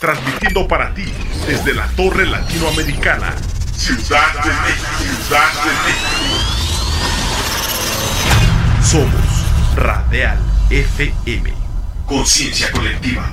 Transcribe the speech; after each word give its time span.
transmitiendo 0.00 0.68
para 0.68 0.94
ti 0.94 1.12
desde 1.46 1.74
la 1.74 1.88
Torre 1.88 2.24
Latinoamericana, 2.26 3.34
Ciudad 3.76 4.32
de 4.44 4.50
México. 4.50 4.86
Ciudad 5.26 5.52
de. 8.78 8.84
Somos 8.86 9.44
Radial 9.74 10.38
FM. 10.70 11.52
Conciencia 12.06 12.70
colectiva. 12.70 13.28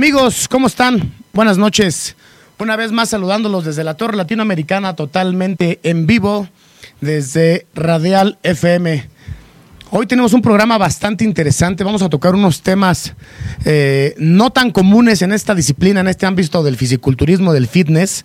Amigos, 0.00 0.48
¿cómo 0.48 0.66
están? 0.66 1.12
Buenas 1.34 1.58
noches. 1.58 2.16
Una 2.58 2.74
vez 2.74 2.90
más 2.90 3.10
saludándolos 3.10 3.66
desde 3.66 3.84
la 3.84 3.98
Torre 3.98 4.16
Latinoamericana, 4.16 4.96
totalmente 4.96 5.78
en 5.82 6.06
vivo, 6.06 6.48
desde 7.02 7.66
Radial 7.74 8.38
FM. 8.42 9.06
Hoy 9.90 10.06
tenemos 10.06 10.32
un 10.32 10.40
programa 10.40 10.78
bastante 10.78 11.22
interesante. 11.22 11.84
Vamos 11.84 12.00
a 12.00 12.08
tocar 12.08 12.34
unos 12.34 12.62
temas 12.62 13.12
eh, 13.66 14.14
no 14.16 14.48
tan 14.48 14.70
comunes 14.70 15.20
en 15.20 15.32
esta 15.32 15.54
disciplina, 15.54 16.00
en 16.00 16.08
este 16.08 16.24
ámbito 16.24 16.62
del 16.62 16.78
fisiculturismo, 16.78 17.52
del 17.52 17.68
fitness. 17.68 18.24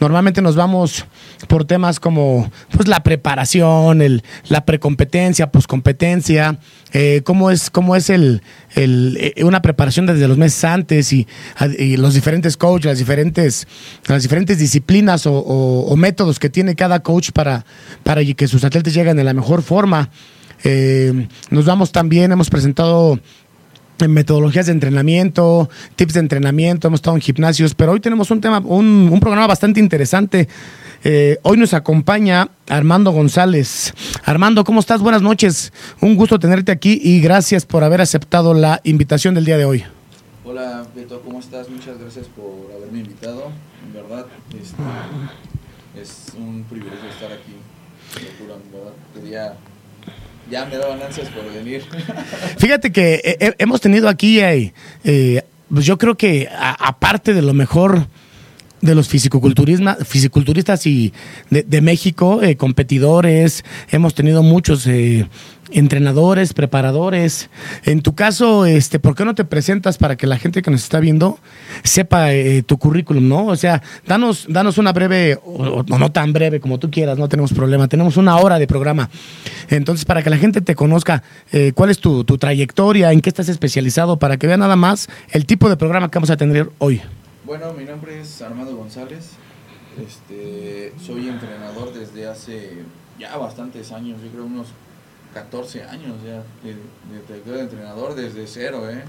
Normalmente 0.00 0.40
nos 0.40 0.56
vamos 0.56 1.04
por 1.48 1.64
temas 1.64 2.00
como 2.00 2.50
pues, 2.72 2.88
la 2.88 3.02
preparación, 3.02 4.02
el, 4.02 4.22
la 4.48 4.64
precompetencia, 4.64 5.50
poscompetencia, 5.50 6.58
eh, 6.92 7.22
cómo 7.24 7.50
es, 7.50 7.70
cómo 7.70 7.96
es 7.96 8.10
el, 8.10 8.42
el, 8.74 9.16
eh, 9.20 9.44
una 9.44 9.62
preparación 9.62 10.06
desde 10.06 10.28
los 10.28 10.38
meses 10.38 10.64
antes 10.64 11.12
y, 11.12 11.26
los 11.96 12.14
diferentes 12.14 12.56
coaches, 12.56 12.86
las 12.86 12.98
diferentes, 12.98 13.66
las 14.06 14.22
diferentes 14.22 14.58
disciplinas 14.58 15.24
o, 15.26 15.94
métodos 15.96 16.38
que 16.38 16.48
tiene 16.48 16.74
cada 16.74 17.00
coach 17.00 17.30
para, 17.32 17.64
para 18.02 18.24
que 18.24 18.48
sus 18.48 18.64
atletas 18.64 18.94
lleguen 18.94 19.16
de 19.16 19.24
la 19.24 19.34
mejor 19.34 19.62
forma. 19.62 20.10
Eh, 20.64 21.26
nos 21.50 21.64
vamos 21.64 21.92
también, 21.92 22.32
hemos 22.32 22.50
presentado 22.50 23.18
metodologías 24.08 24.66
de 24.66 24.72
entrenamiento, 24.72 25.68
tips 25.96 26.14
de 26.14 26.20
entrenamiento, 26.20 26.88
hemos 26.88 26.98
estado 26.98 27.16
en 27.16 27.22
gimnasios, 27.22 27.74
pero 27.74 27.92
hoy 27.92 28.00
tenemos 28.00 28.30
un 28.30 28.40
tema, 28.40 28.58
un, 28.58 29.08
un 29.12 29.20
programa 29.20 29.46
bastante 29.46 29.80
interesante. 29.80 30.48
Eh, 31.02 31.38
hoy 31.42 31.56
nos 31.56 31.72
acompaña 31.72 32.48
Armando 32.68 33.10
González. 33.10 33.94
Armando, 34.24 34.64
¿cómo 34.64 34.80
estás? 34.80 35.00
Buenas 35.00 35.22
noches. 35.22 35.72
Un 36.00 36.14
gusto 36.16 36.38
tenerte 36.38 36.72
aquí 36.72 37.00
y 37.02 37.20
gracias 37.20 37.64
por 37.64 37.84
haber 37.84 38.00
aceptado 38.00 38.52
la 38.52 38.80
invitación 38.84 39.34
del 39.34 39.44
día 39.44 39.56
de 39.56 39.64
hoy. 39.64 39.84
Hola, 40.44 40.86
Beto, 40.94 41.22
¿cómo 41.22 41.40
estás? 41.40 41.70
Muchas 41.70 41.98
gracias 41.98 42.26
por 42.26 42.70
haberme 42.76 43.00
invitado. 43.00 43.50
En 43.86 43.92
verdad, 43.94 44.26
este, 44.52 46.02
es 46.02 46.34
un 46.36 46.64
privilegio 46.68 47.08
estar 47.08 47.32
aquí. 47.32 47.54
Locura, 48.14 48.56
en 48.62 48.72
verdad. 48.72 48.92
Quería 49.14 49.56
ya 50.50 50.66
me 50.66 50.76
daban 50.76 51.00
ansias 51.00 51.28
por 51.28 51.50
venir. 51.52 51.82
Fíjate 52.58 52.90
que 52.90 53.22
eh, 53.24 53.54
hemos 53.58 53.80
tenido 53.80 54.08
aquí, 54.08 54.40
eh, 54.40 54.74
eh, 55.04 55.42
pues 55.72 55.86
yo 55.86 55.96
creo 55.96 56.16
que 56.16 56.48
aparte 56.50 57.32
de 57.32 57.42
lo 57.42 57.54
mejor 57.54 58.08
de 58.80 58.94
los 58.94 59.08
fisiculturistas 59.08 60.86
y 60.86 61.12
de, 61.50 61.80
México, 61.80 62.42
eh, 62.42 62.56
competidores, 62.56 63.64
hemos 63.90 64.14
tenido 64.14 64.42
muchos 64.42 64.86
eh, 64.86 65.26
entrenadores, 65.72 66.52
preparadores. 66.52 67.50
En 67.84 68.02
tu 68.02 68.14
caso, 68.14 68.66
este, 68.66 68.98
¿por 68.98 69.14
qué 69.14 69.24
no 69.24 69.34
te 69.34 69.44
presentas 69.44 69.98
para 69.98 70.16
que 70.16 70.26
la 70.26 70.38
gente 70.38 70.62
que 70.62 70.70
nos 70.70 70.82
está 70.82 71.00
viendo 71.00 71.38
sepa 71.82 72.32
eh, 72.32 72.62
tu 72.62 72.78
currículum, 72.78 73.28
no? 73.28 73.46
O 73.46 73.56
sea, 73.56 73.82
danos, 74.06 74.46
danos 74.48 74.78
una 74.78 74.92
breve, 74.92 75.38
o, 75.44 75.84
o, 75.88 75.98
no 75.98 76.12
tan 76.12 76.32
breve 76.32 76.60
como 76.60 76.78
tú 76.78 76.90
quieras, 76.90 77.18
no 77.18 77.28
tenemos 77.28 77.52
problema. 77.52 77.88
Tenemos 77.88 78.16
una 78.16 78.36
hora 78.36 78.58
de 78.58 78.66
programa. 78.66 79.10
Entonces, 79.68 80.04
para 80.04 80.22
que 80.22 80.30
la 80.30 80.38
gente 80.38 80.60
te 80.60 80.74
conozca, 80.74 81.22
eh, 81.52 81.72
cuál 81.74 81.90
es 81.90 81.98
tu, 81.98 82.24
tu 82.24 82.38
trayectoria, 82.38 83.12
en 83.12 83.20
qué 83.20 83.30
estás 83.30 83.48
especializado, 83.48 84.18
para 84.18 84.36
que 84.36 84.46
vea 84.46 84.56
nada 84.56 84.76
más 84.76 85.08
el 85.30 85.46
tipo 85.46 85.68
de 85.68 85.76
programa 85.76 86.10
que 86.10 86.18
vamos 86.18 86.30
a 86.30 86.36
tener 86.36 86.70
hoy. 86.78 87.00
Bueno, 87.50 87.72
mi 87.72 87.82
nombre 87.82 88.20
es 88.20 88.40
Armando 88.42 88.76
González. 88.76 89.30
Este, 90.00 90.92
soy 91.04 91.28
entrenador 91.28 91.92
desde 91.92 92.28
hace 92.28 92.74
ya 93.18 93.36
bastantes 93.38 93.90
años, 93.90 94.22
yo 94.22 94.30
creo 94.30 94.44
unos 94.44 94.68
14 95.34 95.82
años 95.82 96.14
ya 96.24 96.44
de, 96.62 96.76
de, 97.28 97.52
de 97.52 97.60
entrenador 97.60 98.14
desde 98.14 98.46
cero, 98.46 98.88
¿eh? 98.88 99.02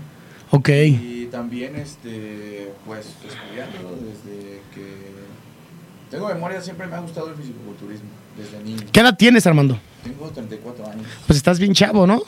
Ok. 0.50 0.69
Y 0.69 1.28
también, 1.28 1.75
este, 1.75 2.74
pues, 2.84 3.09
estudiando 3.24 3.96
desde 3.97 4.62
que 4.73 4.88
tengo 6.09 6.28
memoria, 6.28 6.59
siempre 6.63 6.88
me 6.88 6.96
ha 6.96 7.00
gustado 7.02 7.29
el 7.29 7.35
fisicoculturismo, 7.35 8.09
desde 8.35 8.63
niño. 8.63 8.88
¿Qué 8.91 9.02
edad 9.02 9.16
tienes, 9.16 9.46
Armando? 9.46 9.78
Tengo 10.03 10.28
34 10.31 10.90
años. 10.90 11.06
Pues 11.28 11.38
estás 11.38 11.59
bien 11.59 11.75
chavo, 11.75 12.08
¿no? 12.08 12.23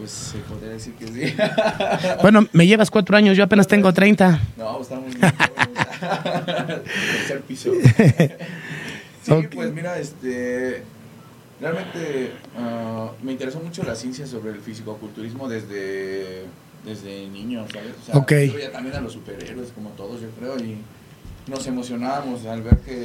Pues 0.00 0.12
se 0.12 0.38
podría 0.38 0.70
decir 0.70 0.94
que 0.94 1.06
sí. 1.08 1.36
bueno, 2.22 2.48
me 2.52 2.66
llevas 2.66 2.90
cuatro 2.90 3.18
años, 3.18 3.36
yo 3.36 3.44
apenas 3.44 3.66
tengo 3.66 3.92
30. 3.92 4.40
No, 4.56 4.80
estamos 4.80 5.14
bien. 5.14 5.20
Tercer 6.00 7.42
piso. 7.42 7.70
sí, 9.22 9.30
okay. 9.30 9.48
pues 9.48 9.70
mira, 9.74 9.98
este 9.98 10.84
realmente 11.60 12.32
uh, 12.56 13.10
me 13.22 13.32
interesó 13.32 13.60
mucho 13.60 13.82
la 13.82 13.94
ciencia 13.94 14.26
sobre 14.26 14.52
el 14.52 14.60
fisicoculturismo 14.60 15.50
desde, 15.50 16.46
desde 16.82 17.28
niño, 17.28 17.66
¿sabes? 17.70 17.92
O 18.00 18.06
sea, 18.06 18.16
okay. 18.16 18.48
yo 18.48 18.54
veía 18.54 18.72
también 18.72 18.96
a 18.96 19.02
los 19.02 19.12
superhéroes, 19.12 19.70
como 19.72 19.90
todos, 19.90 20.22
yo 20.22 20.30
creo, 20.30 20.58
y 20.58 20.78
nos 21.46 21.66
emocionábamos 21.66 22.46
al 22.46 22.62
ver 22.62 22.78
que 22.78 23.02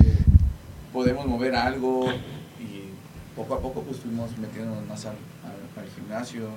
podemos 0.94 1.26
mover 1.26 1.56
algo 1.56 2.10
y 2.58 3.36
poco 3.36 3.56
a 3.56 3.60
poco 3.60 3.82
pues 3.82 3.98
fuimos 3.98 4.38
metiéndonos 4.38 4.88
más 4.88 5.06
al, 5.06 5.18
al, 5.44 5.84
al 5.84 5.90
gimnasio. 5.94 6.48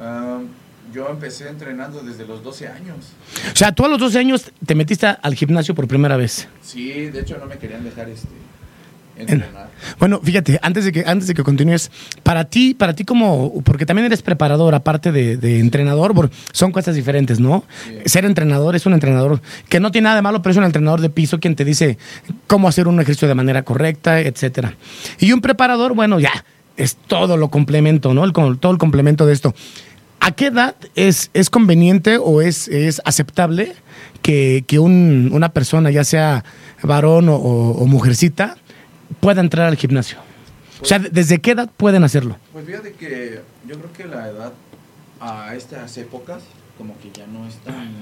Uh, 0.00 0.44
yo 0.92 1.08
empecé 1.08 1.48
entrenando 1.48 2.00
desde 2.00 2.26
los 2.26 2.42
12 2.42 2.68
años. 2.68 2.96
O 3.52 3.56
sea, 3.56 3.72
tú 3.72 3.84
a 3.84 3.88
los 3.88 3.98
12 3.98 4.18
años 4.18 4.52
te 4.64 4.74
metiste 4.74 5.06
al 5.06 5.34
gimnasio 5.34 5.74
por 5.74 5.88
primera 5.88 6.16
vez. 6.16 6.48
Sí, 6.62 6.90
de 7.08 7.20
hecho 7.20 7.38
no 7.38 7.46
me 7.46 7.58
querían 7.58 7.84
dejar 7.84 8.08
este 8.08 8.28
entrenar. 9.16 9.70
Bueno, 9.98 10.20
fíjate, 10.22 10.58
antes 10.62 10.84
de 10.84 10.92
que 10.92 11.04
antes 11.06 11.28
de 11.28 11.34
que 11.34 11.42
continúes, 11.42 11.90
para 12.22 12.44
ti, 12.44 12.74
para 12.74 12.94
ti 12.94 13.04
como 13.04 13.62
porque 13.62 13.86
también 13.86 14.06
eres 14.06 14.22
preparador 14.22 14.74
aparte 14.74 15.12
de, 15.12 15.36
de 15.36 15.60
entrenador, 15.60 16.30
son 16.52 16.72
cosas 16.72 16.94
diferentes, 16.96 17.40
¿no? 17.40 17.64
Sí. 17.84 17.98
Ser 18.06 18.24
entrenador 18.24 18.76
es 18.76 18.86
un 18.86 18.92
entrenador 18.92 19.40
que 19.68 19.80
no 19.80 19.90
tiene 19.90 20.04
nada 20.06 20.16
de 20.16 20.22
malo, 20.22 20.42
pero 20.42 20.52
es 20.52 20.56
un 20.56 20.64
entrenador 20.64 21.00
de 21.00 21.10
piso 21.10 21.38
quien 21.40 21.54
te 21.56 21.64
dice 21.64 21.98
cómo 22.46 22.68
hacer 22.68 22.88
un 22.88 23.00
ejercicio 23.00 23.28
de 23.28 23.34
manera 23.34 23.62
correcta, 23.62 24.20
etcétera. 24.20 24.74
Y 25.18 25.32
un 25.32 25.40
preparador, 25.40 25.94
bueno, 25.94 26.18
ya 26.18 26.44
es 26.76 26.96
todo 26.96 27.36
lo 27.36 27.50
complemento, 27.50 28.14
¿no? 28.14 28.24
El, 28.24 28.32
todo 28.32 28.72
el 28.72 28.78
complemento 28.78 29.26
de 29.26 29.32
esto. 29.32 29.54
¿A 30.20 30.32
qué 30.32 30.46
edad 30.46 30.74
es, 30.94 31.30
es 31.34 31.50
conveniente 31.50 32.16
o 32.16 32.40
es, 32.40 32.68
es 32.68 33.02
aceptable 33.04 33.74
que, 34.22 34.64
que 34.66 34.78
un, 34.78 35.30
una 35.32 35.50
persona, 35.50 35.90
ya 35.90 36.04
sea 36.04 36.44
varón 36.82 37.28
o, 37.28 37.84
mujercita, 37.86 38.56
pueda 39.20 39.40
entrar 39.40 39.66
al 39.66 39.76
gimnasio? 39.76 40.18
Pues, 40.78 40.82
o 40.82 40.86
sea, 40.86 40.98
¿desde 40.98 41.40
qué 41.40 41.50
edad 41.50 41.70
pueden 41.76 42.04
hacerlo? 42.04 42.38
Pues 42.52 42.64
fíjate 42.64 42.92
que 42.94 43.40
yo 43.68 43.78
creo 43.78 43.92
que 43.92 44.04
la 44.06 44.28
edad 44.28 44.52
a 45.20 45.54
estas 45.54 45.96
épocas 45.98 46.42
como 46.78 46.98
que 46.98 47.10
ya 47.12 47.26
no 47.26 47.46
es 47.46 47.56
tan, 47.56 47.92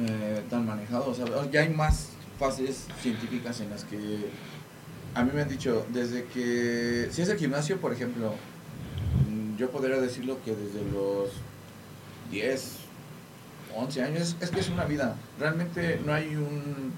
eh, 0.00 0.42
tan 0.50 0.66
manejado. 0.66 1.10
O 1.10 1.14
sea, 1.14 1.26
ya 1.52 1.60
hay 1.60 1.68
más 1.68 2.10
fases 2.38 2.86
científicas 3.02 3.60
en 3.60 3.70
las 3.70 3.84
que 3.84 4.30
a 5.16 5.24
mí 5.24 5.30
me 5.32 5.40
han 5.40 5.48
dicho, 5.48 5.86
desde 5.94 6.24
que, 6.24 7.08
si 7.10 7.22
es 7.22 7.28
el 7.30 7.38
gimnasio, 7.38 7.80
por 7.80 7.90
ejemplo, 7.90 8.34
yo 9.56 9.70
podría 9.70 9.98
decirlo 9.98 10.36
que 10.44 10.54
desde 10.54 10.82
los 10.92 11.30
10, 12.30 12.76
11 13.74 14.02
años, 14.02 14.36
es 14.42 14.50
que 14.50 14.60
es 14.60 14.68
una 14.68 14.84
vida. 14.84 15.16
Realmente 15.40 15.98
no 16.04 16.12
hay 16.12 16.36
un, 16.36 16.92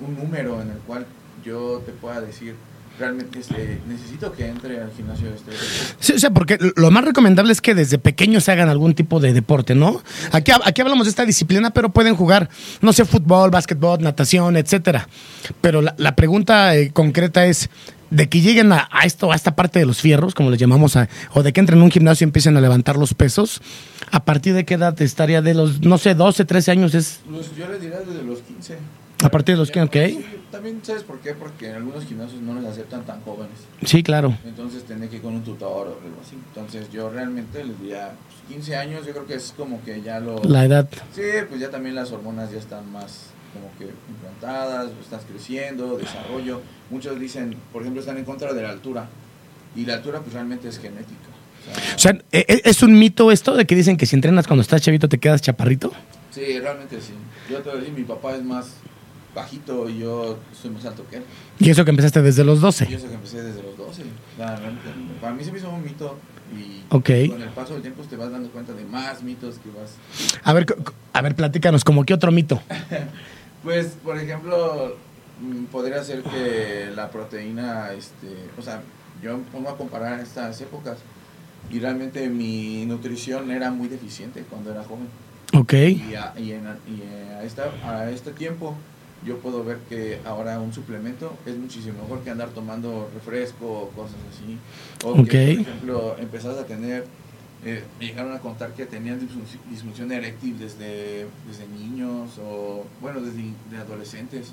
un 0.00 0.16
número 0.16 0.62
en 0.62 0.70
el 0.70 0.78
cual 0.78 1.06
yo 1.44 1.82
te 1.84 1.92
pueda 1.92 2.22
decir, 2.22 2.54
realmente 2.98 3.38
este, 3.40 3.78
necesito 3.86 4.32
que 4.32 4.46
entre 4.48 4.80
al 4.80 4.90
gimnasio 4.96 5.28
este. 5.34 5.52
Sí, 6.00 6.12
o 6.14 6.18
sea, 6.18 6.30
porque 6.30 6.58
lo 6.76 6.90
más 6.90 7.04
recomendable 7.04 7.52
es 7.52 7.60
que 7.60 7.74
desde 7.74 7.98
pequeños 7.98 8.44
se 8.44 8.52
hagan 8.52 8.68
algún 8.68 8.94
tipo 8.94 9.20
de 9.20 9.32
deporte, 9.32 9.74
¿no? 9.74 10.02
Aquí, 10.32 10.52
aquí 10.64 10.80
hablamos 10.80 11.06
de 11.06 11.10
esta 11.10 11.24
disciplina, 11.24 11.70
pero 11.70 11.90
pueden 11.90 12.16
jugar, 12.16 12.48
no 12.80 12.92
sé, 12.92 13.04
fútbol, 13.04 13.50
básquetbol, 13.50 14.02
natación, 14.02 14.56
etcétera. 14.56 15.08
Pero 15.60 15.82
la, 15.82 15.94
la 15.98 16.16
pregunta 16.16 16.74
eh, 16.76 16.90
concreta 16.92 17.46
es, 17.46 17.70
de 18.10 18.26
que 18.30 18.40
lleguen 18.40 18.72
a, 18.72 18.88
a 18.90 19.04
esto, 19.04 19.30
a 19.32 19.36
esta 19.36 19.54
parte 19.54 19.78
de 19.78 19.84
los 19.84 20.00
fierros, 20.00 20.34
como 20.34 20.50
les 20.50 20.58
llamamos, 20.58 20.96
a- 20.96 21.08
o 21.34 21.42
de 21.42 21.52
que 21.52 21.60
entren 21.60 21.78
en 21.78 21.84
un 21.84 21.90
gimnasio 21.90 22.24
y 22.24 22.28
empiecen 22.28 22.56
a 22.56 22.60
levantar 22.62 22.96
los 22.96 23.12
pesos, 23.12 23.60
¿a 24.10 24.24
partir 24.24 24.54
de 24.54 24.64
qué 24.64 24.74
edad 24.74 25.00
estaría 25.02 25.42
de 25.42 25.52
los, 25.52 25.82
no 25.82 25.98
sé, 25.98 26.14
12, 26.14 26.46
13 26.46 26.70
años? 26.70 26.94
es 26.94 27.20
Pues 27.30 27.54
yo 27.54 27.68
les 27.68 27.80
diría 27.82 27.98
desde 27.98 28.22
los 28.24 28.38
15. 28.40 28.78
A 29.22 29.28
partir 29.30 29.54
de 29.56 29.58
los 29.58 29.70
15, 29.70 29.82
ok. 29.84 30.24
También, 30.52 30.80
¿sabes 30.82 31.02
por 31.02 31.18
qué? 31.20 31.34
Porque 31.34 31.68
en 31.70 31.76
algunos 31.76 32.04
gimnasios 32.04 32.40
no 32.40 32.54
les 32.54 32.70
aceptan 32.70 33.04
tan 33.04 33.20
jóvenes. 33.22 33.58
Sí, 33.84 34.02
claro. 34.02 34.36
Entonces 34.44 34.84
tiene 34.84 35.08
que 35.08 35.16
ir 35.16 35.22
con 35.22 35.34
un 35.34 35.42
tutor 35.42 35.88
o 35.88 36.00
algo 36.04 36.20
así. 36.24 36.36
Entonces 36.36 36.90
yo 36.92 37.10
realmente 37.10 37.64
les 37.64 37.78
diría 37.80 38.12
pues, 38.28 38.56
15 38.56 38.76
años, 38.76 39.06
yo 39.06 39.12
creo 39.12 39.26
que 39.26 39.34
es 39.34 39.52
como 39.56 39.82
que 39.84 40.00
ya 40.02 40.20
lo... 40.20 40.42
La 40.44 40.64
edad. 40.64 40.88
Sí, 41.14 41.22
pues 41.48 41.60
ya 41.60 41.70
también 41.70 41.94
las 41.96 42.12
hormonas 42.12 42.50
ya 42.52 42.58
están 42.58 42.90
más 42.92 43.26
como 43.52 43.70
que 43.78 43.92
implantadas, 44.10 44.90
estás 45.02 45.22
creciendo, 45.28 45.98
desarrollo. 45.98 46.60
Muchos 46.90 47.18
dicen, 47.18 47.56
por 47.72 47.82
ejemplo, 47.82 48.00
están 48.00 48.18
en 48.18 48.24
contra 48.24 48.52
de 48.52 48.62
la 48.62 48.70
altura. 48.70 49.06
Y 49.74 49.84
la 49.84 49.94
altura 49.94 50.20
pues 50.20 50.32
realmente 50.32 50.68
es 50.68 50.78
genética. 50.78 51.28
O 51.68 51.74
sea, 51.74 51.94
O 51.94 51.98
sea, 51.98 52.12
¿e- 52.32 52.44
e- 52.48 52.62
¿es 52.64 52.82
un 52.82 52.98
mito 52.98 53.30
esto 53.32 53.54
de 53.56 53.66
que 53.66 53.74
dicen 53.74 53.96
que 53.96 54.06
si 54.06 54.14
entrenas 54.16 54.46
cuando 54.46 54.62
estás 54.62 54.80
chavito 54.80 55.08
te 55.08 55.18
quedas 55.18 55.42
chaparrito? 55.42 55.92
sí, 56.30 56.58
realmente 56.60 57.00
sí. 57.00 57.12
Yo 57.50 57.58
te 57.60 57.70
a 57.70 57.74
decir, 57.74 57.92
mi 57.92 58.04
papá 58.04 58.34
es 58.36 58.44
más 58.44 58.74
bajito 59.34 59.88
y 59.88 59.98
yo 59.98 60.38
soy 60.60 60.70
más 60.70 60.84
alto 60.84 61.04
que 61.10 61.16
él. 61.18 61.22
Y 61.58 61.70
eso 61.70 61.84
que 61.84 61.90
empezaste 61.90 62.22
desde 62.22 62.44
los 62.44 62.58
Y 62.58 62.62
12. 62.62 62.94
eso 62.94 63.08
que 63.08 63.14
empecé 63.14 63.42
desde 63.42 63.62
los 63.62 63.76
12. 63.76 64.02
O 64.02 64.36
sea, 64.36 64.56
realmente, 64.56 64.88
para 65.20 65.34
mí 65.34 65.44
se 65.44 65.52
me 65.52 65.58
hizo 65.58 65.70
un 65.70 65.82
mito 65.84 66.16
y 66.56 66.82
Ok. 66.94 67.10
con 67.30 67.42
el 67.42 67.48
paso 67.50 67.74
del 67.74 67.82
tiempo 67.82 68.02
te 68.04 68.16
vas 68.16 68.30
dando 68.32 68.48
cuenta 68.50 68.72
de 68.72 68.84
más 68.84 69.22
mitos 69.22 69.56
que 69.58 69.68
vas 69.70 69.90
A 70.44 70.52
ver, 70.54 70.66
a 71.12 71.20
ver, 71.22 71.34
platícanos, 71.34 71.84
como 71.84 72.04
qué 72.04 72.14
otro 72.14 72.32
mito. 72.32 72.60
Pues, 73.64 73.96
por 74.04 74.16
ejemplo, 74.16 74.96
mm, 75.40 75.64
podría 75.64 76.02
ser 76.04 76.22
que 76.22 76.90
la 76.94 77.10
proteína, 77.10 77.92
este, 77.92 78.28
o 78.56 78.62
sea, 78.62 78.82
yo 79.20 79.36
me 79.36 79.42
pongo 79.50 79.68
a 79.70 79.76
comparar 79.76 80.20
estas 80.20 80.60
épocas 80.60 80.98
y 81.68 81.80
realmente 81.80 82.28
mi 82.28 82.86
nutrición 82.86 83.50
era 83.50 83.72
muy 83.72 83.88
deficiente 83.88 84.44
cuando 84.48 84.70
era 84.70 84.84
joven. 84.84 85.08
Ok. 85.54 85.72
Y 85.72 86.14
a, 86.14 86.32
y 86.38 86.52
en- 86.52 86.78
y 86.86 87.02
a 87.32 87.42
esta- 87.42 87.72
a 87.84 88.08
este 88.10 88.30
tiempo 88.30 88.76
yo 89.26 89.38
puedo 89.38 89.64
ver 89.64 89.78
que 89.88 90.20
ahora 90.24 90.60
un 90.60 90.72
suplemento 90.72 91.36
es 91.44 91.56
muchísimo 91.56 92.02
mejor 92.02 92.20
que 92.20 92.30
andar 92.30 92.50
tomando 92.50 93.10
refresco 93.14 93.66
o 93.66 93.88
cosas 93.90 94.16
así. 94.32 94.58
O 95.04 95.14
que, 95.24 95.54
por 95.56 95.60
ejemplo, 95.68 96.16
empezás 96.18 96.56
a 96.56 96.64
tener, 96.66 97.04
eh, 97.64 97.82
me 97.98 98.06
llegaron 98.06 98.32
a 98.34 98.38
contar 98.38 98.72
que 98.74 98.86
tenían 98.86 99.20
disfunci- 99.20 99.58
disfunción 99.70 100.12
eréctil 100.12 100.58
desde, 100.58 101.26
desde 101.48 101.66
niños 101.68 102.38
o, 102.38 102.84
bueno, 103.00 103.20
desde 103.20 103.42
de 103.70 103.76
adolescentes. 103.78 104.52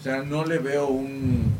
O 0.00 0.02
sea, 0.02 0.22
no 0.22 0.44
le 0.44 0.58
veo 0.58 0.88
un... 0.88 1.52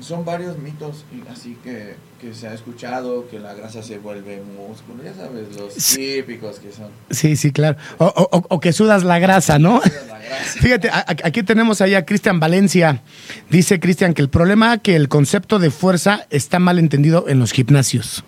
Son 0.00 0.24
varios 0.24 0.58
mitos 0.58 1.04
así 1.30 1.56
que, 1.64 1.96
que 2.20 2.32
se 2.34 2.48
ha 2.48 2.54
escuchado, 2.54 3.28
que 3.28 3.38
la 3.38 3.52
grasa 3.54 3.82
se 3.82 3.98
vuelve 3.98 4.40
músculo, 4.42 5.02
ya 5.04 5.12
sabes, 5.14 5.54
los 5.56 5.72
Sí. 5.74 6.16
típicos 6.16 6.58
que 6.58 6.72
son. 6.72 6.88
Sí, 7.10 7.36
sí, 7.36 7.52
claro. 7.52 7.76
O, 7.98 8.06
o- 8.48 8.60
que 8.60 8.72
sudas 8.72 9.04
la 9.04 9.18
grasa, 9.18 9.58
¿no? 9.58 9.80
La 10.08 10.18
grasa. 10.18 10.44
Fíjate, 10.60 10.88
a- 10.88 11.04
aquí 11.24 11.42
tenemos 11.42 11.80
ahí 11.80 11.94
a 11.94 12.04
Cristian 12.06 12.40
Valencia. 12.40 13.02
Dice 13.50 13.80
Cristian 13.80 14.14
que 14.14 14.22
el 14.22 14.28
problema 14.30 14.78
que 14.78 14.96
el 14.96 15.08
concepto 15.08 15.58
de 15.58 15.70
fuerza 15.70 16.26
está 16.30 16.58
mal 16.58 16.78
entendido 16.78 17.26
en 17.28 17.38
los 17.38 17.52
gimnasios. 17.52 18.24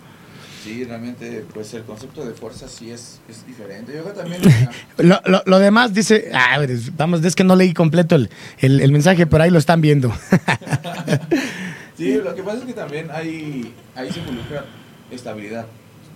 Sí, 0.64 0.84
realmente, 0.84 1.46
pues 1.54 1.72
el 1.72 1.82
concepto 1.84 2.26
de 2.26 2.34
fuerza 2.34 2.68
sí 2.68 2.90
es, 2.90 3.20
es 3.26 3.46
diferente. 3.46 3.92
Yo 3.96 4.02
creo 4.02 4.14
también... 4.14 4.42
Lo, 4.98 5.18
lo- 5.24 5.42
lo 5.46 5.58
demás 5.60 5.94
dice, 5.94 6.30
ah, 6.34 6.62
es- 6.62 6.94
vamos, 6.94 7.24
es 7.24 7.34
que 7.34 7.42
no 7.44 7.56
leí 7.56 7.72
completo 7.72 8.16
el, 8.16 8.28
el- 8.58 8.80
el 8.82 8.92
mensaje, 8.92 9.26
pero 9.26 9.44
ahí 9.44 9.50
lo 9.50 9.58
están 9.58 9.80
viendo. 9.80 10.12
sí, 11.98 12.14
lo 12.14 12.34
que 12.34 12.42
pasa 12.42 12.58
es 12.60 12.64
que 12.64 12.72
también 12.72 13.08
hay, 13.12 13.74
ahí 13.94 14.10
se 14.10 14.20
involucra 14.20 14.64
estabilidad. 15.10 15.66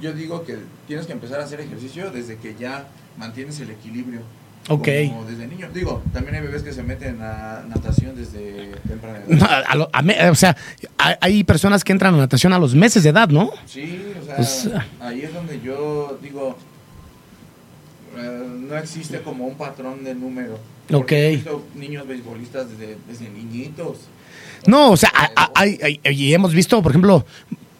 Yo 0.00 0.12
digo 0.14 0.44
que 0.44 0.56
tienes 0.86 1.06
que 1.06 1.12
empezar 1.12 1.40
a 1.40 1.44
hacer 1.44 1.60
ejercicio 1.60 2.10
desde 2.10 2.36
que 2.38 2.54
ya 2.54 2.86
mantienes 3.18 3.60
el 3.60 3.70
equilibrio. 3.70 4.20
Ok. 4.68 4.88
Como 5.08 5.24
desde 5.24 5.46
niño. 5.48 5.68
Digo, 5.74 6.02
también 6.12 6.36
hay 6.36 6.42
bebés 6.42 6.62
que 6.62 6.72
se 6.72 6.82
meten 6.84 7.20
a 7.20 7.64
natación 7.68 8.14
desde 8.16 8.72
temprana 8.88 9.18
edad. 9.18 9.26
No, 9.28 9.44
a 9.46 9.74
lo- 9.74 9.90
a 9.92 10.30
o 10.30 10.34
sea, 10.36 10.56
hay, 10.98 11.14
hay 11.20 11.44
personas 11.44 11.82
que 11.84 11.90
entran 11.92 12.14
a 12.14 12.18
natación 12.18 12.52
a 12.52 12.58
los 12.60 12.74
meses 12.74 13.02
de 13.02 13.08
edad, 13.10 13.28
¿no? 13.28 13.50
Sí, 13.66 14.00
o 14.20 14.24
sea, 14.24 14.36
Pues, 14.36 14.70
ahí 15.00 15.22
es 15.22 15.34
donde 15.34 15.60
yo 15.60 16.16
digo, 16.22 16.56
eh, 18.16 18.42
no 18.68 18.76
existe 18.76 19.20
como 19.22 19.46
un 19.46 19.56
patrón 19.56 20.04
de 20.04 20.14
número. 20.14 20.58
Porque 20.88 20.96
Ok. 20.96 21.12
He 21.12 21.30
visto 21.36 21.64
niños 21.74 22.06
beisbolistas 22.06 22.66
desde, 22.70 22.98
desde 23.08 23.28
niñitos. 23.30 23.98
No, 24.66 24.90
o 24.92 24.96
sea, 24.96 25.12
hay- 25.54 25.78
hay- 25.82 26.00
y 26.14 26.34
hemos 26.34 26.52
visto, 26.54 26.82
por 26.82 26.92
ejemplo, 26.92 27.26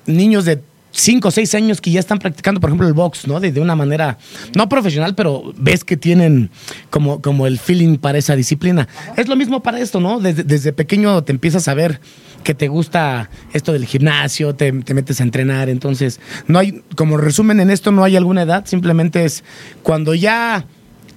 niños 0.07 0.45
de 0.45 0.61
5 0.95 1.29
o 1.29 1.31
6 1.31 1.55
años 1.55 1.81
que 1.81 1.91
ya 1.91 2.01
están 2.01 2.19
practicando, 2.19 2.61
por 2.61 2.69
ejemplo, 2.69 2.87
el 2.87 2.93
box, 2.93 3.27
¿no? 3.27 3.41
De, 3.41 3.51
de 3.51 3.61
una 3.61 3.75
manera, 3.75 4.19
no 4.55 4.69
profesional, 4.69 5.15
pero 5.15 5.53
ves 5.57 5.85
que 5.85 5.97
tienen 5.97 6.51
como, 6.91 7.23
como 7.23 7.47
el 7.47 7.59
feeling 7.59 7.97
para 7.97 8.19
esa 8.19 8.37
disciplina. 8.37 8.87
Es 9.17 9.27
lo 9.29 9.37
mismo 9.37 9.63
para 9.63 9.81
esto, 9.81 10.01
¿no? 10.01 10.21
Desde, 10.21 10.45
desde 10.45 10.73
pequeño 10.75 11.23
te 11.25 11.33
empiezas 11.33 11.67
a 11.69 11.75
ver 11.75 12.01
que 12.45 12.55
te 12.55 12.69
gusta 12.69 13.31
esto 13.55 13.73
del 13.73 13.87
gimnasio, 13.87 14.55
te, 14.55 14.71
te 14.73 14.93
metes 14.93 15.21
a 15.21 15.23
entrenar, 15.23 15.71
entonces, 15.71 16.21
no 16.47 16.59
hay, 16.59 16.83
como 16.97 17.17
resumen 17.17 17.61
en 17.61 17.71
esto, 17.71 17.91
no 17.93 18.05
hay 18.05 18.17
alguna 18.17 18.43
edad, 18.43 18.67
simplemente 18.67 19.25
es 19.25 19.45
cuando 19.83 20.13
ya 20.15 20.67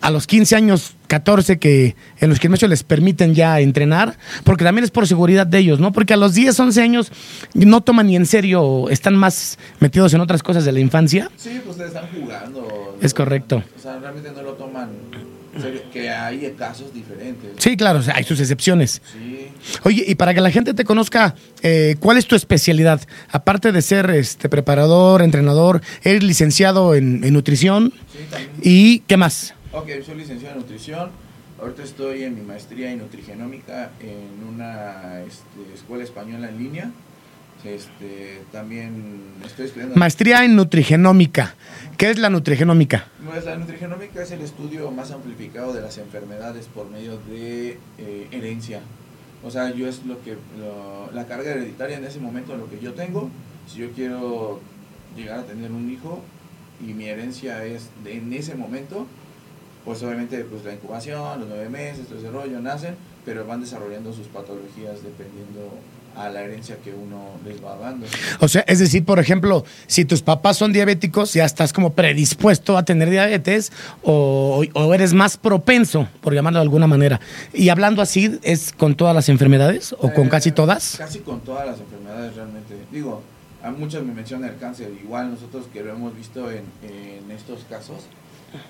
a 0.02 0.12
los 0.12 0.26
15 0.28 0.56
años, 0.56 0.95
14, 1.08 1.58
que 1.60 1.96
en 2.20 2.30
los 2.30 2.40
gimnasios 2.40 2.70
les 2.70 2.84
permiten 2.84 3.34
ya 3.36 3.60
entrenar, 3.60 4.18
porque 4.44 4.64
también 4.64 4.84
es 4.84 4.92
por 4.92 5.08
seguridad 5.08 5.46
de 5.48 5.60
ellos, 5.60 5.80
¿no? 5.80 5.92
Porque 5.92 6.14
a 6.14 6.18
los 6.18 6.34
10, 6.34 6.60
11 6.60 6.82
años 6.82 7.12
no 7.54 7.82
toman 7.82 8.08
ni 8.08 8.16
en 8.16 8.26
serio, 8.26 8.90
están 8.90 9.16
más 9.16 9.58
metidos 9.80 10.14
en 10.14 10.22
otras 10.22 10.44
cosas 10.44 10.66
de 10.66 10.72
la 10.72 10.80
infancia. 10.80 11.30
Sí, 11.38 11.62
pues 11.66 11.78
le 11.78 11.86
están 11.86 12.06
jugando. 12.14 12.98
Es 13.02 13.14
correcto. 13.14 13.64
O 13.78 13.82
sea, 13.82 13.98
realmente 14.00 14.32
no 14.36 14.42
lo 14.42 14.54
toman 14.54 14.90
en 15.56 15.62
serio, 15.62 15.82
que 15.94 16.10
hay 16.10 16.54
casos 16.58 16.94
diferentes. 16.94 17.52
Sí, 17.58 17.78
claro, 17.78 18.00
o 18.00 18.02
sea, 18.02 18.16
hay 18.16 18.26
sus 18.26 18.40
excepciones. 18.42 19.02
Sí. 19.14 19.48
Oye, 19.84 20.04
y 20.06 20.16
para 20.16 20.34
que 20.34 20.42
la 20.42 20.52
gente 20.52 20.74
te 20.74 20.84
conozca, 20.84 21.34
eh, 21.62 21.96
¿cuál 22.02 22.18
es 22.18 22.26
tu 22.28 22.36
especialidad? 22.36 23.00
Aparte 23.32 23.72
de 23.72 23.82
ser 23.82 24.10
este 24.10 24.50
preparador, 24.50 25.22
entrenador, 25.22 25.82
eres 26.04 26.24
licenciado 26.24 26.94
en, 26.94 27.24
en 27.24 27.34
nutrición 27.34 27.94
Sí, 28.12 28.20
también. 28.30 28.52
y 28.64 29.00
¿qué 29.08 29.16
más? 29.16 29.54
Ok, 29.76 29.88
soy 30.06 30.16
licenciado 30.16 30.56
en 30.56 30.62
nutrición. 30.62 31.10
Ahorita 31.60 31.84
estoy 31.84 32.24
en 32.24 32.36
mi 32.36 32.42
maestría 32.42 32.92
en 32.92 33.00
nutrigenómica 33.00 33.92
en 34.00 34.48
una 34.48 35.22
este, 35.22 35.74
escuela 35.74 36.04
española 36.04 36.50
en 36.50 36.58
línea. 36.58 36.92
Este, 37.64 38.42
también 38.52 39.22
estoy 39.46 39.66
estudiando. 39.66 39.96
Maestría 39.96 40.44
en 40.46 40.56
nutrigenómica. 40.56 41.56
¿Qué 41.98 42.10
es 42.12 42.20
la 42.20 42.30
nutrigenómica? 42.30 43.08
Pues 43.26 43.44
la 43.46 43.56
nutrigenómica 43.58 44.22
es 44.22 44.32
el 44.32 44.42
estudio 44.42 44.92
más 44.92 45.12
amplificado 45.12 45.74
de 45.74 45.82
las 45.82 45.98
enfermedades 45.98 46.68
por 46.68 46.90
medio 46.90 47.18
de 47.30 47.80
eh, 47.98 48.28
herencia. 48.32 48.82
O 49.44 49.50
sea, 49.52 49.74
yo 49.74 49.88
es 49.88 50.06
lo 50.06 50.22
que 50.24 50.34
lo- 50.60 51.10
la 51.14 51.26
carga 51.28 51.52
hereditaria 51.52 51.98
en 51.98 52.06
ese 52.06 52.20
momento, 52.20 52.56
lo 52.56 52.70
que 52.70 52.80
yo 52.80 52.94
tengo. 52.94 53.30
Si 53.68 53.80
yo 53.80 53.92
quiero 53.92 54.60
llegar 55.18 55.40
a 55.40 55.44
tener 55.44 55.72
un 55.72 55.90
hijo 55.90 56.22
y 56.86 56.94
mi 56.94 57.06
herencia 57.06 57.66
es 57.66 57.90
de, 58.04 58.18
en 58.18 58.32
ese 58.34 58.56
momento, 58.56 59.08
pues 59.86 60.02
obviamente 60.04 60.44
pues 60.44 60.66
la 60.66 60.74
incubación, 60.74 61.40
los 61.40 61.48
nueve 61.48 61.70
meses, 61.70 62.08
todo 62.08 62.18
ese 62.20 62.30
rollo, 62.30 62.60
nacen, 62.60 62.96
pero 63.24 63.46
van 63.46 63.62
desarrollando 63.62 64.12
sus 64.12 64.28
patologías 64.28 65.04
dependiendo 65.04 65.78
a 66.16 66.30
la 66.30 66.44
herencia 66.44 66.78
que 66.82 66.94
uno 66.94 67.32
les 67.46 67.62
va 67.62 67.76
dando. 67.76 68.08
O 68.40 68.48
sea, 68.48 68.64
es 68.68 68.80
decir, 68.80 69.04
por 69.04 69.20
ejemplo, 69.20 69.66
si 69.86 70.06
tus 70.06 70.22
papás 70.22 70.56
son 70.56 70.72
diabéticos, 70.72 71.34
ya 71.34 71.44
estás 71.44 71.74
como 71.74 71.92
predispuesto 71.92 72.78
a 72.78 72.86
tener 72.86 73.10
diabetes 73.10 73.74
o, 74.02 74.64
o 74.74 74.94
eres 74.94 75.14
más 75.14 75.36
propenso, 75.36 76.08
por 76.22 76.34
llamarlo 76.34 76.60
de 76.60 76.64
alguna 76.64 76.88
manera. 76.88 77.20
Y 77.54 77.68
hablando 77.68 78.02
así, 78.02 78.40
¿es 78.44 78.72
con 78.72 78.96
todas 78.96 79.14
las 79.14 79.28
enfermedades 79.28 79.92
o 79.94 80.14
con 80.14 80.28
Eh, 80.28 80.30
casi 80.30 80.52
todas? 80.54 80.96
Casi 80.98 81.20
con 81.20 81.42
todas 81.42 81.68
las 81.68 81.82
enfermedades 81.82 82.34
realmente. 82.34 82.76
Digo, 82.94 83.22
a 83.62 83.72
muchos 83.72 84.02
me 84.06 84.14
mencionan 84.14 84.52
el 84.52 84.58
cáncer. 84.58 84.94
Igual 85.04 85.32
nosotros 85.32 85.66
que 85.74 85.84
lo 85.84 85.92
hemos 85.92 86.16
visto 86.16 86.50
en, 86.50 86.64
en 86.82 87.30
estos 87.30 87.66
casos, 87.70 88.08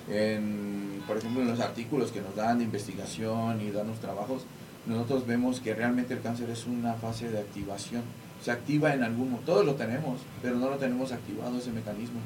en, 0.09 1.01
por 1.07 1.17
ejemplo 1.17 1.41
en 1.41 1.47
los 1.49 1.59
artículos 1.59 2.11
que 2.11 2.21
nos 2.21 2.35
dan 2.35 2.59
de 2.59 2.63
investigación 2.65 3.61
y 3.61 3.71
dan 3.71 3.87
los 3.87 3.99
trabajos, 3.99 4.43
nosotros 4.85 5.25
vemos 5.25 5.59
que 5.59 5.73
realmente 5.73 6.13
el 6.13 6.21
cáncer 6.21 6.49
es 6.49 6.65
una 6.65 6.93
fase 6.93 7.29
de 7.29 7.39
activación. 7.39 8.01
Se 8.43 8.51
activa 8.51 8.93
en 8.93 9.03
algún 9.03 9.31
mo- 9.31 9.39
todos 9.45 9.65
lo 9.65 9.73
tenemos, 9.75 10.19
pero 10.41 10.55
no 10.57 10.69
lo 10.69 10.75
tenemos 10.77 11.11
activado 11.11 11.57
ese 11.57 11.71
mecanismo. 11.71 12.19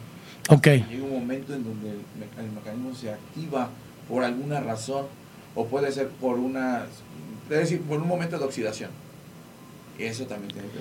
Ok. 0.50 0.66
Llega 0.68 1.04
un 1.06 1.14
momento 1.20 1.54
en 1.54 1.64
donde 1.64 1.92
el, 1.92 1.98
me- 2.20 2.44
el 2.44 2.52
mecanismo 2.52 2.94
se 2.96 3.12
activa 3.14 3.70
por 4.10 4.24
alguna 4.24 4.60
razón 4.60 5.06
o 5.56 5.66
puede 5.68 5.92
ser 5.92 6.10
por 6.10 6.38
una, 6.38 6.84
es 7.50 7.58
decir, 7.58 7.82
por 7.82 8.02
un 8.02 8.08
momento 8.08 8.38
de 8.38 8.46
oxidación. 8.46 8.90
Eso 9.98 10.26
también 10.26 10.52
tiene 10.54 10.68
que 10.70 10.78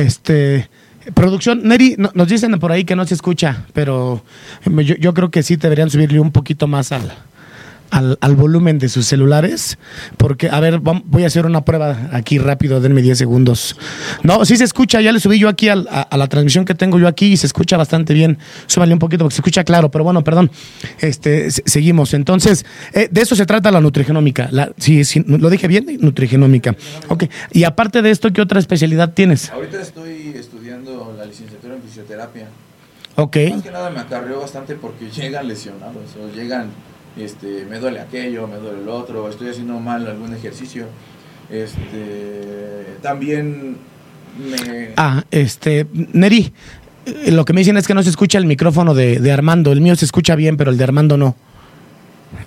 ver. 0.00 0.06
Este. 0.06 0.68
Producción, 1.14 1.62
Neri, 1.64 1.94
no- 1.98 2.10
nos 2.14 2.28
dicen 2.28 2.52
por 2.58 2.72
ahí 2.72 2.84
que 2.84 2.96
no 2.96 3.06
se 3.06 3.14
escucha, 3.14 3.64
pero 3.72 4.24
yo, 4.98 5.14
creo 5.14 5.30
que 5.30 5.42
sí 5.42 5.56
deberían 5.56 5.90
subirle 5.90 6.20
un 6.20 6.32
poquito 6.32 6.66
más 6.66 6.90
al, 6.92 7.12
al, 7.90 8.18
al 8.20 8.34
volumen 8.34 8.80
de 8.80 8.88
sus 8.88 9.06
celulares, 9.06 9.78
porque, 10.16 10.48
a 10.50 10.58
ver, 10.58 10.80
voy 10.80 11.22
a 11.22 11.28
hacer 11.28 11.46
una 11.46 11.64
prueba 11.64 12.08
aquí 12.12 12.38
rápido, 12.38 12.80
denme 12.80 13.00
10 13.02 13.16
segundos. 13.16 13.76
No, 14.24 14.44
sí 14.44 14.56
se 14.56 14.64
escucha, 14.64 15.00
ya 15.00 15.12
le 15.12 15.20
subí 15.20 15.38
yo 15.38 15.48
aquí 15.48 15.68
a, 15.68 15.74
a 15.74 16.16
la 16.16 16.26
transmisión 16.26 16.64
que 16.64 16.74
tengo 16.74 16.98
yo 16.98 17.06
aquí 17.06 17.26
y 17.26 17.36
se 17.36 17.46
escucha 17.46 17.76
bastante 17.76 18.12
bien. 18.12 18.38
Súbale 18.66 18.92
un 18.92 18.98
poquito 18.98 19.22
porque 19.24 19.36
se 19.36 19.40
escucha 19.40 19.62
claro, 19.62 19.88
pero 19.92 20.02
bueno, 20.02 20.24
perdón. 20.24 20.50
Este, 21.00 21.48
se- 21.52 21.62
seguimos. 21.64 22.12
Entonces, 22.14 22.66
eh, 22.92 23.08
de 23.10 23.20
eso 23.22 23.36
se 23.36 23.46
trata 23.46 23.70
la 23.70 23.80
nutrigenómica. 23.80 24.48
La, 24.50 24.72
sí, 24.78 25.04
sí, 25.04 25.22
lo 25.24 25.48
dije 25.48 25.68
bien, 25.68 25.86
nutrigenómica. 26.00 26.74
Ok, 27.08 27.24
y 27.52 27.62
aparte 27.62 28.02
de 28.02 28.10
esto, 28.10 28.32
¿qué 28.32 28.40
otra 28.42 28.58
especialidad 28.58 29.12
tienes? 29.14 29.50
Ahorita 29.50 29.80
estoy 29.80 30.32
estudiando 30.34 30.55
fisioterapia. 32.06 32.48
Ok. 33.16 33.36
Más 33.50 33.62
que 33.62 33.70
nada 33.70 33.90
me 33.90 34.00
acarreó 34.00 34.40
bastante 34.40 34.74
porque 34.74 35.10
llegan 35.14 35.48
lesionados, 35.48 36.16
o 36.16 36.34
llegan, 36.34 36.68
este, 37.16 37.64
me 37.68 37.78
duele 37.78 38.00
aquello, 38.00 38.46
me 38.46 38.56
duele 38.56 38.82
el 38.82 38.88
otro, 38.88 39.28
estoy 39.28 39.48
haciendo 39.50 39.78
mal 39.80 40.06
algún 40.06 40.34
ejercicio. 40.34 40.86
Este, 41.50 42.96
también 43.02 43.76
me... 44.38 44.90
Ah, 44.96 45.24
este, 45.30 45.86
Neri, 45.92 46.52
eh, 47.06 47.30
lo 47.30 47.44
que 47.44 47.52
me 47.52 47.60
dicen 47.60 47.76
es 47.76 47.86
que 47.86 47.94
no 47.94 48.02
se 48.02 48.10
escucha 48.10 48.38
el 48.38 48.46
micrófono 48.46 48.94
de, 48.94 49.20
de 49.20 49.32
Armando. 49.32 49.72
El 49.72 49.80
mío 49.80 49.94
se 49.96 50.04
escucha 50.04 50.34
bien, 50.34 50.56
pero 50.56 50.70
el 50.70 50.76
de 50.76 50.84
Armando 50.84 51.16
no. 51.16 51.36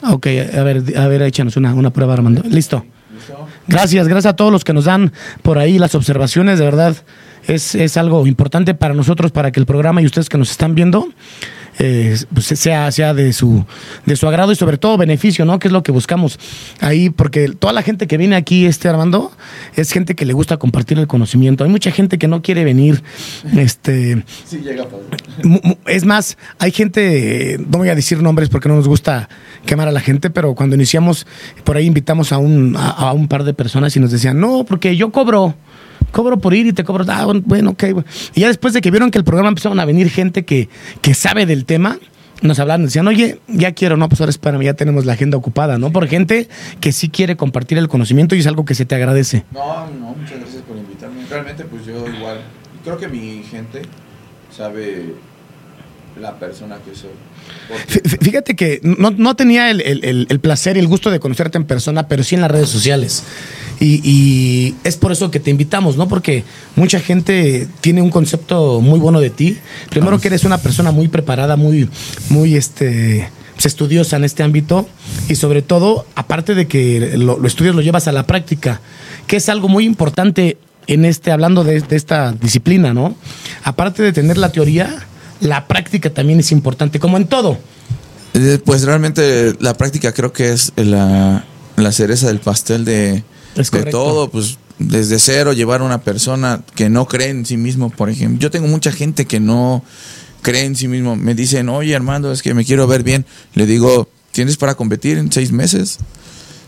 Ok, 0.04 0.28
a 0.28 0.64
ver, 0.64 0.84
a 0.98 1.08
ver, 1.08 1.22
échanos 1.24 1.56
una, 1.56 1.74
una 1.74 1.92
prueba, 1.92 2.14
Armando. 2.14 2.44
Listo. 2.44 2.86
¿Listo? 3.14 3.48
Gracias, 3.70 4.08
gracias 4.08 4.34
a 4.34 4.36
todos 4.36 4.52
los 4.52 4.64
que 4.64 4.74
nos 4.74 4.86
dan 4.86 5.14
por 5.44 5.60
ahí 5.60 5.78
las 5.78 5.94
observaciones, 5.94 6.58
de 6.58 6.66
verdad. 6.66 6.96
Es, 7.48 7.76
es 7.76 7.98
algo 7.98 8.26
importante 8.26 8.74
para 8.74 8.96
nosotros, 8.96 9.32
para 9.32 9.52
que 9.52 9.60
el 9.60 9.68
programa 9.68 10.02
y 10.02 10.08
ustedes 10.08 10.28
que 10.28 10.40
nos 10.40 10.50
están 10.50 10.74
viendo, 10.74 11.08
eh, 11.80 12.16
pues 12.34 12.46
sea, 12.48 12.92
sea 12.92 13.14
de 13.14 13.34
su, 13.34 13.66
de 14.06 14.16
su 14.16 14.28
agrado 14.28 14.52
y 14.52 14.56
sobre 14.56 14.78
todo 14.78 14.98
beneficio, 14.98 15.46
¿no? 15.46 15.58
Que 15.60 15.70
es 15.70 15.72
lo 15.72 15.82
que 15.82 15.92
buscamos 15.92 16.38
ahí, 16.82 17.10
porque 17.10 17.50
toda 17.50 17.74
la 17.74 17.82
gente 17.82 18.06
que 18.06 18.18
viene 18.18 18.36
aquí, 18.36 18.66
este 18.66 18.88
Armando, 18.90 19.32
es 19.76 19.92
gente 19.92 20.14
que 20.16 20.26
le 20.26 20.34
gusta 20.34 20.58
compartir 20.58 21.00
el 21.00 21.08
conocimiento. 21.08 21.64
Hay 21.64 21.70
mucha 21.70 21.92
gente 21.92 22.18
que 22.18 22.28
no 22.28 22.42
quiere 22.42 22.64
venir, 22.64 23.02
este, 23.58 24.24
Sí, 24.46 24.58
llega 24.64 24.86
mu- 25.44 25.60
Es 25.86 26.06
más, 26.06 26.38
hay 26.60 26.72
gente, 26.72 27.58
no 27.70 27.78
voy 27.80 27.90
a 27.90 27.96
decir 27.96 28.22
nombres 28.22 28.50
porque 28.50 28.70
no 28.70 28.76
nos 28.76 28.88
gusta 28.88 29.30
quemar 29.66 29.88
a 29.88 29.92
la 29.92 30.00
gente, 30.02 30.30
pero 30.30 30.56
cuando 30.56 30.76
iniciamos, 30.76 31.26
por 31.64 31.78
ahí 31.78 31.86
invitamos 31.86 32.32
a 32.32 32.38
un, 32.38 32.76
a, 32.78 32.90
a 32.90 33.14
un 33.14 33.28
par 33.28 33.44
de 33.44 33.54
personas 33.54 33.96
y 33.96 34.00
nos 34.00 34.12
decían, 34.12 34.40
no, 34.40 34.66
porque 34.68 34.96
yo 34.96 35.12
cobro, 35.12 35.56
cobro 36.12 36.40
por 36.40 36.54
ir 36.54 36.68
y 36.68 36.74
te 36.74 36.84
cobro, 36.84 37.06
ah, 37.08 37.26
bueno, 37.46 37.72
ok. 37.72 37.84
bueno". 37.94 38.06
Y 38.34 38.42
ya 38.42 38.48
después 38.48 38.74
de 38.74 38.82
que 38.82 38.92
vieron 38.92 39.12
que 39.12 39.18
el 39.18 39.24
programa 39.24 39.50
empezaron 39.50 39.80
a 39.80 39.86
venir 39.86 40.10
gente 40.10 40.46
que, 40.46 40.70
que 41.02 41.14
sabe 41.14 41.46
del 41.46 41.66
tema, 41.66 41.98
nos 42.42 42.60
hablaban, 42.60 42.86
decían, 42.86 43.08
oye, 43.08 43.40
ya 43.48 43.74
quiero, 43.74 43.98
no, 43.98 44.08
pues 44.08 44.22
ahora 44.22 44.30
espérame, 44.30 44.64
ya 44.64 44.74
tenemos 44.74 45.06
la 45.06 45.14
agenda 45.14 45.38
ocupada, 45.38 45.78
¿no? 45.78 45.92
Por 45.92 46.08
gente 46.08 46.48
que 46.80 46.92
sí 46.92 47.10
quiere 47.10 47.36
compartir 47.36 47.78
el 47.78 47.88
conocimiento 47.88 48.36
y 48.36 48.40
es 48.40 48.48
algo 48.48 48.66
que 48.66 48.76
se 48.76 48.86
te 48.86 48.96
agradece. 48.96 49.44
No, 49.52 49.88
no, 49.88 50.16
muchas 50.16 50.40
gracias 50.40 50.64
por 50.64 50.78
invitarme. 50.78 51.26
Realmente, 51.30 51.66
pues 51.66 51.86
yo 51.86 52.08
igual, 52.08 52.42
creo 52.84 52.98
que 52.98 53.08
mi 53.08 53.44
gente 53.44 53.82
sabe 54.56 55.16
la 56.20 56.38
persona 56.40 56.78
que 56.86 56.96
soy. 56.96 57.10
Porque- 57.68 58.04
Fí- 58.10 58.18
Fíjate 58.22 58.56
que 58.56 58.80
no, 58.84 59.12
no 59.12 59.36
tenía 59.36 59.70
el, 59.72 59.82
el- 59.82 60.04
el- 60.04 60.28
el 60.30 60.40
placer 60.40 60.76
y 60.78 60.80
el 60.80 60.88
gusto 60.88 61.10
de 61.12 61.20
conocerte 61.20 61.58
en 61.58 61.66
persona, 61.66 62.08
pero 62.08 62.24
sí 62.24 62.36
en 62.36 62.42
las 62.42 62.52
redes 62.52 62.70
sociales. 62.70 63.24
Y, 63.80 64.02
y 64.04 64.76
es 64.84 64.98
por 64.98 65.12
eso 65.14 65.32
que 65.32 65.40
te 65.40 65.50
invitamos, 65.52 65.96
¿no? 65.96 66.08
Porque 66.10 66.44
mucha 66.76 67.00
gente 67.00 67.68
tiene 67.82 68.02
un 68.02 68.10
concepto 68.10 68.82
muy 68.82 69.00
bueno 69.00 69.22
de 69.22 69.30
ti. 69.30 69.58
Primero 69.90 70.20
que 70.20 70.28
eres 70.28 70.44
una 70.44 70.58
persona 70.58 70.92
muy 70.92 71.08
preparada, 71.08 71.56
muy, 71.56 71.90
muy 72.30 72.56
este, 72.58 73.30
pues, 73.56 73.66
estudiosa 73.68 74.18
en 74.18 74.26
este 74.26 74.44
ámbito. 74.44 74.88
Y 75.30 75.36
sobre 75.36 75.62
todo, 75.62 76.06
aparte 76.16 76.56
de 76.56 76.68
que 76.68 77.16
lo, 77.18 77.40
lo 77.40 77.48
estudias, 77.48 77.74
lo 77.74 77.82
llevas 77.82 78.08
a 78.10 78.12
la 78.12 78.28
práctica, 78.28 78.82
que 79.28 79.38
es 79.38 79.48
algo 79.48 79.70
muy 79.70 79.86
importante 79.86 80.58
en 80.88 81.06
este, 81.06 81.32
hablando 81.32 81.64
de, 81.64 81.80
de 81.80 81.96
esta 81.96 82.34
disciplina, 82.34 82.94
¿no? 82.94 83.16
Aparte 83.64 84.04
de 84.04 84.12
tener 84.12 84.38
la 84.38 84.52
teoría, 84.52 85.06
la 85.42 85.68
práctica 85.68 86.10
también 86.12 86.40
es 86.40 86.52
importante, 86.52 87.00
como 87.00 87.18
en 87.18 87.28
todo. 87.28 87.58
Eh, 88.34 88.60
Pues 88.64 88.84
realmente 88.84 89.56
la 89.60 89.76
práctica 89.76 90.12
creo 90.14 90.32
que 90.34 90.52
es 90.54 90.72
la, 90.76 91.46
la 91.78 91.92
cereza 91.92 92.28
del 92.28 92.40
pastel 92.40 92.86
de, 92.86 93.24
de 93.56 93.84
todo, 93.92 94.30
pues 94.30 94.58
desde 94.78 95.20
cero 95.20 95.52
llevar 95.54 95.82
a 95.82 95.84
una 95.84 96.02
persona 96.02 96.62
que 96.76 96.90
no 96.90 97.06
cree 97.08 97.30
en 97.30 97.46
sí 97.46 97.58
mismo, 97.58 97.90
por 97.90 98.10
ejemplo. 98.10 98.40
Yo 98.40 98.50
tengo 98.52 98.68
mucha 98.68 98.92
gente 98.92 99.26
que 99.26 99.40
no 99.40 99.84
cree 100.42 100.64
en 100.66 100.76
sí 100.76 100.88
mismo. 100.88 101.16
Me 101.18 101.36
dicen, 101.36 101.68
oye 101.70 101.96
Armando, 101.96 102.32
es 102.32 102.42
que 102.42 102.54
me 102.54 102.64
quiero 102.64 102.88
ver 102.88 103.04
bien. 103.04 103.26
Le 103.56 103.66
digo, 103.66 104.08
¿tienes 104.32 104.56
para 104.58 104.76
competir 104.76 105.18
en 105.18 105.32
seis 105.32 105.52
meses? 105.52 105.98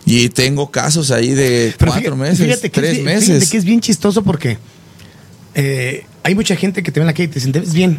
Y 0.04 0.28
tengo 0.30 0.70
casos 0.70 1.10
ahí 1.12 1.30
de 1.30 1.74
Pero 1.78 1.92
cuatro 1.92 2.14
fíjate- 2.16 2.20
meses, 2.30 2.38
fíjate 2.46 2.70
que 2.70 2.80
es 2.80 2.86
tres 2.92 3.04
meses. 3.04 3.26
Fíjate 3.28 3.46
que 3.50 3.56
es 3.56 3.64
bien 3.64 3.80
chistoso 3.80 4.22
porque 4.22 4.58
eh, 5.54 6.04
hay 6.22 6.34
mucha 6.34 6.56
gente 6.56 6.82
que 6.82 6.90
te 6.92 7.00
ve 7.00 7.04
en 7.04 7.06
la 7.06 7.12
calle 7.12 7.24
y 7.24 7.28
te 7.28 7.34
dicen, 7.34 7.52
te 7.52 7.60
ves 7.60 7.72
bien, 7.72 7.98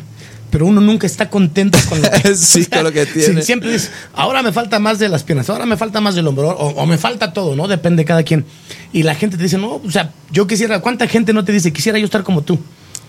pero 0.54 0.68
uno 0.68 0.80
nunca 0.82 1.08
está 1.08 1.30
contento 1.32 1.80
con 1.90 2.00
lo 2.00 2.10
que, 2.12 2.36
Sí, 2.36 2.68
con 2.68 2.84
lo 2.84 2.92
que 2.92 3.08
tiene. 3.08 3.42
sí, 3.42 3.46
siempre 3.46 3.72
dices, 3.72 3.90
ahora 4.14 4.44
me 4.44 4.54
falta 4.54 4.78
más 4.78 5.00
de 5.00 5.10
las 5.10 5.24
piernas, 5.24 5.50
ahora 5.50 5.66
me 5.66 5.78
falta 5.78 6.00
más 6.00 6.14
del 6.14 6.28
hombro, 6.28 6.50
o, 6.50 6.70
o 6.82 6.86
me 6.86 7.00
falta 7.00 7.34
todo, 7.34 7.56
¿no? 7.56 7.68
Depende 7.68 8.04
de 8.04 8.06
cada 8.06 8.22
quien. 8.22 8.46
Y 8.94 9.02
la 9.02 9.16
gente 9.16 9.36
te 9.36 9.42
dice, 9.44 9.58
no, 9.58 9.82
o 9.84 9.92
sea, 9.92 10.12
yo 10.32 10.46
quisiera, 10.46 10.80
¿cuánta 10.80 11.08
gente 11.08 11.34
no 11.34 11.44
te 11.44 11.52
dice, 11.52 11.74
quisiera 11.74 11.98
yo 11.98 12.06
estar 12.06 12.22
como 12.24 12.44
tú? 12.44 12.60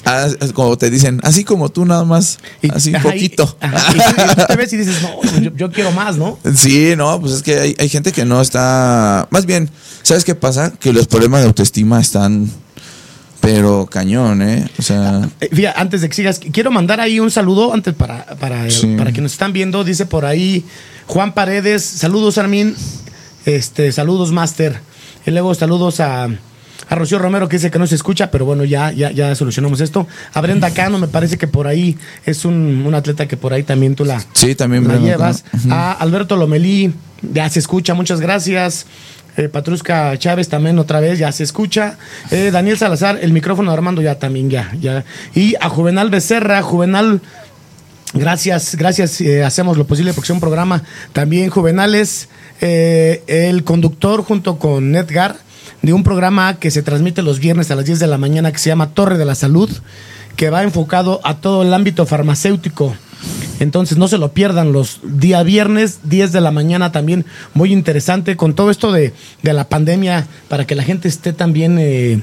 Ah, 0.06 0.26
es 0.40 0.52
como 0.52 0.76
te 0.78 0.90
dicen, 0.90 1.20
así 1.22 1.44
como 1.44 1.68
tú 1.70 1.84
nada 1.84 2.04
más, 2.04 2.38
Y- 2.62 2.70
así 2.72 2.90
un 2.90 2.96
ajá, 2.96 3.08
y- 3.08 3.12
poquito. 3.12 3.56
ajá, 3.60 3.92
y, 3.92 3.98
tú- 3.98 4.22
y 4.32 4.34
tú 4.36 4.42
te 4.48 4.56
ves 4.56 4.72
y 4.72 4.76
dices, 4.78 4.96
no, 5.02 5.40
yo, 5.40 5.50
yo 5.56 5.70
quiero 5.70 5.92
más, 5.92 6.16
¿no? 6.16 6.38
Sí, 6.54 6.94
no, 6.96 7.20
pues 7.20 7.34
es 7.34 7.42
que 7.42 7.58
hay, 7.60 7.74
hay 7.78 7.88
gente 7.90 8.12
que 8.12 8.24
no 8.24 8.40
está. 8.40 9.28
Más 9.30 9.44
bien, 9.46 9.70
¿sabes 10.02 10.24
qué 10.24 10.34
pasa? 10.34 10.72
Que 10.80 10.92
los 10.94 11.06
problemas 11.06 11.40
de 11.42 11.46
autoestima 11.48 12.00
están. 12.00 12.50
Pero 13.44 13.86
cañón, 13.86 14.42
¿eh? 14.42 14.66
O 14.78 14.82
sea. 14.82 15.28
Eh, 15.40 15.48
Fíjate, 15.52 15.80
antes 15.80 16.00
de 16.00 16.08
que 16.08 16.14
sigas, 16.14 16.40
quiero 16.52 16.70
mandar 16.70 17.00
ahí 17.00 17.20
un 17.20 17.30
saludo 17.30 17.72
antes 17.74 17.94
para, 17.94 18.24
para, 18.36 18.70
Sí. 18.70 18.94
para 18.96 19.12
quienes 19.12 19.32
están 19.32 19.52
viendo. 19.52 19.84
Dice 19.84 20.06
por 20.06 20.24
ahí 20.24 20.64
Juan 21.06 21.32
Paredes, 21.34 21.84
saludos 21.84 22.38
Armin, 22.38 22.74
este, 23.46 23.92
saludos 23.92 24.32
Master. 24.32 24.80
Y 25.26 25.30
luego 25.30 25.54
saludos 25.54 26.00
a, 26.00 26.24
a 26.24 26.94
Rocío 26.94 27.18
Romero 27.18 27.48
que 27.48 27.56
dice 27.56 27.70
que 27.70 27.78
no 27.78 27.86
se 27.86 27.94
escucha, 27.94 28.30
pero 28.30 28.44
bueno, 28.44 28.64
ya, 28.64 28.92
ya, 28.92 29.10
ya 29.10 29.34
solucionamos 29.34 29.80
esto. 29.80 30.06
A 30.34 30.40
Brenda 30.40 30.70
Cano, 30.70 30.98
me 30.98 31.08
parece 31.08 31.38
que 31.38 31.46
por 31.48 31.66
ahí 31.66 31.96
es 32.26 32.44
un, 32.44 32.84
un 32.86 32.94
atleta 32.94 33.26
que 33.26 33.36
por 33.36 33.52
ahí 33.54 33.62
también 33.62 33.94
tú 33.94 34.04
la, 34.04 34.22
Sí, 34.34 34.54
también 34.54 34.82
la 34.84 34.90
Brenda 34.94 35.08
llevas. 35.10 35.44
Cano. 35.50 35.74
A 35.74 35.92
Alberto 35.92 36.36
Lomelí, 36.36 36.92
ya 37.32 37.48
se 37.48 37.58
escucha, 37.58 37.94
muchas 37.94 38.20
gracias. 38.20 38.86
Eh, 39.36 39.48
Patrusca 39.48 40.16
Chávez 40.18 40.48
también 40.48 40.78
otra 40.78 41.00
vez, 41.00 41.18
ya 41.18 41.32
se 41.32 41.42
escucha. 41.42 41.98
Eh, 42.30 42.50
Daniel 42.52 42.78
Salazar, 42.78 43.18
el 43.20 43.32
micrófono 43.32 43.70
de 43.70 43.76
Armando 43.76 44.02
ya 44.02 44.18
también, 44.18 44.50
ya, 44.50 44.72
ya. 44.80 45.04
Y 45.34 45.54
a 45.60 45.68
Juvenal 45.68 46.10
Becerra, 46.10 46.62
Juvenal, 46.62 47.20
gracias, 48.12 48.76
gracias, 48.76 49.20
eh, 49.20 49.42
hacemos 49.44 49.76
lo 49.76 49.86
posible 49.86 50.12
porque 50.12 50.26
es 50.26 50.30
un 50.30 50.40
programa 50.40 50.82
también 51.12 51.50
Juvenales, 51.50 52.28
eh, 52.60 53.22
el 53.26 53.64
conductor 53.64 54.22
junto 54.22 54.58
con 54.58 54.94
Edgar 54.94 55.36
de 55.82 55.92
un 55.92 56.02
programa 56.02 56.54
que 56.54 56.70
se 56.70 56.82
transmite 56.82 57.22
los 57.22 57.40
viernes 57.40 57.70
a 57.70 57.74
las 57.74 57.84
10 57.84 57.98
de 57.98 58.06
la 58.06 58.16
mañana 58.16 58.52
que 58.52 58.58
se 58.58 58.70
llama 58.70 58.94
Torre 58.94 59.18
de 59.18 59.24
la 59.26 59.34
Salud, 59.34 59.70
que 60.36 60.48
va 60.48 60.62
enfocado 60.62 61.20
a 61.24 61.36
todo 61.36 61.62
el 61.62 61.74
ámbito 61.74 62.06
farmacéutico. 62.06 62.96
Entonces 63.60 63.98
no 63.98 64.08
se 64.08 64.18
lo 64.18 64.32
pierdan 64.32 64.72
los 64.72 65.00
día 65.02 65.42
viernes, 65.42 66.00
10 66.04 66.32
de 66.32 66.40
la 66.40 66.50
mañana 66.50 66.92
también, 66.92 67.24
muy 67.54 67.72
interesante 67.72 68.36
con 68.36 68.54
todo 68.54 68.70
esto 68.70 68.92
de, 68.92 69.12
de 69.42 69.52
la 69.52 69.68
pandemia, 69.68 70.26
para 70.48 70.66
que 70.66 70.74
la 70.74 70.82
gente 70.82 71.08
esté 71.08 71.32
también 71.32 71.78
eh, 71.78 72.20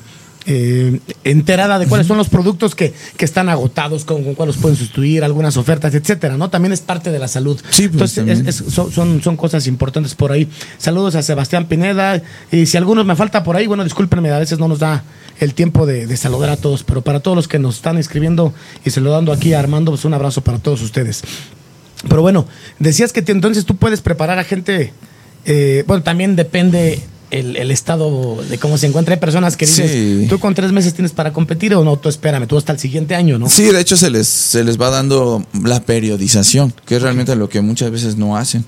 eh, 0.48 1.00
enterada 1.24 1.78
de 1.78 1.86
cuáles 1.88 2.08
son 2.08 2.18
los 2.18 2.28
productos 2.30 2.74
que, 2.74 2.94
que 3.16 3.26
están 3.26 3.48
agotados, 3.50 4.06
con, 4.06 4.24
con 4.24 4.34
cuáles 4.34 4.58
pueden 4.58 4.76
sustituir, 4.78 5.24
algunas 5.24 5.56
ofertas, 5.58 5.94
etcétera, 5.94 6.38
¿no? 6.38 6.50
También 6.50 6.72
es 6.74 6.82
parte 6.82 7.12
de 7.12 7.20
la 7.20 7.28
salud. 7.28 7.60
Sí, 7.70 7.88
pues, 7.90 7.94
Entonces, 7.94 8.16
también. 8.16 8.48
es- 8.48 8.62
es- 8.62 8.74
son, 8.74 8.92
son, 8.92 9.22
son 9.22 9.38
cosas 9.38 9.68
importantes 9.68 10.16
por 10.16 10.32
ahí. 10.32 10.48
Saludos 10.78 11.16
a 11.16 11.22
Sebastián 11.22 11.68
Pineda. 11.68 12.22
Y 12.52 12.66
si 12.66 12.78
algunos 12.78 13.06
me 13.06 13.16
falta 13.16 13.44
por 13.44 13.56
ahí, 13.56 13.68
bueno, 13.68 13.84
discúlpenme, 13.84 14.32
a 14.32 14.40
veces 14.40 14.58
no 14.60 14.68
nos 14.68 14.80
da 14.80 15.04
el 15.40 15.54
tiempo 15.54 15.86
de, 15.86 16.08
de 16.08 16.18
saludar 16.18 16.50
a 16.50 16.58
todos, 16.58 16.84
pero 16.84 17.02
para 17.04 17.20
todos 17.20 17.36
los 17.36 17.48
que 17.48 17.60
nos 17.60 17.76
están 17.76 17.98
escribiendo 17.98 18.54
y 18.86 18.90
saludando 18.90 19.32
aquí 19.32 19.54
a 19.54 19.60
Armando, 19.60 19.92
pues 19.92 20.06
un 20.06 20.14
abrazo 20.14 20.42
para 20.42 20.58
todos 20.60 20.82
ustedes. 20.82 21.22
Pero 22.10 22.22
bueno, 22.24 22.48
decías 22.80 23.14
que 23.14 23.22
te- 23.22 23.32
entonces 23.32 23.66
tú 23.66 23.76
puedes 23.76 24.02
preparar 24.02 24.40
a 24.40 24.44
gente, 24.44 24.92
eh, 25.46 25.84
bueno, 25.88 26.02
también 26.04 26.36
depende 26.36 27.00
el, 27.32 27.56
el 27.58 27.72
estado 27.72 28.42
de 28.44 28.58
cómo 28.58 28.78
se 28.78 28.88
encuentra. 28.88 29.14
Hay 29.16 29.20
personas 29.20 29.58
que 29.58 29.66
dices, 29.66 29.90
Sí. 29.92 30.28
tú 30.30 30.40
con 30.40 30.54
tres 30.54 30.72
meses 30.72 30.94
tienes 30.94 31.12
para 31.14 31.34
competir 31.34 31.74
o 31.76 31.84
no, 31.84 31.98
tú 31.98 32.10
espérame, 32.10 32.48
tú 32.48 32.58
hasta 32.58 32.74
el 32.74 32.80
siguiente 32.80 33.16
año, 33.16 33.38
¿no? 33.40 33.50
Sí, 33.50 33.64
de 33.64 33.80
hecho 33.80 33.98
se 33.98 34.10
les, 34.10 34.28
se 34.28 34.64
les 34.64 34.80
va 34.80 34.90
dando 34.90 35.46
la 35.64 35.82
periodización, 35.84 36.74
que 36.86 36.98
es 36.98 37.02
realmente 37.02 37.36
lo 37.36 37.50
que 37.50 37.62
muchas 37.62 37.90
veces 37.92 38.16
no 38.18 38.38
hacen. 38.38 38.66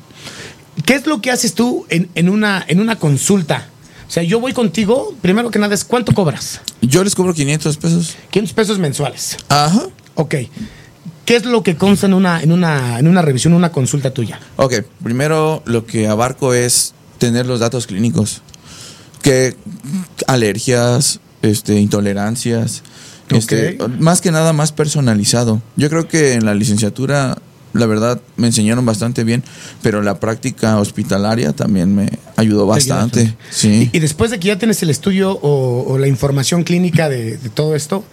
¿Qué 0.86 0.96
es 0.96 1.06
lo 1.06 1.22
que 1.22 1.30
haces 1.32 1.54
tú 1.54 1.86
en, 1.90 2.10
en 2.16 2.30
una, 2.30 2.64
en 2.68 2.80
una 2.80 2.96
consulta? 2.98 3.68
O 4.08 4.12
sea, 4.14 4.24
yo 4.24 4.40
voy 4.40 4.54
contigo, 4.54 5.14
primero 5.22 5.50
que 5.52 5.60
nada 5.60 5.74
es, 5.74 5.84
¿cuánto 5.84 6.14
cobras? 6.14 6.62
Yo 6.82 7.04
les 7.04 7.16
cobro 7.16 7.34
500 7.34 7.78
pesos. 7.78 8.16
500 8.32 8.54
pesos 8.54 8.80
mensuales. 8.80 9.38
Ajá. 9.50 9.88
Ok. 10.16 10.36
¿Qué 11.26 11.36
es 11.38 11.46
lo 11.46 11.64
que 11.64 11.76
consta 11.78 12.06
en 12.08 12.14
una, 12.14 12.42
en 12.42 12.52
una, 12.52 13.00
en 13.00 13.08
una 13.08 13.22
revisión, 13.22 13.54
una 13.54 13.72
consulta 13.72 14.14
tuya? 14.14 14.40
Ok, 14.58 14.74
primero 15.04 15.64
lo 15.66 15.86
que 15.86 16.08
abarco 16.08 16.54
es 16.54 16.94
tener 17.18 17.46
los 17.46 17.60
datos 17.62 17.88
clínicos. 17.88 18.42
Que 19.24 19.56
alergias, 20.28 21.20
este, 21.42 21.80
intolerancias, 21.80 22.84
este, 23.30 23.80
más 24.00 24.22
que 24.22 24.32
nada 24.32 24.54
más 24.54 24.72
personalizado. 24.72 25.62
Yo 25.76 25.90
creo 25.90 26.08
que 26.08 26.34
en 26.34 26.46
la 26.46 26.54
licenciatura, 26.54 27.38
la 27.74 27.86
verdad, 27.88 28.22
me 28.38 28.48
enseñaron 28.48 28.86
bastante 28.86 29.24
bien, 29.24 29.44
pero 29.82 30.02
la 30.04 30.20
práctica 30.20 30.78
hospitalaria 30.78 31.54
también 31.54 31.96
me 31.96 32.20
ayudó 32.36 32.68
bastante. 32.68 33.36
Sí. 33.50 33.90
Y, 33.92 33.98
y 33.98 34.00
después 34.02 34.30
de 34.30 34.40
que 34.40 34.50
ya 34.50 34.60
tienes 34.60 34.84
el 34.84 34.92
estudio 34.92 35.32
o, 35.32 35.92
o 35.92 35.98
la 35.98 36.08
información 36.08 36.64
clínica 36.64 37.10
de, 37.10 37.38
de 37.38 37.50
todo 37.50 37.76
esto, 37.76 38.04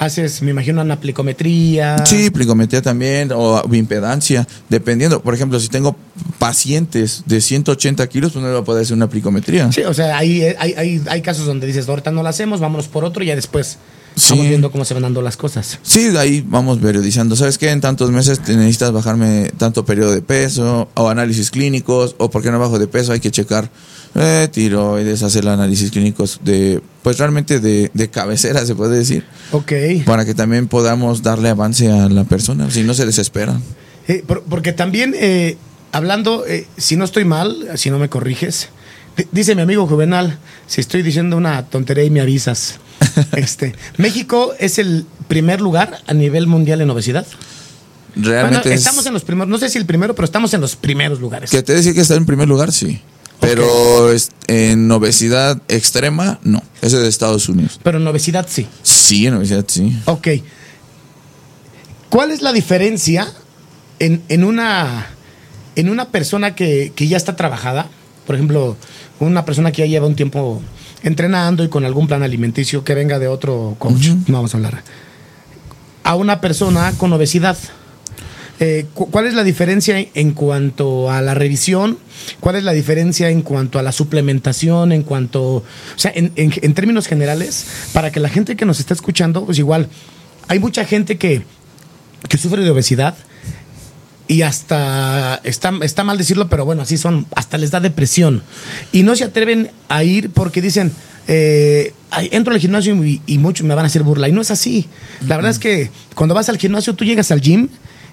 haces, 0.00 0.40
me 0.40 0.50
imagino, 0.50 0.80
una 0.80 0.98
plicometría. 0.98 2.04
Sí, 2.06 2.30
plicometría 2.30 2.80
también 2.80 3.30
o 3.34 3.62
impedancia, 3.72 4.48
dependiendo. 4.68 5.22
Por 5.22 5.34
ejemplo, 5.34 5.60
si 5.60 5.68
tengo 5.68 5.94
pacientes 6.38 7.22
de 7.26 7.40
180 7.40 8.06
kilos, 8.08 8.32
pues 8.32 8.42
no 8.42 8.48
le 8.48 8.54
voy 8.54 8.62
a 8.62 8.64
poder 8.64 8.82
hacer 8.82 8.96
una 8.96 9.10
plicometría. 9.10 9.70
Sí, 9.70 9.82
o 9.82 9.92
sea, 9.92 10.16
hay, 10.16 10.42
hay, 10.58 10.72
hay, 10.72 11.02
hay 11.06 11.22
casos 11.22 11.44
donde 11.44 11.66
dices, 11.66 11.86
ahorita 11.86 12.10
no 12.10 12.22
lo 12.22 12.28
hacemos, 12.30 12.60
vámonos 12.60 12.88
por 12.88 13.04
otro 13.04 13.22
y 13.22 13.26
ya 13.26 13.36
después 13.36 13.78
Sí. 14.20 14.30
vamos 14.34 14.48
viendo 14.48 14.70
cómo 14.72 14.84
se 14.84 14.94
van 14.94 15.02
dando 15.04 15.22
las 15.22 15.36
cosas. 15.36 15.78
Sí, 15.82 16.08
de 16.08 16.18
ahí 16.18 16.44
vamos 16.46 16.78
periodizando. 16.78 17.36
¿Sabes 17.36 17.58
qué? 17.58 17.70
En 17.70 17.80
tantos 17.80 18.10
meses 18.10 18.40
te 18.40 18.56
necesitas 18.56 18.92
bajarme 18.92 19.50
tanto 19.56 19.84
periodo 19.84 20.12
de 20.14 20.22
peso 20.22 20.88
o 20.94 21.08
análisis 21.08 21.50
clínicos 21.50 22.14
o 22.18 22.30
porque 22.30 22.50
no 22.50 22.58
bajo 22.58 22.78
de 22.78 22.86
peso 22.86 23.12
hay 23.12 23.20
que 23.20 23.30
checar 23.30 23.70
eh, 24.14 24.48
tiroides, 24.50 25.22
hacer 25.22 25.48
análisis 25.48 25.90
clínicos 25.90 26.40
de, 26.44 26.80
pues 27.02 27.18
realmente 27.18 27.60
de, 27.60 27.90
de 27.94 28.10
cabecera 28.10 28.66
se 28.66 28.74
puede 28.74 28.98
decir, 28.98 29.24
Ok. 29.52 29.72
para 30.04 30.24
que 30.24 30.34
también 30.34 30.66
podamos 30.68 31.22
darle 31.22 31.48
avance 31.48 31.90
a 31.90 32.08
la 32.08 32.24
persona, 32.24 32.70
si 32.70 32.82
no 32.82 32.92
se 32.94 33.06
desespera. 33.06 33.60
Eh, 34.08 34.24
por- 34.26 34.42
porque 34.42 34.72
también, 34.72 35.14
eh, 35.16 35.56
hablando, 35.92 36.44
eh, 36.46 36.66
si 36.76 36.96
no 36.96 37.04
estoy 37.04 37.24
mal, 37.24 37.68
si 37.76 37.90
no 37.90 38.00
me 38.00 38.08
corriges, 38.08 38.68
di- 39.16 39.26
dice 39.30 39.54
mi 39.54 39.62
amigo 39.62 39.86
Juvenal, 39.86 40.38
si 40.66 40.80
estoy 40.80 41.02
diciendo 41.02 41.36
una 41.36 41.64
tontería 41.66 42.02
y 42.04 42.10
me 42.10 42.20
avisas. 42.20 42.80
este, 43.36 43.74
México 43.96 44.52
es 44.58 44.78
el 44.78 45.06
primer 45.28 45.60
lugar 45.60 45.98
a 46.06 46.14
nivel 46.14 46.46
mundial 46.46 46.80
en 46.80 46.90
obesidad. 46.90 47.26
Realmente 48.16 48.68
bueno, 48.68 48.74
es- 48.74 48.80
estamos 48.80 49.06
en 49.06 49.12
los 49.12 49.22
primeros, 49.24 49.48
no 49.48 49.58
sé 49.58 49.68
si 49.70 49.78
el 49.78 49.86
primero, 49.86 50.14
pero 50.14 50.24
estamos 50.24 50.52
en 50.54 50.60
los 50.60 50.76
primeros 50.76 51.20
lugares. 51.20 51.50
Que 51.50 51.62
te 51.62 51.74
decir 51.74 51.94
que 51.94 52.00
está 52.00 52.14
en 52.14 52.26
primer 52.26 52.48
lugar, 52.48 52.72
sí. 52.72 53.00
Pero 53.40 54.10
en 54.48 54.90
obesidad 54.90 55.62
extrema, 55.68 56.38
no. 56.42 56.62
Ese 56.82 56.96
es 56.96 57.02
de 57.02 57.08
Estados 57.08 57.48
Unidos. 57.48 57.80
Pero 57.82 57.98
en 57.98 58.06
obesidad 58.06 58.46
sí. 58.50 58.66
Sí, 58.82 59.26
en 59.26 59.34
obesidad, 59.34 59.64
sí. 59.66 59.96
Ok. 60.04 60.28
¿Cuál 62.10 62.32
es 62.32 62.42
la 62.42 62.52
diferencia 62.52 63.32
en, 63.98 64.22
en 64.28 64.44
una, 64.44 65.06
en 65.76 65.88
una 65.88 66.08
persona 66.08 66.54
que, 66.54 66.92
que 66.94 67.08
ya 67.08 67.16
está 67.16 67.36
trabajada? 67.36 67.88
Por 68.26 68.34
ejemplo, 68.34 68.76
una 69.20 69.44
persona 69.44 69.72
que 69.72 69.82
ya 69.82 69.86
lleva 69.86 70.06
un 70.06 70.16
tiempo 70.16 70.60
entrenando 71.02 71.64
y 71.64 71.68
con 71.68 71.84
algún 71.84 72.06
plan 72.06 72.22
alimenticio 72.22 72.84
que 72.84 72.94
venga 72.94 73.18
de 73.18 73.28
otro 73.28 73.76
coach, 73.78 74.08
no 74.26 74.34
vamos 74.38 74.54
a 74.54 74.56
hablar. 74.58 74.82
A 76.04 76.14
una 76.16 76.40
persona 76.40 76.92
con 76.96 77.12
obesidad. 77.12 77.56
Eh, 78.62 78.86
cu- 78.92 79.10
¿Cuál 79.10 79.26
es 79.26 79.32
la 79.34 79.42
diferencia 79.42 79.98
en 80.14 80.32
cuanto 80.32 81.10
a 81.10 81.22
la 81.22 81.32
revisión? 81.34 81.98
¿Cuál 82.40 82.56
es 82.56 82.64
la 82.64 82.72
diferencia 82.72 83.30
en 83.30 83.40
cuanto 83.40 83.78
a 83.78 83.82
la 83.82 83.90
suplementación? 83.92 84.92
En 84.92 85.02
cuanto, 85.02 85.42
o 85.44 85.64
sea, 85.96 86.12
en, 86.14 86.32
en- 86.36 86.52
en 86.60 86.74
términos 86.74 87.06
generales, 87.06 87.64
para 87.94 88.12
que 88.12 88.20
la 88.20 88.28
gente 88.28 88.56
que 88.56 88.66
nos 88.66 88.78
está 88.78 88.92
escuchando, 88.92 89.46
pues 89.46 89.58
igual, 89.58 89.88
hay 90.48 90.58
mucha 90.58 90.84
gente 90.84 91.16
que, 91.16 91.42
que 92.28 92.36
sufre 92.36 92.62
de 92.62 92.70
obesidad 92.70 93.14
y 94.30 94.42
hasta 94.42 95.40
está, 95.42 95.72
está 95.82 96.04
mal 96.04 96.16
decirlo, 96.16 96.48
pero 96.48 96.64
bueno, 96.64 96.82
así 96.82 96.96
son, 96.96 97.26
hasta 97.34 97.58
les 97.58 97.72
da 97.72 97.80
depresión. 97.80 98.44
Y 98.92 99.02
no 99.02 99.16
se 99.16 99.24
atreven 99.24 99.72
a 99.88 100.04
ir 100.04 100.30
porque 100.30 100.62
dicen, 100.62 100.92
eh, 101.26 101.92
entro 102.30 102.54
al 102.54 102.60
gimnasio 102.60 102.94
y, 103.04 103.20
y 103.26 103.38
muchos 103.38 103.66
me 103.66 103.74
van 103.74 103.86
a 103.86 103.88
hacer 103.88 104.04
burla. 104.04 104.28
Y 104.28 104.32
no 104.32 104.40
es 104.40 104.52
así. 104.52 104.86
La 105.26 105.34
verdad 105.34 105.50
es 105.50 105.58
que 105.58 105.90
cuando 106.14 106.32
vas 106.32 106.48
al 106.48 106.58
gimnasio, 106.58 106.94
tú 106.94 107.04
llegas 107.04 107.32
al 107.32 107.40
gym. 107.40 107.70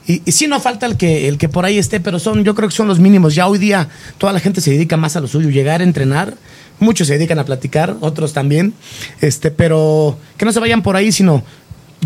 Y, 0.08 0.24
y 0.26 0.32
sí 0.32 0.48
no 0.48 0.60
falta 0.60 0.88
el 0.88 0.98
que, 0.98 1.28
el 1.28 1.38
que 1.38 1.50
por 1.50 1.66
ahí 1.66 1.78
esté, 1.78 2.00
pero 2.00 2.18
son, 2.18 2.44
yo 2.44 2.56
creo 2.56 2.68
que 2.68 2.76
son 2.76 2.88
los 2.88 2.98
mínimos. 2.98 3.36
Ya 3.36 3.48
hoy 3.48 3.60
día 3.60 3.88
toda 4.18 4.34
la 4.34 4.40
gente 4.40 4.60
se 4.60 4.72
dedica 4.72 4.98
más 4.98 5.16
a 5.18 5.20
lo 5.20 5.28
suyo, 5.28 5.52
llegar 5.52 5.82
a 5.82 5.84
entrenar. 5.84 6.34
Muchos 6.80 7.06
se 7.06 7.14
dedican 7.14 7.38
a 7.38 7.46
platicar, 7.46 7.96
otros 8.02 8.34
también. 8.34 8.74
Este, 9.22 9.52
pero 9.52 10.18
que 10.36 10.46
no 10.46 10.52
se 10.52 10.60
vayan 10.60 10.82
por 10.82 10.96
ahí, 10.96 11.12
sino 11.12 11.44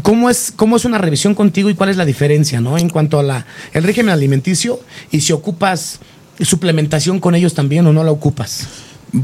¿Cómo 0.01 0.29
es, 0.29 0.53
¿Cómo 0.55 0.77
es 0.77 0.85
una 0.85 0.97
revisión 0.97 1.35
contigo 1.35 1.69
y 1.69 1.75
cuál 1.75 1.89
es 1.89 1.97
la 1.97 2.05
diferencia, 2.05 2.61
no? 2.61 2.77
En 2.77 2.89
cuanto 2.89 3.19
a 3.19 3.23
la, 3.23 3.45
el 3.73 3.83
régimen 3.83 4.13
alimenticio 4.13 4.79
y 5.11 5.21
si 5.21 5.33
ocupas 5.33 5.99
suplementación 6.39 7.19
con 7.19 7.35
ellos 7.35 7.53
también 7.53 7.85
o 7.87 7.93
no 7.93 8.03
la 8.03 8.11
ocupas. 8.11 8.67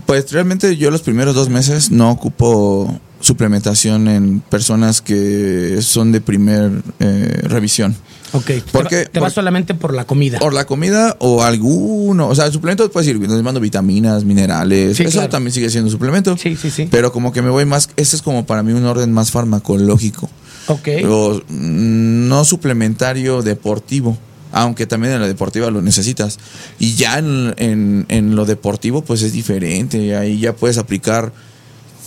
Pues 0.06 0.32
realmente 0.32 0.76
yo 0.76 0.92
los 0.92 1.02
primeros 1.02 1.34
dos 1.34 1.50
meses 1.50 1.92
no 1.92 2.12
ocupo 2.12 3.00
suplementación 3.20 4.08
en 4.08 4.42
personas 4.42 5.02
que 5.02 5.80
son 5.82 6.12
de 6.12 6.22
primer 6.22 6.72
eh, 7.00 7.42
revisión. 7.44 7.96
Ok. 8.34 8.52
¿Por 8.72 8.88
te, 8.90 9.20
vas 9.20 9.34
solamente 9.34 9.74
por 9.74 9.94
la 9.94 10.06
comida. 10.06 10.40
Por 10.40 10.54
la 10.54 10.66
comida 10.66 11.16
o 11.20 11.44
alguno, 11.44 12.28
o 12.28 12.36
sea, 12.36 12.52
suplementos 12.52 12.90
puedes 12.92 13.08
ir, 13.08 13.18
les 13.18 13.42
mando 13.42 13.60
vitaminas, 13.60 14.26
minerales, 14.26 14.98
Sí, 14.98 15.04
eso 15.04 15.14
claro. 15.14 15.30
también 15.30 15.54
sigue 15.54 15.70
siendo 15.70 15.90
suplemento. 15.90 16.38
Sí, 16.38 16.58
sí, 16.58 16.70
sí. 16.70 16.88
Pero 16.92 17.14
como 17.14 17.32
que 17.32 17.42
me 17.42 17.50
voy 17.50 17.66
más, 17.66 17.90
ese 17.96 18.18
es 18.18 18.22
como 18.22 18.46
para 18.46 18.64
mí 18.64 18.74
un 18.74 18.86
orden 18.86 19.14
más 19.14 19.32
farmacológico. 19.32 20.30
Ok. 20.68 20.88
O, 21.08 21.42
no 21.50 22.46
suplementario 22.46 23.42
deportivo. 23.42 24.18
Aunque 24.54 24.86
también 24.88 25.14
en 25.14 25.22
la 25.22 25.28
deportiva 25.28 25.70
lo 25.70 25.82
necesitas. 25.82 26.40
Y 26.80 26.96
ya 26.96 27.18
en, 27.20 27.54
en- 27.58 28.06
en 28.08 28.36
lo 28.36 28.46
deportivo, 28.46 29.04
pues 29.04 29.22
es 29.22 29.34
diferente. 29.34 30.16
Ahí 30.16 30.40
ya 30.40 30.54
puedes 30.56 30.78
aplicar, 30.78 31.34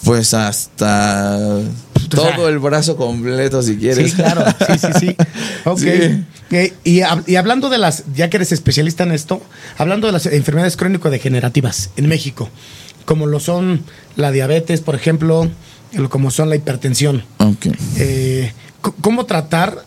pues 0.05 0.33
hasta 0.33 1.39
todo 2.09 2.49
el 2.49 2.59
brazo 2.59 2.97
completo 2.97 3.63
si 3.63 3.77
quieres. 3.77 4.11
Sí, 4.13 4.17
claro. 4.17 4.45
Sí, 4.67 4.79
sí, 4.79 4.89
sí. 4.99 5.17
Ok. 5.67 5.79
Sí. 5.81 6.73
Y, 6.85 7.03
y 7.27 7.37
hablando 7.37 7.69
de 7.69 7.77
las, 7.79 8.05
ya 8.17 8.31
que 8.31 8.39
eres 8.39 8.51
especialista 8.53 9.05
en 9.05 9.13
esto, 9.13 9.43
hablando 9.77 10.07
de 10.07 10.15
las 10.15 10.25
enfermedades 10.27 10.77
crónico-degenerativas 10.79 11.91
en 11.97 12.09
México, 12.09 12.49
como 13.05 13.27
lo 13.27 13.39
son 13.39 13.83
la 14.17 14.33
diabetes, 14.33 14.81
por 14.81 14.95
ejemplo, 14.95 15.49
como 16.09 16.31
son 16.31 16.49
la 16.49 16.57
hipertensión. 16.57 17.25
Ok. 17.39 17.67
eh, 17.97 18.53
cómo 19.01 19.27
tratar, 19.27 19.85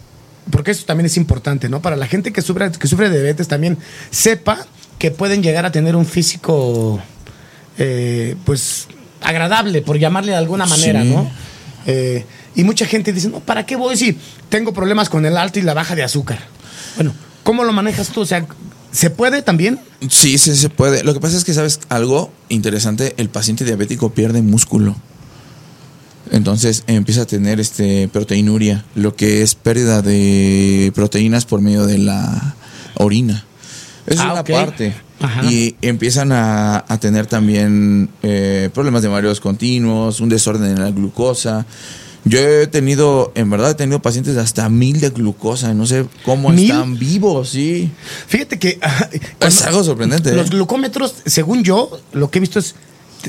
porque 0.51 0.71
eso 0.71 0.85
también 0.85 1.05
es 1.07 1.17
importante, 1.17 1.69
¿no? 1.69 1.81
Para 1.81 1.95
la 1.95 2.05
gente 2.07 2.31
que 2.31 2.41
sufre, 2.41 2.71
que 2.71 2.87
sufre 2.87 3.09
de 3.09 3.15
diabetes 3.17 3.47
también 3.47 3.77
sepa 4.11 4.65
que 4.99 5.11
pueden 5.11 5.41
llegar 5.43 5.65
a 5.65 5.71
tener 5.71 5.95
un 5.95 6.05
físico, 6.05 6.99
eh, 7.77 8.35
pues, 8.45 8.87
agradable, 9.21 9.81
por 9.81 9.97
llamarle 9.97 10.31
de 10.31 10.37
alguna 10.37 10.65
manera, 10.65 11.01
Sí. 11.03 11.09
¿no? 11.09 11.31
Eh, 11.85 12.25
y 12.55 12.63
mucha 12.63 12.85
gente 12.85 13.11
dice, 13.11 13.29
no, 13.29 13.39
¿para 13.39 13.65
qué 13.65 13.75
voy 13.75 13.97
si 13.97 14.17
tengo 14.49 14.73
problemas 14.73 15.09
con 15.09 15.25
el 15.25 15.35
alto 15.37 15.59
y 15.59 15.63
la 15.63 15.73
baja 15.73 15.95
de 15.95 16.03
azúcar? 16.03 16.39
Bueno, 16.95 17.13
¿cómo 17.43 17.63
lo 17.63 17.73
manejas 17.73 18.09
tú? 18.09 18.21
O 18.21 18.25
sea, 18.25 18.45
¿se 18.91 19.09
puede 19.09 19.41
también? 19.41 19.79
Sí, 20.09 20.37
sí 20.37 20.55
se 20.55 20.69
puede. 20.69 21.03
Lo 21.03 21.13
que 21.13 21.19
pasa 21.19 21.35
es 21.35 21.43
que, 21.43 21.53
¿sabes 21.53 21.79
algo 21.89 22.31
interesante? 22.49 23.15
El 23.17 23.29
paciente 23.29 23.65
diabético 23.65 24.11
pierde 24.11 24.41
músculo. 24.41 24.95
Entonces 26.31 26.83
empieza 26.87 27.23
a 27.23 27.25
tener 27.25 27.59
este 27.59 28.07
proteinuria, 28.07 28.85
lo 28.95 29.15
que 29.15 29.41
es 29.41 29.55
pérdida 29.55 30.01
de 30.01 30.91
proteínas 30.95 31.45
por 31.45 31.61
medio 31.61 31.85
de 31.85 31.97
la 31.97 32.55
orina. 32.95 33.45
Es 34.07 34.19
Ah, 34.19 34.33
una 34.33 34.43
parte. 34.43 34.93
Ajá. 35.21 35.45
Y 35.49 35.75
empiezan 35.81 36.31
a, 36.31 36.83
a 36.87 36.97
tener 36.99 37.27
también 37.27 38.09
eh, 38.23 38.69
problemas 38.73 39.01
de 39.03 39.09
mareos 39.09 39.39
continuos, 39.39 40.19
un 40.19 40.29
desorden 40.29 40.71
en 40.71 40.79
la 40.81 40.91
glucosa. 40.91 41.65
Yo 42.25 42.39
he 42.39 42.67
tenido, 42.67 43.31
en 43.35 43.49
verdad, 43.49 43.71
he 43.71 43.75
tenido 43.75 44.01
pacientes 44.01 44.35
de 44.35 44.41
hasta 44.41 44.69
mil 44.69 45.01
de 45.01 45.09
glucosa. 45.09 45.73
No 45.73 45.85
sé 45.85 46.05
cómo 46.23 46.49
¿Mil? 46.49 46.71
están 46.71 46.97
vivos, 46.97 47.49
sí. 47.49 47.91
Fíjate 48.27 48.57
que... 48.59 48.79
Es 49.41 49.61
algo 49.63 49.83
sorprendente. 49.83 50.29
¿eh? 50.29 50.33
Los 50.35 50.49
glucómetros, 50.49 51.15
según 51.25 51.63
yo, 51.63 51.89
lo 52.13 52.31
que 52.31 52.39
he 52.39 52.41
visto 52.41 52.59
es 52.59 52.75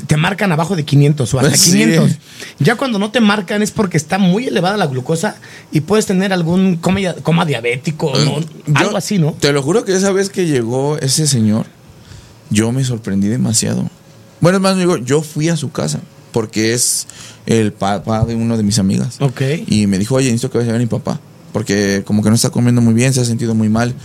te, 0.07 0.17
marcan 0.17 0.51
abajo 0.51 0.75
de 0.75 0.83
500 0.83 1.33
o 1.33 1.39
hasta 1.39 1.55
Sí. 1.57 1.71
500. 1.71 2.11
Ya 2.59 2.75
cuando 2.75 2.99
no 2.99 3.11
te 3.11 3.21
marcan 3.21 3.61
es 3.61 3.71
porque 3.71 3.97
está 3.97 4.17
muy 4.17 4.47
elevada 4.47 4.77
la 4.77 4.87
glucosa 4.87 5.37
y 5.71 5.81
puedes 5.81 6.05
tener 6.05 6.33
algún 6.33 6.77
coma, 6.77 6.99
coma 7.23 7.45
diabético, 7.45 8.13
¿no? 8.13 8.39
Yo 8.39 8.45
algo 8.75 8.97
así, 8.97 9.17
¿no? 9.19 9.33
Te 9.33 9.51
lo 9.51 9.61
juro 9.61 9.85
que 9.85 9.95
esa 9.95 10.11
vez 10.11 10.29
que 10.29 10.45
llegó 10.45 10.97
ese 10.97 11.27
señor, 11.27 11.65
yo 12.49 12.71
me 12.71 12.83
sorprendí 12.83 13.27
demasiado. 13.27 13.89
Bueno, 14.41 14.57
es 14.57 14.61
más, 14.61 14.77
digo, 14.77 14.97
yo 14.97 15.21
fui 15.21 15.49
a 15.49 15.57
su 15.57 15.71
casa 15.71 16.01
porque 16.31 16.73
es 16.73 17.07
el 17.45 17.71
papá 17.71 18.25
de 18.25 18.35
uno 18.35 18.57
de 18.57 18.63
mis 18.63 18.77
amigas. 18.79 19.17
Ok. 19.21 19.41
Y 19.67 19.87
me 19.87 19.97
dijo, 19.97 20.15
oye, 20.15 20.27
necesito 20.27 20.51
que 20.51 20.57
vayas 20.57 20.69
a 20.69 20.73
ver 20.73 20.81
a 20.81 20.83
mi 20.83 20.89
papá. 20.89 21.19
Porque 21.53 22.03
como 22.05 22.21
que 22.21 22.27
no 22.27 22.35
está 22.35 22.49
comiendo 22.49 22.81
muy 22.81 22.93
bien, 22.93 23.13
se 23.13 23.21
ha 23.21 23.25
sentido 23.25 23.55
muy 23.55 23.69
mal. 23.69 23.95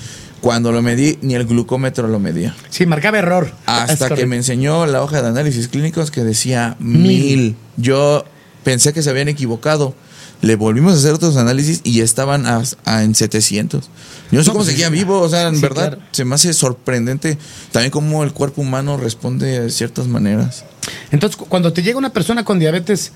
Cuando 0.40 0.72
lo 0.72 0.80
medí, 0.80 1.18
ni 1.22 1.34
el 1.34 1.44
glucómetro 1.46 2.08
lo 2.08 2.18
medía. 2.18 2.54
Sí, 2.70 2.86
marcaba 2.86 3.18
error. 3.18 3.52
Hasta 3.66 4.14
que 4.14 4.24
me 4.26 4.36
enseñó 4.36 4.86
la 4.86 5.02
hoja 5.02 5.20
de 5.20 5.28
análisis 5.28 5.68
clínicos 5.68 6.10
que 6.10 6.24
decía 6.24 6.76
Mil. 6.78 7.02
mil. 7.02 7.56
Yo 7.76 8.24
pensé 8.64 8.92
que 8.94 9.02
se 9.02 9.10
habían 9.10 9.28
equivocado. 9.28 9.94
Le 10.40 10.56
volvimos 10.56 10.94
a 10.94 10.96
hacer 10.96 11.12
otros 11.12 11.36
análisis 11.36 11.82
y 11.84 12.00
estaban 12.00 12.46
a- 12.46 12.62
a- 12.86 13.02
en 13.02 13.14
700. 13.14 13.90
Yo 14.32 14.38
no 14.38 14.42
sé 14.44 14.48
cómo 14.50 14.60
pues, 14.64 14.70
seguía 14.70 14.88
vivo, 14.88 15.20
o 15.20 15.28
sea, 15.28 15.48
en 15.48 15.56
Sí, 15.56 15.60
verdad 15.60 15.88
claro. 15.96 16.02
se 16.12 16.24
me 16.24 16.34
hace 16.34 16.54
sorprendente 16.54 17.36
también 17.72 17.90
cómo 17.90 18.24
el 18.24 18.32
cuerpo 18.32 18.62
humano 18.62 18.96
responde 18.96 19.60
de 19.60 19.70
ciertas 19.70 20.06
maneras. 20.06 20.64
Entonces, 21.10 21.36
cu- 21.36 21.44
cuando 21.44 21.74
te 21.74 21.82
llega 21.82 21.98
una 21.98 22.14
persona 22.14 22.42
con 22.42 22.58
diabetes, 22.58 23.12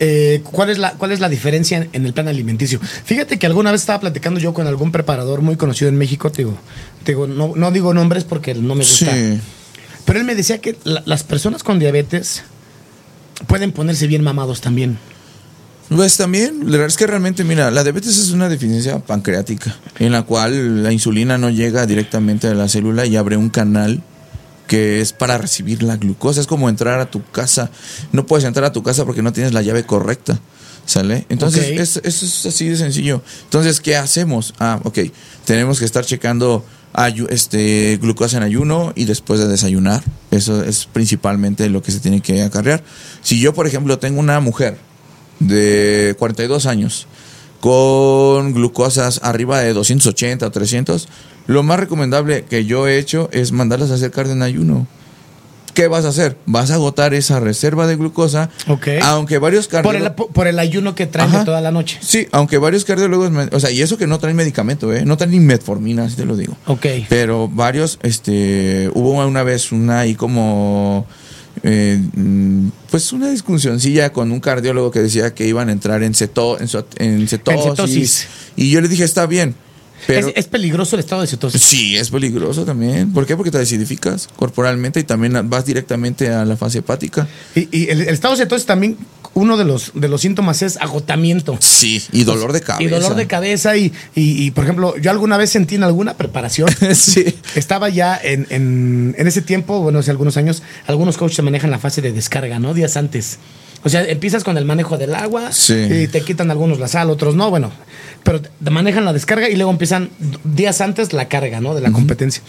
eh, 0.00 0.40
¿cuál, 0.44 0.70
es 0.70 0.78
la, 0.78 0.92
¿cuál 0.94 1.12
es 1.12 1.20
la 1.20 1.28
diferencia 1.28 1.76
en, 1.78 1.88
en 1.92 2.06
el 2.06 2.12
plan 2.12 2.28
alimenticio? 2.28 2.80
Fíjate 2.80 3.38
que 3.38 3.46
alguna 3.46 3.70
vez 3.72 3.82
estaba 3.82 4.00
platicando 4.00 4.40
yo 4.40 4.52
con 4.54 4.66
algún 4.66 4.90
preparador 4.92 5.42
muy 5.42 5.56
conocido 5.56 5.88
en 5.88 5.96
México, 5.96 6.30
te 6.32 6.38
digo, 6.42 6.56
te 7.04 7.12
digo 7.12 7.26
no, 7.26 7.52
no 7.56 7.70
digo 7.70 7.94
nombres 7.94 8.24
porque 8.24 8.54
no 8.54 8.74
me 8.74 8.84
gusta. 8.84 9.12
Sí. 9.14 9.38
Pero 10.04 10.18
él 10.18 10.24
me 10.24 10.34
decía 10.34 10.58
que 10.58 10.76
la- 10.84 11.02
las 11.06 11.22
personas 11.22 11.62
con 11.62 11.78
diabetes 11.78 12.42
pueden 13.46 13.72
ponerse 13.72 14.06
bien 14.06 14.22
mamados 14.22 14.60
también. 14.60 14.98
Pues 15.88 16.16
también, 16.16 16.60
la 16.64 16.70
verdad 16.72 16.86
es 16.86 16.96
que 16.96 17.06
realmente, 17.06 17.44
mira, 17.44 17.70
la 17.70 17.82
diabetes 17.82 18.16
es 18.16 18.30
una 18.30 18.48
deficiencia 18.48 18.98
pancreática, 19.00 19.76
en 19.98 20.12
la 20.12 20.22
cual 20.22 20.82
la 20.82 20.90
insulina 20.90 21.36
no 21.38 21.50
llega 21.50 21.84
directamente 21.86 22.48
a 22.48 22.54
la 22.54 22.66
célula 22.68 23.04
y 23.04 23.16
abre 23.16 23.36
un 23.36 23.50
canal 23.50 24.02
que 24.66 25.00
es 25.00 25.12
para 25.12 25.38
recibir 25.38 25.82
la 25.82 25.96
glucosa. 25.96 26.40
Es 26.40 26.46
como 26.46 26.68
entrar 26.68 27.00
a 27.00 27.10
tu 27.10 27.22
casa. 27.30 27.70
No 28.12 28.26
puedes 28.26 28.44
entrar 28.44 28.64
a 28.64 28.72
tu 28.72 28.82
casa 28.82 29.04
porque 29.04 29.22
no 29.22 29.32
tienes 29.32 29.52
la 29.52 29.62
llave 29.62 29.84
correcta. 29.84 30.40
¿Sale? 30.84 31.26
Entonces, 31.28 31.64
Ok. 31.72 31.78
es- 31.78 32.00
eso 32.02 32.26
es 32.26 32.46
así 32.46 32.68
de 32.68 32.76
sencillo. 32.76 33.22
Entonces, 33.44 33.80
¿qué 33.80 33.96
hacemos? 33.96 34.52
Ah, 34.58 34.80
ok. 34.82 34.98
Tenemos 35.44 35.78
que 35.78 35.84
estar 35.84 36.04
checando 36.04 36.64
este, 37.30 37.98
glucosa 38.02 38.36
en 38.38 38.42
ayuno 38.42 38.92
y 38.96 39.04
después 39.04 39.38
de 39.40 39.46
desayunar. 39.48 40.02
Eso 40.32 40.62
es 40.64 40.86
principalmente 40.92 41.68
lo 41.70 41.82
que 41.82 41.92
se 41.92 42.00
tiene 42.00 42.20
que 42.20 42.42
acarrear. 42.42 42.82
Si 43.22 43.38
yo, 43.40 43.54
por 43.54 43.66
ejemplo, 43.66 43.98
tengo 43.98 44.18
una 44.20 44.40
mujer 44.40 44.76
de 45.38 46.16
42 46.18 46.66
años 46.66 47.06
con 47.60 48.52
glucosas 48.52 49.20
arriba 49.22 49.60
de 49.60 49.72
280 49.72 50.46
o 50.46 50.50
300, 50.50 51.08
lo 51.46 51.62
más 51.62 51.78
recomendable 51.80 52.44
que 52.44 52.64
yo 52.64 52.86
he 52.88 52.98
hecho 52.98 53.28
es 53.32 53.52
mandarlas 53.52 53.90
a 53.90 53.94
hacer 53.94 54.10
cardio 54.10 54.32
en 54.32 54.42
ayuno. 54.42 54.86
¿Qué 55.74 55.88
vas 55.88 56.04
a 56.04 56.08
hacer? 56.08 56.36
Vas 56.44 56.70
a 56.70 56.74
agotar 56.74 57.14
esa 57.14 57.40
reserva 57.40 57.86
de 57.86 57.96
glucosa, 57.96 58.50
Ok. 58.68 58.88
aunque 59.00 59.38
varios 59.38 59.68
Por 59.68 59.78
el, 59.78 60.02
cardiólogos... 60.02 60.26
por 60.34 60.46
el 60.46 60.58
ayuno 60.58 60.94
que 60.94 61.06
traen 61.06 61.32
de 61.32 61.44
toda 61.46 61.62
la 61.62 61.70
noche. 61.70 61.98
Sí, 62.02 62.28
aunque 62.30 62.58
varios 62.58 62.84
cardiólogos, 62.84 63.30
o 63.52 63.58
sea, 63.58 63.70
y 63.70 63.80
eso 63.80 63.96
que 63.96 64.06
no 64.06 64.18
traen 64.18 64.36
medicamento, 64.36 64.92
¿eh? 64.92 65.06
No 65.06 65.16
traen 65.16 65.30
ni 65.30 65.40
metformina, 65.40 66.04
así 66.04 66.16
te 66.16 66.26
lo 66.26 66.36
digo. 66.36 66.58
Ok. 66.66 66.84
Pero 67.08 67.48
varios, 67.48 67.98
este, 68.02 68.90
hubo 68.92 69.12
una 69.26 69.42
vez 69.44 69.72
una 69.72 70.00
ahí 70.00 70.14
como, 70.14 71.06
eh, 71.62 71.98
mm, 72.16 72.68
pues 72.90 73.10
una 73.14 73.30
discusioncilla 73.30 74.12
con 74.12 74.30
un 74.30 74.40
cardiólogo 74.40 74.90
que 74.90 75.00
decía 75.00 75.32
que 75.34 75.46
iban 75.46 75.70
a 75.70 75.72
entrar 75.72 76.02
en, 76.02 76.12
ceto, 76.12 76.60
en, 76.60 76.68
so- 76.68 76.86
en 76.98 77.26
cetosis, 77.26 77.70
cetosis. 77.70 78.26
Y 78.56 78.70
yo 78.70 78.82
le 78.82 78.88
dije, 78.88 79.04
está 79.04 79.24
bien, 79.24 79.54
pero... 80.06 80.28
es, 80.28 80.34
es 80.36 80.46
peligroso 80.46 80.96
el 80.96 81.00
estado 81.00 81.22
de 81.22 81.28
cetosis. 81.28 81.62
Sí, 81.62 81.96
es 81.96 82.10
peligroso 82.10 82.64
también. 82.64 83.12
¿Por 83.12 83.26
qué? 83.26 83.36
Porque 83.36 83.50
te 83.50 83.58
acidificas 83.58 84.28
corporalmente 84.36 85.00
y 85.00 85.04
también 85.04 85.48
vas 85.48 85.64
directamente 85.64 86.30
a 86.30 86.44
la 86.44 86.56
fase 86.56 86.78
hepática. 86.78 87.28
Y, 87.54 87.68
y 87.76 87.88
el, 87.90 88.02
el 88.02 88.08
estado 88.08 88.34
de 88.34 88.42
cetosis 88.42 88.66
también, 88.66 88.96
uno 89.34 89.56
de 89.56 89.64
los, 89.64 89.92
de 89.94 90.08
los 90.08 90.20
síntomas 90.20 90.62
es 90.62 90.76
agotamiento. 90.76 91.56
Sí, 91.60 92.02
y 92.12 92.24
dolor 92.24 92.52
de 92.52 92.60
cabeza. 92.60 92.82
Y 92.82 92.88
dolor 92.88 93.14
de 93.14 93.26
cabeza. 93.26 93.76
Y, 93.76 93.92
y, 94.14 94.44
y, 94.44 94.50
por 94.50 94.64
ejemplo, 94.64 94.96
yo 94.98 95.10
alguna 95.10 95.36
vez 95.36 95.50
sentí 95.50 95.76
en 95.76 95.84
alguna 95.84 96.14
preparación. 96.14 96.68
sí. 96.94 97.34
Estaba 97.54 97.88
ya 97.88 98.18
en, 98.22 98.46
en, 98.50 99.14
en 99.18 99.26
ese 99.26 99.42
tiempo, 99.42 99.80
bueno, 99.80 100.00
hace 100.00 100.10
algunos 100.10 100.36
años, 100.36 100.62
algunos 100.86 101.16
coaches 101.16 101.36
se 101.36 101.42
manejan 101.42 101.70
la 101.70 101.78
fase 101.78 102.02
de 102.02 102.12
descarga, 102.12 102.58
¿no? 102.58 102.74
Días 102.74 102.96
antes. 102.96 103.38
O 103.84 103.88
sea, 103.88 104.04
empiezas 104.04 104.44
con 104.44 104.56
el 104.58 104.64
manejo 104.64 104.96
del 104.98 105.14
agua 105.14 105.50
Sí. 105.52 105.74
y 105.74 106.06
te 106.08 106.20
quitan 106.20 106.50
algunos 106.50 106.78
la 106.78 106.86
sal, 106.88 107.10
otros 107.10 107.34
no, 107.34 107.50
bueno. 107.50 107.72
Pero 108.22 108.40
manejan 108.60 109.04
la 109.04 109.12
descarga 109.12 109.48
y 109.48 109.56
luego 109.56 109.70
empiezan 109.72 110.10
días 110.44 110.80
antes 110.80 111.12
la 111.12 111.26
carga, 111.28 111.60
¿no? 111.60 111.74
De 111.74 111.80
la 111.80 111.90
competencia. 111.90 112.42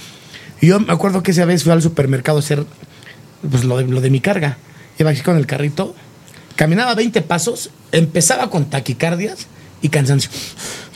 Y 0.61 0.67
yo 0.67 0.79
me 0.79 0.93
acuerdo 0.93 1.23
que 1.23 1.31
esa 1.31 1.45
vez 1.45 1.63
fui 1.63 1.71
al 1.71 1.81
supermercado 1.81 2.37
a 2.37 2.41
hacer 2.41 2.63
pues, 3.49 3.63
lo, 3.63 3.77
de, 3.77 3.85
lo 3.87 3.99
de 3.99 4.09
mi 4.11 4.19
carga. 4.19 4.57
Iba 4.99 5.09
aquí 5.09 5.21
con 5.21 5.35
el 5.37 5.47
carrito, 5.47 5.95
caminaba 6.55 6.93
20 6.93 7.21
pasos, 7.23 7.71
empezaba 7.91 8.51
con 8.51 8.65
taquicardias 8.65 9.47
y 9.81 9.89
cansancio. 9.89 10.29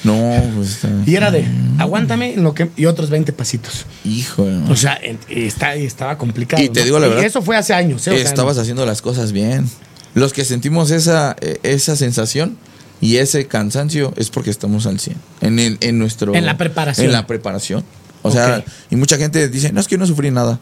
No, 0.03 0.39
pues. 0.55 0.79
Y 1.07 1.15
era 1.15 1.31
de, 1.31 1.43
aguántame 1.79 2.35
en 2.35 2.43
lo 2.43 2.53
que, 2.53 2.69
y 2.77 2.85
otros 2.85 3.09
20 3.09 3.33
pasitos. 3.33 3.87
Hijo. 4.05 4.47
O 4.69 4.75
sea, 4.75 4.97
en- 5.01 5.17
está, 5.27 5.73
estaba 5.73 6.17
complicado. 6.19 6.61
Y 6.61 6.69
te 6.69 6.81
¿no? 6.81 6.85
digo 6.85 6.99
la 6.99 7.07
verdad, 7.07 7.25
eso 7.25 7.41
fue 7.41 7.57
hace 7.57 7.73
años. 7.73 8.05
¿eh? 8.07 8.11
O 8.11 8.13
sea, 8.13 8.23
Estabas 8.23 8.59
haciendo 8.59 8.85
las 8.85 9.01
cosas 9.01 9.31
bien. 9.31 9.67
Los 10.13 10.33
que 10.33 10.45
sentimos 10.45 10.91
esa, 10.91 11.35
eh, 11.41 11.59
esa 11.63 11.95
sensación 11.95 12.57
y 13.01 13.17
ese 13.17 13.45
cansancio 13.47 14.13
es 14.17 14.29
porque 14.29 14.49
estamos 14.49 14.85
al 14.87 14.99
100. 14.99 15.17
En, 15.41 15.59
el- 15.59 15.77
en 15.81 15.99
nuestro. 15.99 16.33
En 16.35 16.45
la 16.45 16.57
preparación. 16.57 17.05
En 17.07 17.11
la 17.13 17.27
preparación. 17.27 17.83
O 18.23 18.31
sea, 18.31 18.63
y 18.89 18.95
mucha 18.95 19.17
gente 19.17 19.47
dice, 19.49 19.71
no, 19.71 19.79
es 19.79 19.87
que 19.87 19.95
yo 19.95 19.99
no 19.99 20.07
sufrí 20.07 20.31
nada. 20.31 20.59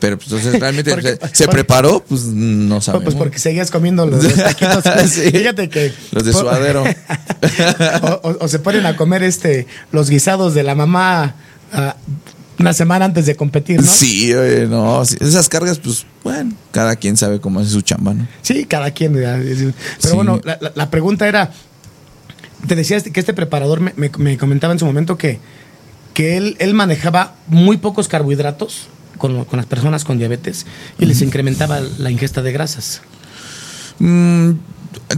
Pero 0.00 0.16
pues, 0.18 0.30
entonces 0.30 0.60
realmente 0.60 0.90
Porque- 0.90 1.16
se, 1.16 1.28
se 1.34 1.44
porque- 1.44 1.48
preparó, 1.58 2.04
pues 2.08 2.24
no 2.24 2.80
sabemos. 2.80 3.04
Pues 3.04 3.16
porque 3.16 3.38
seguías 3.38 3.70
comiendo 3.70 4.06
los, 4.06 4.22
los 4.24 4.34
taquitos. 4.36 4.84
Sí. 5.10 5.30
Fíjate 5.30 5.68
que. 5.68 5.92
Los 6.12 6.24
de 6.24 6.32
suadero. 6.32 6.84
o, 8.02 8.06
o- 8.28 8.36
o 8.44 8.48
se 8.48 8.58
ponen 8.58 8.86
a 8.86 8.96
comer 8.96 9.22
este 9.22 9.66
los 9.92 10.10
guisados 10.10 10.54
de 10.54 10.62
la 10.64 10.74
mamá 10.74 11.34
ah, 11.72 11.96
una 12.58 12.72
semana 12.72 13.04
antes 13.04 13.26
de 13.26 13.34
competir, 13.36 13.80
¿no? 13.80 13.86
Sí, 13.86 14.32
oye, 14.34 14.66
no. 14.66 15.02
Esas 15.02 15.48
cargas, 15.48 15.78
pues, 15.78 16.04
bueno, 16.24 16.52
cada 16.72 16.96
quien 16.96 17.16
sabe 17.16 17.40
cómo 17.40 17.60
hace 17.60 17.70
su 17.70 17.82
chamba, 17.82 18.14
¿no? 18.14 18.26
Sí, 18.42 18.64
cada 18.64 18.90
quien. 18.90 19.12
Pero 19.12 19.42
Sí. 19.98 20.10
bueno, 20.14 20.40
la, 20.74 20.90
pregunta 20.90 21.28
era, 21.28 21.52
te 22.66 22.74
decías 22.74 23.04
que 23.04 23.20
este 23.20 23.32
preparador 23.34 23.80
me, 23.80 23.92
me- 23.96 24.10
me 24.18 24.36
comentaba 24.38 24.72
en 24.72 24.78
su 24.78 24.86
momento 24.86 25.16
que, 25.16 25.38
que 26.14 26.36
él, 26.36 26.56
él 26.58 26.74
manejaba 26.74 27.34
muy 27.46 27.76
pocos 27.76 28.08
carbohidratos 28.08 28.88
con, 29.18 29.44
con 29.44 29.56
las 29.56 29.66
personas 29.66 30.04
con 30.04 30.18
diabetes 30.18 30.66
y 30.98 31.06
les 31.06 31.22
incrementaba 31.22 31.80
la 31.98 32.10
ingesta 32.10 32.42
de 32.42 32.52
grasas. 32.52 33.02
Mm, 33.98 34.52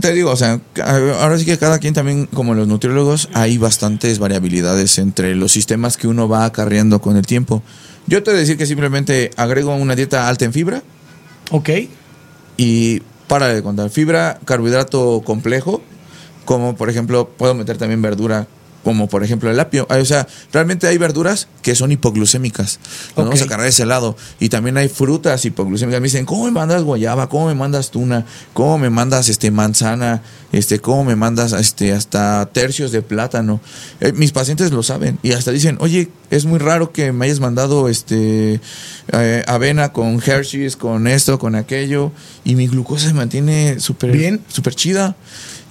te 0.01 0.13
digo, 0.13 0.31
o 0.31 0.37
sea, 0.37 0.61
ahora 0.85 1.39
sí 1.39 1.45
que 1.45 1.59
cada 1.59 1.79
quien 1.79 1.95
también, 1.95 2.27
como 2.27 2.55
los 2.55 2.67
nutriólogos, 2.69 3.29
hay 3.35 3.59
bastantes 3.59 4.19
variabilidades 4.19 4.99
entre 4.99 5.35
los 5.35 5.53
sistemas 5.53 5.97
que 5.97 6.07
uno 6.09 6.29
va 6.29 6.45
acarreando 6.45 7.01
con 7.01 7.17
el 7.17 7.27
tiempo. 7.27 7.63
Yo 8.07 8.23
te 8.23 8.31
voy 8.31 8.39
a 8.39 8.41
decir 8.41 8.57
que 8.57 8.67
simplemente 8.67 9.31
agrego 9.37 9.75
una 9.75 9.95
dieta 9.95 10.29
alta 10.29 10.45
en 10.45 10.53
fibra 10.53 10.83
Ok. 11.51 11.71
y 12.57 13.03
para 13.29 13.49
de 13.49 13.63
contar. 13.63 13.91
Fibra, 13.91 14.41
carbohidrato 14.45 15.23
complejo, 15.25 15.83
como 16.45 16.75
por 16.77 16.91
ejemplo, 16.91 17.29
puedo 17.37 17.55
meter 17.55 17.77
también 17.79 18.03
verdura, 18.03 18.49
como 18.85 19.09
por 19.09 19.25
ejemplo 19.25 19.51
el 19.51 19.61
apio. 19.61 19.87
O 19.89 20.05
sea, 20.05 20.27
realmente 20.53 20.87
hay 20.87 20.99
verduras 20.99 21.49
que 21.63 21.75
son 21.75 21.93
hipoglucémicas. 21.93 22.81
Nos. 23.17 23.27
Vamos 23.27 23.43
a 23.43 23.47
cargar 23.47 23.67
ese 23.67 23.87
lado. 23.87 24.17
Y 24.39 24.49
también 24.49 24.77
hay 24.77 24.89
frutas 24.89 25.45
hipoglucémicas. 25.45 26.01
Me 26.01 26.07
dicen, 26.07 26.27
¿cómo 26.27 26.45
me 26.45 26.51
mandas 26.51 26.83
guayaba? 26.83 27.29
¿Cómo 27.29 27.47
me 27.47 27.55
mandas 27.55 27.91
tuna? 27.91 28.27
¿Cómo 28.53 28.79
me 28.79 28.91
mandas 28.91 29.29
este 29.29 29.51
manzana? 29.51 30.23
Este, 30.53 30.81
¿cómo 30.81 31.05
me 31.05 31.15
mandas 31.15 31.53
este 31.53 31.93
hasta 31.93 32.47
tercios 32.53 32.91
de 32.91 33.03
plátano? 33.03 33.61
Eh, 34.01 34.13
mis 34.13 34.33
pacientes 34.33 34.73
lo 34.73 34.83
saben 34.83 35.19
y 35.23 35.33
hasta 35.33 35.53
dicen, 35.53 35.77
oye, 35.81 36.09
es 36.31 36.45
muy 36.45 36.59
raro 36.59 36.93
que 36.93 37.13
me 37.13 37.27
hayas 37.27 37.41
mandado 37.41 37.89
este 37.89 38.61
eh, 39.13 39.45
avena 39.47 39.93
con 39.93 40.21
Hershey's, 40.25 40.77
con 40.77 41.07
esto, 41.07 41.39
con 41.39 41.55
aquello, 41.55 42.13
y 42.45 42.57
mi 42.57 42.67
glucosa 42.67 43.09
se 43.09 43.15
mantiene 43.15 43.79
súper 43.81 44.13
Bien. 44.13 44.41
súper 44.49 44.75
chida. 44.75 45.17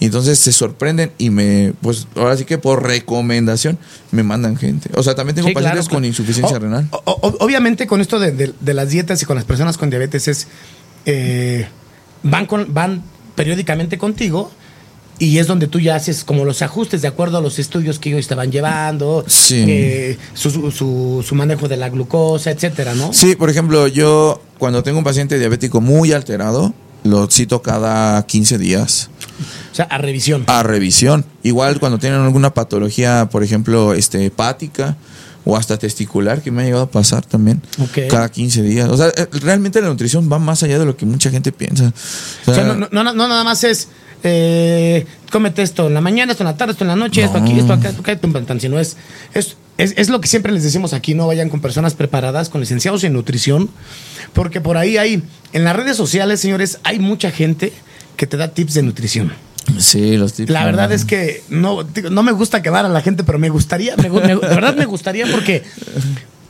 Y 0.01 0.05
entonces 0.05 0.39
se 0.39 0.51
sorprenden 0.53 1.11
y 1.17 1.29
me, 1.29 1.73
pues 1.81 2.07
ahora 2.15 2.37
sí 2.37 2.45
que 2.45 2.57
por 2.57 2.83
recomendación 2.83 3.77
me 4.11 4.23
mandan 4.23 4.55
gente. 4.55 4.89
O 4.95 5.03
sea, 5.03 5.13
también 5.13 5.35
tengo 5.35 5.49
Sí, 5.49 5.53
claro, 5.53 5.65
pacientes 5.67 5.89
con 5.93 6.05
insuficiencia 6.05 6.55
O- 6.55 6.59
renal. 6.59 6.87
o- 6.91 7.01
o- 7.05 7.37
obviamente 7.43 7.85
con 7.85 7.99
esto 7.99 8.17
de, 8.19 8.31
de- 8.31 8.53
de 8.59 8.73
las 8.73 8.89
dietas 8.91 9.21
y 9.21 9.25
con 9.25 9.35
las 9.35 9.43
personas 9.45 9.77
con 9.77 9.89
diabetes 9.89 10.27
es 10.29 10.47
eh, 11.05 11.67
van 12.23 12.45
con, 12.45 12.73
van 12.73 13.03
periódicamente 13.35 13.97
contigo 13.97 14.51
y 15.17 15.37
es 15.37 15.47
donde 15.47 15.67
tú 15.67 15.79
ya 15.81 15.95
haces 15.95 16.23
como 16.23 16.45
los 16.45 16.61
ajustes 16.61 17.01
de 17.01 17.09
acuerdo 17.09 17.37
a 17.39 17.41
los 17.41 17.59
estudios 17.59 17.99
que 17.99 18.07
ellos 18.09 18.19
estaban 18.21 18.51
llevando, 18.53 19.25
Sí. 19.27 19.65
eh, 19.67 20.17
su- 20.33 20.71
su- 20.71 21.23
su 21.27 21.35
manejo 21.35 21.67
de 21.67 21.75
la 21.75 21.89
glucosa, 21.89 22.51
etcétera, 22.51 22.95
¿no? 22.95 23.11
Sí, 23.11 23.35
por 23.35 23.49
ejemplo, 23.49 23.87
yo 23.87 24.41
cuando 24.59 24.81
tengo 24.81 24.97
un 24.97 25.03
paciente 25.03 25.37
diabético 25.37 25.81
muy 25.81 26.13
alterado, 26.13 26.73
lo 27.03 27.27
cito 27.29 27.61
cada 27.61 28.25
15 28.25 28.57
días 28.57 29.09
O 29.71 29.75
sea, 29.75 29.85
a 29.85 29.97
revisión. 29.97 30.43
a 30.47 30.63
revisión. 30.63 31.25
Igual 31.43 31.79
cuando 31.79 31.97
tienen 31.97 32.21
alguna 32.21 32.53
patología, 32.53 33.29
por 33.31 33.43
ejemplo, 33.43 33.93
este 33.93 34.25
hepática 34.25 34.97
o 35.45 35.55
hasta 35.57 35.77
testicular, 35.77 36.41
que 36.41 36.51
me 36.51 36.61
ha 36.61 36.65
llegado 36.65 36.83
a 36.83 36.91
pasar 36.91 37.25
también, 37.25 37.61
cada 38.07 38.29
15 38.29 38.61
días. 38.61 38.89
O 38.89 38.97
sea, 38.97 39.07
eh, 39.07 39.27
realmente 39.41 39.81
la 39.81 39.87
nutrición 39.87 40.29
va 40.31 40.37
más 40.39 40.61
allá 40.63 40.77
de 40.79 40.85
lo 40.85 40.95
que 40.97 41.05
mucha 41.05 41.29
gente 41.31 41.51
piensa. 41.51 41.93
O 42.45 42.51
O 42.51 42.53
sea, 42.53 42.63
no, 42.65 42.75
no- 42.75 42.87
no- 42.91 43.13
no 43.13 43.27
nada 43.27 43.43
más 43.43 43.63
es 43.63 43.87
eh, 44.21 45.05
cómete 45.31 45.61
esto 45.61 45.87
en 45.87 45.93
la 45.93 46.01
mañana, 46.01 46.33
esto 46.33 46.43
en 46.43 46.47
la 46.49 46.57
tarde, 46.57 46.73
esto 46.73 46.83
en 46.83 46.89
la 46.89 46.95
noche, 46.97 47.23
esto 47.23 47.37
aquí, 47.37 47.57
esto 47.57 47.71
acá, 47.73 47.89
esto 47.89 48.01
acá, 48.01 48.17
pam, 48.19 48.45
tam, 48.45 48.59
sino 48.59 48.77
es, 48.77 48.97
es, 49.33 49.55
es, 49.77 49.93
es 49.95 50.09
lo 50.09 50.19
que 50.19 50.27
siempre 50.27 50.51
les 50.51 50.61
decimos 50.63 50.91
aquí, 50.93 51.13
no 51.15 51.25
vayan 51.25 51.47
con 51.49 51.61
personas 51.61 51.93
preparadas, 51.93 52.49
con 52.49 52.59
licenciados 52.59 53.03
en 53.05 53.13
nutrición, 53.13 53.69
porque 54.33 54.59
por 54.59 54.75
ahí 54.75 54.97
hay, 54.97 55.23
en 55.53 55.63
las 55.63 55.73
redes 55.75 55.95
sociales, 55.95 56.41
señores, 56.41 56.79
hay 56.83 56.99
mucha 56.99 57.31
gente 57.31 57.71
que 58.17 58.27
te 58.27 58.35
da 58.35 58.49
tips 58.49 58.73
de 58.73 58.83
nutrición. 58.83 59.31
Sí, 59.77 60.17
los 60.17 60.33
tips. 60.33 60.49
La 60.51 60.65
verdad 60.65 60.91
es 60.91 61.05
que 61.05 61.43
no, 61.49 61.85
no 62.11 62.23
me 62.23 62.31
gusta 62.31 62.61
quemar 62.61 62.85
a 62.85 62.89
la 62.89 63.01
gente, 63.01 63.23
pero 63.23 63.37
me 63.39 63.49
gustaría, 63.49 63.95
me 63.97 64.09
de 64.09 64.35
verdad 64.35 64.75
me 64.75 64.85
gustaría 64.85 65.25
porque... 65.31 65.63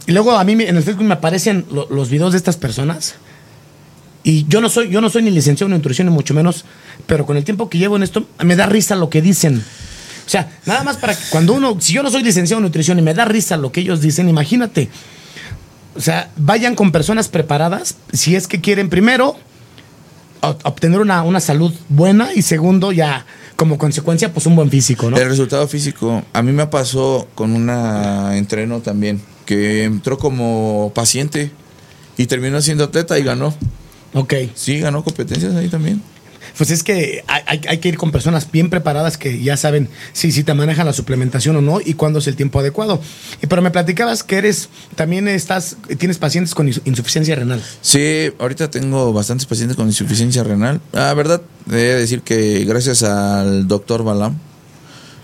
Y 0.07 0.11
luego 0.13 0.31
a 0.37 0.43
mí 0.43 0.53
en 0.53 0.75
el 0.77 0.83
Facebook 0.83 1.05
me 1.05 1.13
aparecen 1.15 1.65
lo- 1.71 1.87
los 1.89 2.09
videos 2.09 2.31
de 2.31 2.37
estas 2.37 2.57
personas 2.57 3.15
y 4.23 4.45
yo 4.49 4.59
no 4.61 4.67
soy 4.69 4.89
yo 4.89 4.99
no 5.01 5.09
soy 5.09 5.21
ni 5.23 5.31
licenciado 5.31 5.67
en 5.71 5.77
nutrición 5.77 6.07
ni 6.07 6.13
mucho 6.13 6.33
menos, 6.33 6.65
pero 7.07 7.25
con 7.25 7.37
el 7.37 7.43
tiempo 7.43 7.69
que 7.69 7.77
llevo 7.77 7.95
en 7.95 8.03
esto 8.03 8.27
me 8.43 8.55
da 8.55 8.65
risa 8.65 8.95
lo 8.95 9.09
que 9.09 9.21
dicen. 9.21 9.63
O 10.25 10.29
sea, 10.29 10.51
nada 10.65 10.83
más 10.83 10.97
para 10.97 11.15
que 11.15 11.23
cuando 11.31 11.53
uno, 11.53 11.77
si 11.79 11.93
yo 11.93 12.03
no 12.03 12.11
soy 12.11 12.21
licenciado 12.23 12.59
en 12.59 12.63
nutrición 12.65 12.99
y 12.99 13.01
me 13.01 13.13
da 13.13 13.25
risa 13.25 13.57
lo 13.57 13.71
que 13.71 13.79
ellos 13.81 14.01
dicen, 14.01 14.29
imagínate. 14.29 14.89
O 15.95 16.01
sea, 16.01 16.29
vayan 16.37 16.75
con 16.75 16.91
personas 16.91 17.27
preparadas 17.29 17.95
si 18.13 18.35
es 18.35 18.47
que 18.47 18.61
quieren 18.61 18.89
primero 18.89 19.37
obtener 20.41 20.99
una, 20.99 21.23
una 21.23 21.39
salud 21.39 21.73
buena 21.89 22.33
y 22.33 22.41
segundo 22.41 22.91
ya 22.91 23.25
como 23.55 23.77
consecuencia 23.77 24.31
pues 24.31 24.45
un 24.45 24.55
buen 24.55 24.69
físico, 24.69 25.09
¿no? 25.09 25.17
El 25.17 25.27
resultado 25.27 25.67
físico, 25.67 26.23
a 26.31 26.41
mí 26.41 26.51
me 26.53 26.67
pasó 26.67 27.27
con 27.35 27.53
una 27.53 28.37
entreno 28.37 28.79
también, 28.79 29.21
que 29.45 29.83
entró 29.83 30.17
como 30.17 30.93
paciente 30.95 31.51
y 32.17 32.25
terminó 32.27 32.61
siendo 32.61 32.85
atleta 32.85 33.19
y 33.19 33.23
ganó. 33.23 33.53
Ok. 34.13 34.33
Sí, 34.55 34.79
ganó 34.79 35.03
competencias 35.03 35.55
ahí 35.55 35.67
también. 35.67 36.01
Pues 36.57 36.71
es 36.71 36.83
que 36.83 37.23
hay, 37.27 37.77
que 37.79 37.89
ir 37.89 37.97
con 37.97 38.11
personas 38.11 38.51
bien 38.51 38.69
preparadas 38.69 39.17
que 39.17 39.41
ya 39.41 39.57
saben 39.57 39.89
si, 40.13 40.31
si 40.31 40.43
te 40.43 40.53
manejan 40.53 40.85
la 40.85 40.93
suplementación 40.93 41.55
o 41.55 41.61
no 41.61 41.79
y 41.83 41.93
cuándo 41.93 42.19
es 42.19 42.27
el 42.27 42.35
tiempo 42.35 42.59
adecuado. 42.59 43.01
Y 43.41 43.47
pero 43.47 43.61
me 43.61 43.71
platicabas 43.71 44.23
que 44.23 44.37
eres, 44.37 44.69
también 44.95 45.27
estás, 45.27 45.77
tienes 45.97 46.17
pacientes 46.17 46.53
con 46.55 46.67
ins- 46.67 46.81
insuficiencia 46.85 47.35
renal. 47.35 47.61
Sí, 47.81 48.31
ahorita 48.39 48.69
tengo 48.69 49.13
bastantes 49.13 49.45
pacientes 49.45 49.75
con 49.77 49.87
insuficiencia 49.87 50.43
renal. 50.43 50.81
La 50.91 51.13
verdad, 51.13 51.41
he 51.69 51.73
de 51.75 51.95
decir 51.99 52.21
que 52.21 52.65
gracias 52.65 53.03
al 53.03 53.67
doctor 53.67 54.03
Balam, 54.03 54.37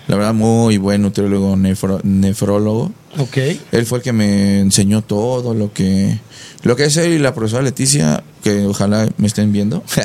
la 0.08 0.16
verdad, 0.16 0.34
muy 0.34 0.78
buen 0.78 1.02
nutriólogo 1.02 1.58
nefrólogo. 1.58 2.92
Ok. 3.18 3.38
Él 3.72 3.86
fue 3.86 4.00
el 4.00 4.04
que 4.04 4.14
me 4.14 4.60
enseñó 4.60 5.02
todo 5.02 5.54
lo 5.54 5.72
que 5.74 6.20
lo 6.64 6.76
que 6.76 6.86
es 6.86 6.98
él 6.98 7.14
y 7.14 7.20
la 7.20 7.34
profesora 7.34 7.62
Leticia, 7.64 8.24
que 8.44 8.66
ojalá 8.66 9.08
me 9.18 9.28
estén 9.28 9.52
viendo. 9.54 9.84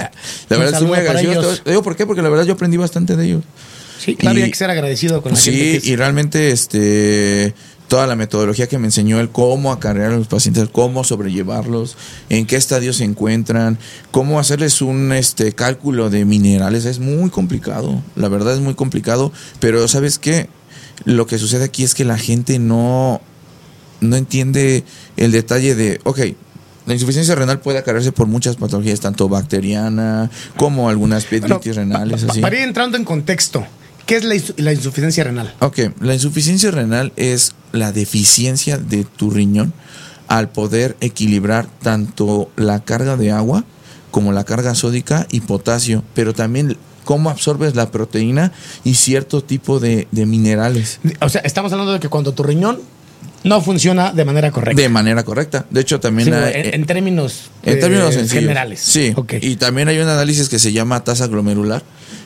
la 0.48 0.56
verdad 0.58 0.74
estoy 0.74 0.88
muy 0.88 0.98
agradecido. 0.98 1.54
digo 1.64 1.82
por 1.82 1.96
qué, 1.96 2.06
porque 2.06 2.22
la 2.22 2.28
verdad 2.28 2.44
yo 2.44 2.52
aprendí 2.54 2.76
bastante 2.76 3.16
de 3.16 3.24
ellos. 3.26 3.44
Sí, 3.98 4.14
claro, 4.16 4.38
Y- 4.38 4.42
hay 4.42 4.50
que 4.50 4.56
ser 4.56 4.70
agradecido 4.70 5.22
con 5.22 5.32
la 5.32 5.38
Sí, 5.38 5.52
gente. 5.52 5.88
y 5.88 5.96
realmente 5.96 6.50
este 6.52 7.54
toda 7.88 8.06
la 8.06 8.14
metodología 8.14 8.68
que 8.68 8.78
me 8.78 8.86
enseñó 8.86 9.18
él, 9.18 9.30
cómo 9.30 9.72
acarrear 9.72 10.12
a 10.12 10.16
los 10.16 10.28
pacientes, 10.28 10.68
cómo 10.70 11.02
sobrellevarlos, 11.02 11.96
en 12.28 12.46
qué 12.46 12.54
estadio 12.54 12.92
se 12.92 13.02
encuentran, 13.02 13.78
cómo 14.12 14.38
hacerles 14.38 14.80
un 14.80 15.12
este 15.12 15.54
cálculo 15.54 16.08
de 16.08 16.24
minerales, 16.24 16.84
es 16.84 17.00
muy 17.00 17.30
complicado, 17.30 18.00
la 18.14 18.28
verdad 18.28 18.54
es 18.54 18.60
muy 18.60 18.74
complicado, 18.74 19.32
pero 19.58 19.88
¿sabes 19.88 20.20
qué? 20.20 20.48
Lo 21.04 21.26
que 21.26 21.38
sucede 21.38 21.64
aquí 21.64 21.82
es 21.84 21.94
que 21.94 22.04
la 22.04 22.18
gente 22.18 22.58
no, 22.58 23.20
no 24.00 24.16
entiende 24.16 24.84
el 25.16 25.32
detalle 25.32 25.74
de, 25.74 26.00
ok, 26.04 26.20
la 26.86 26.94
insuficiencia 26.94 27.34
renal 27.34 27.60
puede 27.60 27.78
acarrearse 27.78 28.12
por 28.12 28.26
muchas 28.26 28.56
patologías, 28.56 29.00
tanto 29.00 29.28
bacteriana 29.28 30.30
como 30.56 30.88
algunas 30.88 31.28
Bueno, 31.30 31.46
piedritis 31.46 31.76
renales, 31.76 32.24
así. 32.24 32.40
Para 32.40 32.56
ir 32.56 32.62
entrando 32.62 32.96
en 32.96 33.04
contexto, 33.04 33.64
¿qué 34.06 34.16
es 34.16 34.24
la, 34.24 34.34
insu- 34.34 34.54
la 34.56 34.72
insuficiencia 34.72 35.24
renal? 35.24 35.54
Ok, 35.60 35.78
la 36.00 36.14
insuficiencia 36.14 36.70
renal 36.70 37.12
es 37.16 37.52
la 37.72 37.92
deficiencia 37.92 38.76
de 38.78 39.04
tu 39.04 39.30
riñón 39.30 39.72
al 40.26 40.48
poder 40.48 40.96
equilibrar 41.00 41.66
tanto 41.82 42.50
la 42.56 42.80
carga 42.84 43.16
de 43.16 43.30
agua 43.32 43.64
como 44.10 44.32
la 44.32 44.44
carga 44.44 44.74
sódica 44.74 45.26
y 45.30 45.40
potasio, 45.40 46.02
pero 46.14 46.34
también 46.34 46.76
cómo 47.10 47.28
absorbes 47.28 47.74
la 47.74 47.90
proteína 47.90 48.52
y 48.84 48.94
cierto 48.94 49.42
tipo 49.42 49.80
de, 49.80 50.06
de 50.12 50.26
minerales 50.26 51.00
O 51.20 51.28
sea, 51.28 51.40
estamos 51.40 51.72
hablando 51.72 51.92
de 51.92 51.98
que 51.98 52.08
cuando 52.08 52.30
tu 52.34 52.44
riñón 52.44 52.78
no 53.42 53.60
funciona 53.60 54.12
de 54.12 54.24
manera 54.24 54.52
correcta. 54.52 54.80
de 54.80 54.88
manera 54.88 55.24
correcta. 55.24 55.66
De 55.70 55.80
hecho, 55.80 55.98
también 55.98 56.28
Sí, 56.28 56.32
hay- 56.34 56.52
en, 56.68 56.74
en 56.74 56.86
términos, 56.86 57.50
en 57.64 57.72
eh, 57.78 57.80
términos 57.80 58.14
sencillos. 58.14 58.42
generales. 58.42 58.78
Sí. 58.80 59.12
Ok. 59.16 59.32
Y 59.40 59.56
también 59.56 59.88
hay 59.88 59.98
un 59.98 60.06
análisis 60.08 60.48
que 60.48 60.60
se 60.60 60.72
llama 60.72 61.02
tasa 61.02 61.26
glomerular, 61.26 61.82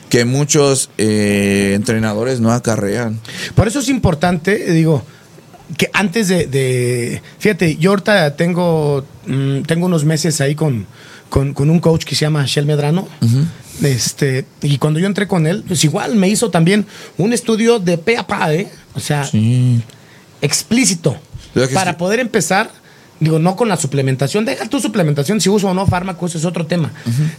que 0.07 0.23
muchos 0.23 0.91
eh, 0.99 1.71
entrenadores 1.73 2.41
no 2.41 2.51
acarrean. 2.51 3.19
Por 3.55 3.67
eso 3.67 3.79
es 3.79 3.89
importante, 3.89 4.69
eh, 4.69 4.71
digo, 4.73 5.03
que 5.77 5.89
antes 5.93 6.27
de, 6.27 6.45
de- 6.45 7.23
fíjate, 7.39 7.77
yo 7.77 7.89
ahorita 7.89 8.35
tengo, 8.35 9.03
mm, 9.25 9.61
tengo 9.63 9.87
unos 9.87 10.05
meses 10.05 10.41
ahí 10.41 10.53
con, 10.53 10.85
con, 11.29 11.55
con 11.55 11.71
un 11.71 11.79
coach 11.79 12.03
que 12.03 12.13
se 12.13 12.21
llama 12.25 12.45
Shell 12.45 12.67
Medrano. 12.67 13.07
Este, 13.83 14.45
y 14.61 14.77
cuando 14.77 14.99
yo 14.99 15.07
entré 15.07 15.27
con 15.27 15.47
él, 15.47 15.63
pues 15.67 15.83
igual 15.83 16.15
me 16.15 16.27
hizo 16.29 16.49
también 16.49 16.85
un 17.17 17.33
estudio 17.33 17.79
de 17.79 17.97
pe 17.97 18.17
a 18.17 18.25
pa, 18.25 18.53
¿eh? 18.53 18.69
O 18.93 18.99
sea, 18.99 19.25
Sí. 19.25 19.81
explícito. 20.41 21.17
Para 21.73 21.91
sí- 21.91 21.97
poder 21.97 22.19
empezar, 22.19 22.69
digo, 23.19 23.39
no 23.39 23.55
con 23.55 23.69
la 23.69 23.77
suplementación, 23.77 24.45
deja 24.45 24.67
tu 24.67 24.79
suplementación, 24.79 25.39
si 25.41 25.49
uso 25.49 25.67
o 25.69 25.73
no 25.73 25.85
fármacos 25.87 26.35
es 26.35 26.45
otro 26.45 26.65
tema, 26.65 26.91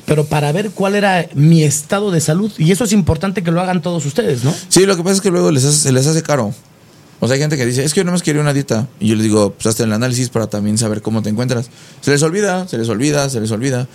pero 0.06 0.24
para 0.24 0.52
ver 0.52 0.70
cuál 0.70 0.94
era 0.94 1.26
mi 1.34 1.62
estado 1.64 2.10
de 2.10 2.20
salud. 2.20 2.50
Y 2.58 2.72
eso 2.72 2.84
es 2.84 2.92
importante 2.92 3.42
que 3.42 3.50
lo 3.50 3.60
hagan 3.60 3.82
todos 3.82 4.04
ustedes, 4.06 4.42
¿no? 4.44 4.54
Sí, 4.68 4.86
lo 4.86 4.96
que 4.96 5.02
pasa 5.02 5.16
es 5.16 5.20
que 5.20 5.30
luego 5.30 5.50
les 5.50 5.64
hace- 5.64 5.78
se 5.78 5.92
les 5.92 6.06
hace 6.06 6.22
caro. 6.22 6.54
O 7.20 7.26
sea, 7.26 7.34
hay 7.34 7.40
gente 7.40 7.56
que 7.56 7.64
dice, 7.64 7.82
es 7.84 7.94
que 7.94 8.00
yo 8.00 8.04
nomás 8.04 8.22
quiero 8.22 8.40
una 8.40 8.52
dieta. 8.52 8.88
Y 9.00 9.08
yo 9.08 9.14
les 9.14 9.24
digo, 9.24 9.52
pues 9.52 9.66
hazte 9.66 9.84
el 9.84 9.92
análisis 9.92 10.28
para 10.28 10.48
también 10.48 10.76
saber 10.78 11.00
cómo 11.02 11.22
te 11.22 11.30
encuentras. 11.30 11.70
Se 12.02 12.10
les 12.10 12.22
olvida, 12.22 12.68
se 12.68 12.76
les 12.78 12.88
olvida, 12.88 13.28
se 13.30 13.40
les 13.40 13.50
olvida. 13.50 13.88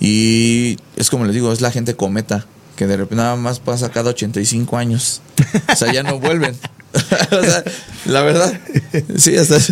Y 0.00 0.76
es 0.96 1.10
como 1.10 1.24
les 1.24 1.34
digo, 1.34 1.52
es 1.52 1.60
la 1.60 1.70
gente 1.72 1.94
cometa, 1.96 2.46
que 2.76 2.86
de 2.86 2.96
repente 2.96 3.16
nada 3.16 3.36
más 3.36 3.58
pasa 3.58 3.90
cada 3.90 4.10
85 4.10 4.76
años. 4.76 5.20
O 5.72 5.76
sea, 5.76 5.92
ya 5.92 6.02
no 6.04 6.18
vuelven. 6.20 6.54
o 6.94 7.42
sea, 7.44 7.64
la 8.06 8.22
verdad, 8.22 8.58
sí, 9.16 9.36
hasta... 9.36 9.56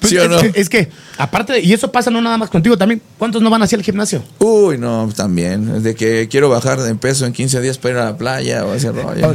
Pues 0.00 0.10
¿Sí 0.10 0.18
o 0.18 0.24
es, 0.24 0.28
no? 0.30 0.40
que, 0.40 0.60
es 0.60 0.68
que, 0.68 0.90
aparte, 1.16 1.54
de- 1.54 1.60
y 1.60 1.72
eso 1.72 1.90
pasa 1.90 2.10
no 2.10 2.20
nada 2.20 2.36
más 2.36 2.50
contigo 2.50 2.76
también, 2.76 3.00
¿cuántos 3.18 3.40
no 3.40 3.48
van 3.48 3.62
hacia 3.62 3.76
el 3.76 3.82
gimnasio? 3.82 4.22
Uy, 4.38 4.76
no, 4.76 5.08
también. 5.16 5.82
De 5.82 5.94
que 5.94 6.28
quiero 6.30 6.50
bajar 6.50 6.80
de 6.80 6.94
peso 6.94 7.24
en 7.24 7.32
15 7.32 7.60
días 7.62 7.78
para 7.78 7.94
ir 7.94 8.00
a 8.00 8.04
la 8.04 8.16
playa 8.18 8.66
o 8.66 8.74
ese 8.74 8.92
rollo. 8.92 9.34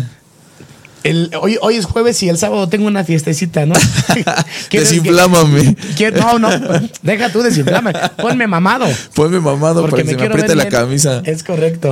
El, 1.04 1.32
hoy, 1.42 1.58
hoy 1.62 1.76
es 1.76 1.86
jueves 1.86 2.22
y 2.24 2.30
el 2.30 2.38
sábado 2.38 2.70
tengo 2.70 2.86
una 2.88 3.04
fiestecita, 3.04 3.66
¿no? 3.66 3.74
¿Quieres 4.14 4.30
que- 4.70 4.80
Desinflámame. 4.80 5.76
no, 6.16 6.38
no, 6.40 6.50
deja 7.02 7.30
tú 7.32 7.42
desinflame. 7.42 7.92
Ponme 8.18 8.46
mamado. 8.48 8.86
Ponme 9.16 9.40
mamado 9.40 9.82
Porque 9.82 10.04
para 10.04 10.04
que 10.04 10.06
me 10.06 10.12
se 10.12 10.18
me 10.18 10.26
apriete 10.28 10.56
la 10.56 10.64
bien. 10.66 10.72
camisa. 10.76 11.22
Es 11.26 11.44
correcto. 11.44 11.90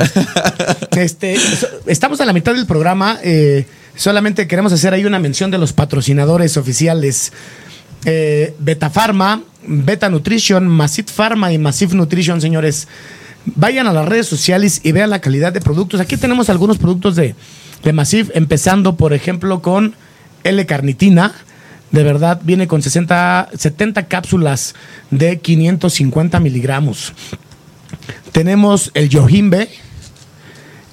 este, 0.97 1.37
estamos 1.87 2.21
a 2.21 2.25
la 2.25 2.33
mitad 2.33 2.53
del 2.53 2.65
programa. 2.65 3.19
eh, 3.23 3.65
solamente 3.95 4.47
queremos 4.47 4.71
hacer 4.73 4.93
ahí 4.93 5.05
una 5.05 5.19
mención 5.19 5.51
de 5.51 5.57
los 5.57 5.73
patrocinadores 5.73 6.55
oficiales. 6.57 7.31
Eh, 8.05 8.53
Beta 8.59 8.89
Pharma, 8.89 9.41
Beta 9.67 10.09
Nutrition, 10.09 10.67
Massive 10.67 11.09
Pharma 11.11 11.51
y 11.51 11.57
Massive 11.57 11.95
Nutrition, 11.95 12.39
señores. 12.41 12.87
Vayan 13.55 13.87
a 13.87 13.93
las 13.93 14.07
redes 14.07 14.27
sociales 14.27 14.81
y 14.83 14.91
vean 14.91 15.09
la 15.09 15.19
calidad 15.19 15.51
de 15.51 15.61
productos. 15.61 15.99
Aquí 15.99 16.15
tenemos 16.17 16.49
algunos 16.49 16.77
productos 16.77 17.15
de, 17.15 17.35
de 17.83 17.93
Massive, 17.93 18.31
empezando, 18.35 18.95
por 18.95 19.13
ejemplo, 19.13 19.61
con 19.61 19.95
L-carnitina. 20.43 21.33
De 21.91 22.03
verdad, 22.03 22.39
viene 22.43 22.67
con 22.67 22.81
60, 22.81 23.49
70 23.55 24.07
cápsulas 24.07 24.75
de 25.09 25.39
550 25.39 26.39
miligramos. 26.39 27.13
Tenemos 28.31 28.91
el 28.93 29.09
Yojimbe. 29.09 29.69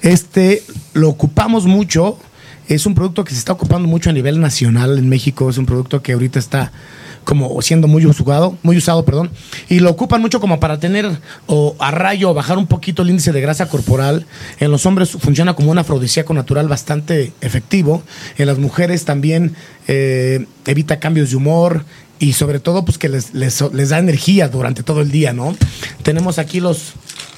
Este 0.01 0.63
lo 0.93 1.09
ocupamos 1.09 1.65
mucho. 1.65 2.19
Es 2.67 2.85
un 2.85 2.95
producto 2.95 3.23
que 3.23 3.31
se 3.31 3.39
está 3.39 3.53
ocupando 3.53 3.87
mucho 3.87 4.09
a 4.09 4.13
nivel 4.13 4.39
nacional 4.39 4.97
en 4.97 5.07
México. 5.07 5.49
Es 5.49 5.57
un 5.57 5.65
producto 5.65 6.01
que 6.01 6.13
ahorita 6.13 6.39
está 6.39 6.71
como 7.27 7.61
siendo 7.61 7.89
muy 7.89 8.05
usado, 8.05 8.57
muy 8.63 8.77
usado, 8.77 9.03
perdón. 9.03 9.29
Y 9.67 9.81
lo 9.81 9.89
ocupan 9.89 10.21
mucho 10.21 10.39
como 10.39 10.61
para 10.61 10.79
tener 10.79 11.11
o 11.45 11.75
a 11.77 11.91
rayo 11.91 12.33
bajar 12.33 12.57
un 12.57 12.67
poquito 12.67 13.01
el 13.01 13.09
índice 13.09 13.33
de 13.33 13.41
grasa 13.41 13.67
corporal. 13.67 14.25
En 14.61 14.71
los 14.71 14.85
hombres 14.85 15.09
funciona 15.09 15.53
como 15.53 15.69
un 15.69 15.77
afrodisíaco 15.77 16.33
natural 16.33 16.69
bastante 16.69 17.33
efectivo. 17.41 18.01
En 18.37 18.47
las 18.47 18.59
mujeres 18.59 19.03
también 19.03 19.55
eh, 19.89 20.45
evita 20.65 21.01
cambios 21.01 21.31
de 21.31 21.35
humor 21.35 21.83
y 22.17 22.31
sobre 22.31 22.61
todo 22.61 22.85
pues 22.85 22.97
que 22.97 23.09
les, 23.09 23.33
les, 23.33 23.61
les 23.73 23.89
da 23.89 23.99
energía 23.99 24.47
durante 24.47 24.81
todo 24.81 25.01
el 25.01 25.11
día, 25.11 25.33
¿no? 25.33 25.53
Tenemos 26.03 26.39
aquí 26.39 26.61
los 26.61 26.93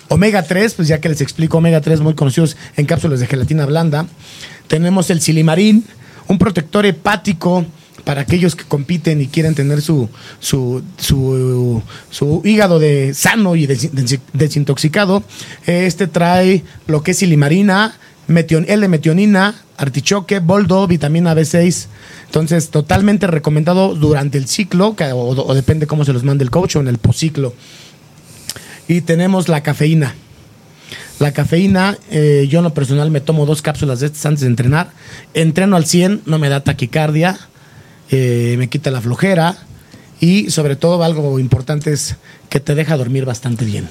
Omega 0.08 0.44
3, 0.44 0.76
pues 0.76 0.88
ya 0.88 1.02
que 1.02 1.10
les 1.10 1.22
explico, 1.22 1.58
Omega 1.58 1.82
3 1.82 2.02
muy 2.02 2.14
conocidos 2.14 2.58
en 2.78 2.86
cápsulas 2.86 3.22
de 3.22 3.26
gelatina 3.26 3.66
blanda. 3.66 4.06
Tenemos 4.68 5.10
el 5.10 5.20
silimarín, 5.20 5.84
un 6.28 6.38
protector 6.38 6.86
hepático 6.86 7.66
para 8.10 8.22
aquellos 8.22 8.56
que 8.56 8.64
compiten 8.64 9.22
y 9.22 9.28
quieren 9.28 9.54
tener 9.54 9.84
su, 9.84 10.10
su, 10.40 10.82
su, 10.98 11.84
hígado 12.44 12.80
de 12.80 13.14
sano 13.14 13.56
y 13.56 13.68
des- 13.68 13.94
des- 13.94 14.20
desintoxicado. 14.34 15.22
Este 15.68 16.08
trae 16.08 16.64
lo 16.88 17.04
que 17.04 17.12
es 17.12 17.18
silimarina, 17.18 17.94
metion- 18.28 18.66
L-metionina, 18.68 19.54
artichoque, 19.78 20.40
boldo, 20.40 20.88
vitamina 20.88 21.36
B6. 21.36 21.86
Entonces, 22.26 22.72
totalmente 22.72 23.28
recomendado 23.28 23.94
durante 23.94 24.40
el 24.40 24.48
ciclo, 24.48 24.96
o, 25.14 25.14
o 25.16 25.54
depende 25.54 25.86
cómo 25.86 26.04
se 26.04 26.12
los 26.12 26.24
mande 26.24 26.44
el 26.44 26.50
coach 26.50 26.78
o 26.78 26.80
en 26.80 26.88
el 26.88 26.98
posciclo. 26.98 27.54
Y 28.88 29.02
tenemos 29.02 29.50
la 29.50 29.62
cafeína. 29.62 30.16
La 31.20 31.32
cafeína, 31.32 31.96
eh, 32.10 32.48
yo 32.50 32.58
en 32.58 32.64
lo 32.64 32.74
personal 32.74 33.12
me 33.12 33.22
tomo 33.22 33.46
dos 33.46 33.62
cápsulas 33.62 34.00
de 34.00 34.08
estas 34.08 34.26
antes 34.26 34.42
de 34.42 34.48
entrenar. 34.48 34.90
Entreno 35.36 35.76
al 35.76 35.86
100, 35.86 36.24
no 36.26 36.40
me 36.40 36.50
da 36.50 36.64
taquicardia, 36.64 37.38
eh, 38.12 38.56
me 38.58 38.68
quita 38.70 38.92
la 38.92 39.02
flojera 39.02 39.58
y 40.20 40.50
sobre 40.52 40.76
todo 40.76 41.04
algo 41.04 41.40
importante 41.40 41.92
es 41.94 42.16
que 42.50 42.60
te 42.60 42.76
deja 42.76 42.98
dormir 42.98 43.26
bastante 43.26 43.66
bien. 43.66 43.88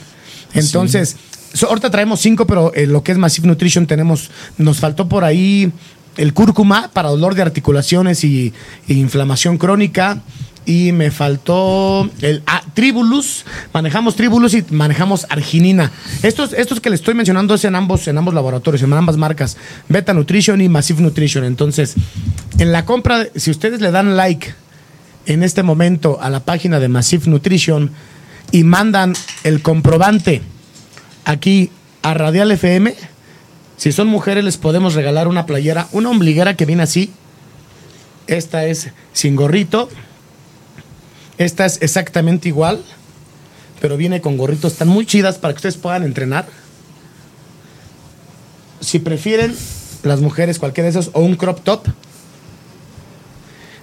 Entonces, 0.54 1.16
so- 1.52 1.68
ahorita 1.68 1.90
traemos 1.90 2.20
cinco, 2.20 2.46
pero 2.46 2.72
en 2.74 2.92
lo 2.92 3.02
que 3.02 3.12
es 3.12 3.18
Massive 3.18 3.46
Nutrition 3.48 3.86
tenemos, 3.86 4.30
nos 4.56 4.78
faltó 4.78 5.08
por 5.08 5.24
ahí 5.24 5.70
el 6.16 6.34
cúrcuma 6.34 6.90
para 6.92 7.10
dolor 7.10 7.34
de 7.34 7.42
articulaciones 7.42 8.24
y, 8.24 8.52
y 8.88 8.94
inflamación 8.94 9.56
crónica. 9.58 10.20
Y 10.68 10.92
me 10.92 11.10
faltó 11.10 12.10
el 12.20 12.42
ah, 12.46 12.62
Tribulus. 12.74 13.46
Manejamos 13.72 14.16
Tribulus 14.16 14.52
y 14.52 14.62
manejamos 14.68 15.24
arginina. 15.30 15.90
Estos, 16.22 16.52
estos 16.52 16.78
que 16.78 16.90
les 16.90 17.00
estoy 17.00 17.14
mencionando 17.14 17.54
es 17.54 17.64
en 17.64 17.74
ambos, 17.74 18.06
en 18.06 18.18
ambos 18.18 18.34
laboratorios, 18.34 18.82
en 18.82 18.92
ambas 18.92 19.16
marcas. 19.16 19.56
Beta 19.88 20.12
Nutrition 20.12 20.60
y 20.60 20.68
Massive 20.68 21.00
Nutrition. 21.00 21.44
Entonces, 21.44 21.94
en 22.58 22.70
la 22.70 22.84
compra, 22.84 23.28
si 23.34 23.50
ustedes 23.50 23.80
le 23.80 23.90
dan 23.90 24.14
like 24.14 24.52
en 25.24 25.42
este 25.42 25.62
momento 25.62 26.18
a 26.20 26.28
la 26.28 26.40
página 26.40 26.78
de 26.78 26.88
Massive 26.88 27.30
Nutrition 27.30 27.90
y 28.52 28.62
mandan 28.62 29.14
el 29.44 29.62
comprobante 29.62 30.42
aquí 31.24 31.70
a 32.02 32.12
Radial 32.12 32.52
FM, 32.52 32.94
si 33.78 33.90
son 33.90 34.08
mujeres 34.08 34.44
les 34.44 34.58
podemos 34.58 34.92
regalar 34.92 35.28
una 35.28 35.46
playera, 35.46 35.88
una 35.92 36.10
ombliguera 36.10 36.56
que 36.56 36.66
viene 36.66 36.82
así. 36.82 37.10
Esta 38.26 38.66
es 38.66 38.90
sin 39.14 39.34
gorrito. 39.34 39.88
Esta 41.38 41.64
es 41.66 41.78
exactamente 41.80 42.48
igual, 42.48 42.84
pero 43.80 43.96
viene 43.96 44.20
con 44.20 44.36
gorritos. 44.36 44.72
Están 44.72 44.88
muy 44.88 45.06
chidas 45.06 45.38
para 45.38 45.54
que 45.54 45.58
ustedes 45.58 45.76
puedan 45.76 46.02
entrenar. 46.02 46.46
Si 48.80 48.98
prefieren, 48.98 49.56
las 50.02 50.20
mujeres, 50.20 50.58
cualquiera 50.58 50.90
de 50.90 50.98
esos, 50.98 51.10
o 51.14 51.20
un 51.20 51.36
crop 51.36 51.62
top. 51.62 51.86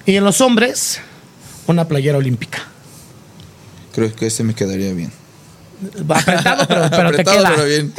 Y 0.05 0.15
en 0.17 0.23
los 0.23 0.41
hombres, 0.41 0.99
una 1.67 1.87
playera 1.87 2.17
olímpica. 2.17 2.59
Creo 3.93 4.13
que 4.13 4.27
ese 4.27 4.43
me 4.43 4.53
quedaría 4.53 4.93
bien. 4.93 5.11
Apretado, 6.07 6.67
pero, 6.67 6.89
pero 6.89 7.11
te 7.15 7.21
Apretado, 7.21 7.37
queda. 7.37 7.51
pero 7.55 7.65
bien. 7.65 7.93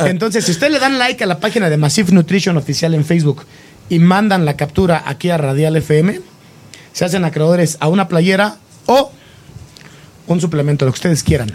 Entonces, 0.10 0.44
si 0.44 0.52
ustedes 0.52 0.72
le 0.72 0.78
dan 0.78 0.98
like 0.98 1.22
a 1.22 1.26
la 1.26 1.40
página 1.40 1.68
de 1.68 1.76
Massive 1.76 2.12
Nutrition 2.12 2.56
Oficial 2.56 2.94
en 2.94 3.04
Facebook 3.04 3.44
y 3.88 3.98
mandan 3.98 4.44
la 4.44 4.56
captura 4.56 5.02
aquí 5.06 5.30
a 5.30 5.38
Radial 5.38 5.76
FM, 5.76 6.20
se 6.94 7.04
hacen 7.04 7.26
acreedores 7.26 7.76
a 7.80 7.88
una 7.88 8.08
playera 8.08 8.56
o 8.86 9.12
un 10.26 10.40
suplemento, 10.40 10.86
lo 10.86 10.92
que 10.92 10.96
ustedes 10.96 11.22
quieran. 11.22 11.52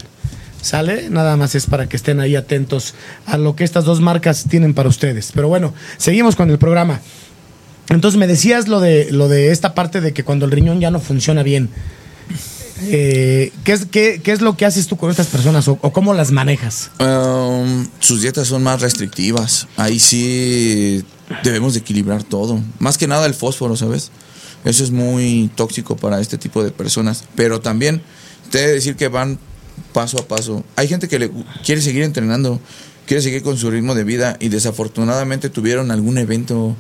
¿Sale? 0.62 1.10
Nada 1.10 1.38
más 1.38 1.56
es 1.56 1.66
para 1.66 1.88
que 1.88 1.96
estén 1.96 2.20
ahí 2.20 2.36
atentos 2.36 2.94
a 3.26 3.38
lo 3.38 3.56
que 3.56 3.64
estas 3.64 3.86
dos 3.86 4.02
marcas 4.02 4.46
tienen 4.50 4.74
para 4.74 4.90
ustedes. 4.90 5.32
Pero 5.34 5.48
bueno, 5.48 5.74
seguimos 5.98 6.36
con 6.36 6.50
el 6.50 6.60
programa. 6.60 7.00
Entonces 7.88 8.20
me 8.20 8.28
decías 8.28 8.68
lo 8.68 8.82
de, 8.82 9.08
lo 9.12 9.30
de 9.30 9.52
esta 9.52 9.74
parte 9.74 10.02
de 10.02 10.14
que 10.14 10.26
cuando 10.26 10.46
el 10.46 10.52
riñón 10.52 10.82
ya 10.82 10.92
no 10.92 11.00
funciona 11.00 11.44
bien. 11.44 11.70
eh, 12.82 13.54
¿qué, 13.64 13.72
es, 13.72 13.86
qué, 13.86 14.22
qué 14.22 14.34
es 14.34 14.42
lo 14.42 14.58
que 14.58 14.66
haces 14.66 14.88
tú 14.88 14.98
con 14.98 15.10
estas 15.10 15.28
personas 15.28 15.70
o, 15.70 15.78
cómo 15.78 16.14
las 16.14 16.32
manejas? 16.32 16.92
Um, 17.00 17.88
sus 18.02 18.22
dietas 18.22 18.50
son 18.50 18.62
más 18.62 18.82
restrictivas. 18.82 19.66
Ahí 19.78 19.98
sí 19.98 21.06
debemos 21.42 21.74
de 21.74 21.80
equilibrar 21.80 22.24
todo. 22.24 22.60
Más 22.80 22.98
que 22.98 23.08
nada 23.08 23.26
el 23.26 23.34
fósforo, 23.34 23.78
¿sabes? 23.78 24.12
Eso 24.66 24.84
es 24.84 24.92
muy 24.92 25.50
tóxico 25.56 25.96
para 25.96 26.20
este 26.20 26.38
tipo 26.38 26.64
de 26.64 26.72
personas. 26.72 27.24
Pero 27.36 27.62
también 27.62 28.02
te 28.52 28.60
he 28.64 28.68
de 28.68 28.74
decir 28.74 28.96
que 28.96 29.08
van 29.08 29.40
paso 29.94 30.20
a 30.20 30.28
paso. 30.28 30.64
Hay 30.76 30.88
gente 30.88 31.08
que 31.08 31.20
le 31.20 31.32
quiere 31.66 31.82
seguir 31.82 32.04
entrenando, 32.04 32.60
quiere 33.06 33.22
seguir 33.24 33.42
con 33.42 33.58
su 33.58 33.72
ritmo 33.72 33.96
de 33.96 34.04
vida 34.04 34.36
y 34.40 34.50
desafortunadamente 34.50 35.50
tuvieron 35.50 35.92
algún 35.92 36.18
evento 36.18 36.76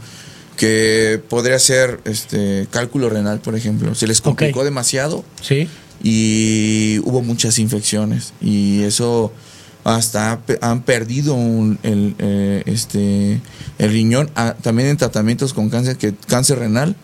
que 0.57 1.21
podría 1.29 1.57
ser 1.57 2.01
este 2.03 2.67
cálculo 2.69 3.09
renal, 3.09 3.39
por 3.39 3.55
ejemplo. 3.55 3.95
Se 3.95 4.07
les 4.07 4.19
complicó 4.19 4.63
demasiado 4.65 5.23
Sí. 5.41 5.69
y 6.03 6.99
hubo 7.05 7.21
muchas 7.21 7.59
infecciones 7.59 8.33
y 8.41 8.81
eso 8.83 9.31
hasta 9.85 10.41
han 10.61 10.81
perdido 10.83 11.33
un- 11.35 11.79
el, 11.83 12.15
eh, 12.19 12.63
este, 12.65 13.39
el 13.77 13.91
riñón. 13.91 14.29
Ah, 14.35 14.55
también 14.61 14.89
en 14.89 14.97
tratamientos 14.97 15.53
con 15.53 15.69
cáncer, 15.69 15.95
que 15.97 16.13
cáncer 16.27 16.59
renal, 16.59 16.95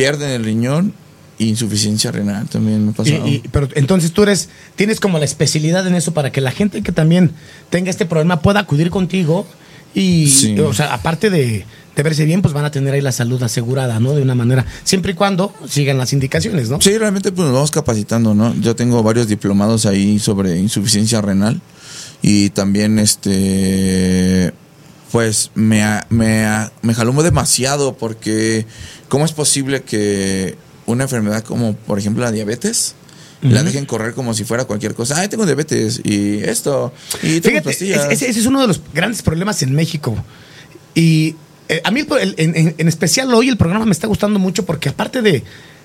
pierden 0.00 0.30
el 0.30 0.44
riñón 0.44 0.94
insuficiencia 1.38 2.12
renal 2.12 2.46
también 2.48 2.84
me 2.84 2.88
ha 2.90 2.92
Y- 2.92 2.94
pasado. 2.94 3.26
y- 3.28 3.42
pero 3.50 3.68
entonces 3.74 4.12
tú 4.12 4.22
eres, 4.24 4.50
tienes 4.76 5.00
como 5.00 5.18
la 5.18 5.24
especialidad 5.24 5.86
en 5.86 5.94
eso 5.94 6.12
para 6.12 6.30
que 6.30 6.40
la 6.42 6.50
gente 6.50 6.82
que 6.82 6.92
también 6.92 7.30
tenga 7.70 7.88
este 7.90 8.04
problema 8.04 8.40
pueda 8.42 8.60
acudir 8.60 8.90
contigo 8.90 9.46
y, 9.94 10.26
Sí. 10.28 10.58
o 10.60 10.74
sea, 10.74 10.92
aparte 10.92 11.30
de, 11.30 11.64
de 11.96 12.02
verse 12.02 12.26
bien, 12.26 12.42
pues 12.42 12.52
van 12.52 12.66
a 12.66 12.70
tener 12.70 12.92
ahí 12.92 13.00
la 13.00 13.10
salud 13.10 13.42
asegurada, 13.42 13.98
¿no? 14.00 14.12
De 14.12 14.20
una 14.22 14.34
manera, 14.34 14.66
siempre 14.84 15.12
y 15.12 15.14
cuando 15.14 15.54
sigan 15.66 15.96
las 15.96 16.12
indicaciones, 16.12 16.68
¿no? 16.68 16.78
Sí, 16.80 16.96
realmente 16.98 17.32
pues 17.32 17.46
nos 17.46 17.54
vamos 17.54 17.70
capacitando, 17.70 18.34
¿no? 18.34 18.54
Yo 18.60 18.76
tengo 18.76 19.02
varios 19.02 19.26
diplomados 19.26 19.86
ahí 19.86 20.18
sobre 20.18 20.58
insuficiencia 20.58 21.22
renal 21.22 21.60
y 22.22 22.50
también 22.50 22.98
este 22.98 24.52
pues 25.12 25.50
me, 25.54 25.82
me, 26.10 26.46
me 26.82 26.94
jaló 26.94 27.12
demasiado 27.22 27.96
porque 27.96 28.66
¿cómo 29.08 29.24
es 29.24 29.32
posible 29.32 29.82
que 29.82 30.56
una 30.86 31.04
enfermedad 31.04 31.42
como 31.44 31.74
por 31.74 31.98
ejemplo 31.98 32.22
la 32.24 32.32
diabetes 32.32 32.94
la 33.42 33.62
dejen 33.62 33.86
correr 33.86 34.12
como 34.12 34.34
si 34.34 34.44
fuera 34.44 34.66
cualquier 34.66 34.94
cosa? 34.94 35.18
Ay, 35.18 35.28
tengo 35.28 35.46
diabetes 35.46 36.00
y 36.04 36.38
esto 36.44 36.92
y 37.22 37.40
tengo 37.40 37.54
Fíjate, 37.58 37.62
pastillas. 37.62 38.04
es- 38.06 38.12
ese, 38.22 38.30
ese 38.30 38.40
es 38.40 38.46
uno 38.46 38.60
de 38.60 38.66
los 38.68 38.80
grandes 38.92 39.22
problemas 39.22 39.62
en 39.62 39.72
México. 39.74 40.14
Y 40.94 41.36
eh, 41.68 41.80
a 41.84 41.90
mí, 41.90 42.04
el- 42.20 42.34
en, 42.36 42.54
en- 42.56 42.74
en 42.76 42.88
especial 42.88 43.32
hoy, 43.32 43.48
el 43.48 43.56
programa 43.56 43.86
me 43.86 43.92
está 43.92 44.06
gustando 44.08 44.38
mucho 44.38 44.66
porque 44.66 44.90
aparte 44.90 45.22
de, 45.22 45.42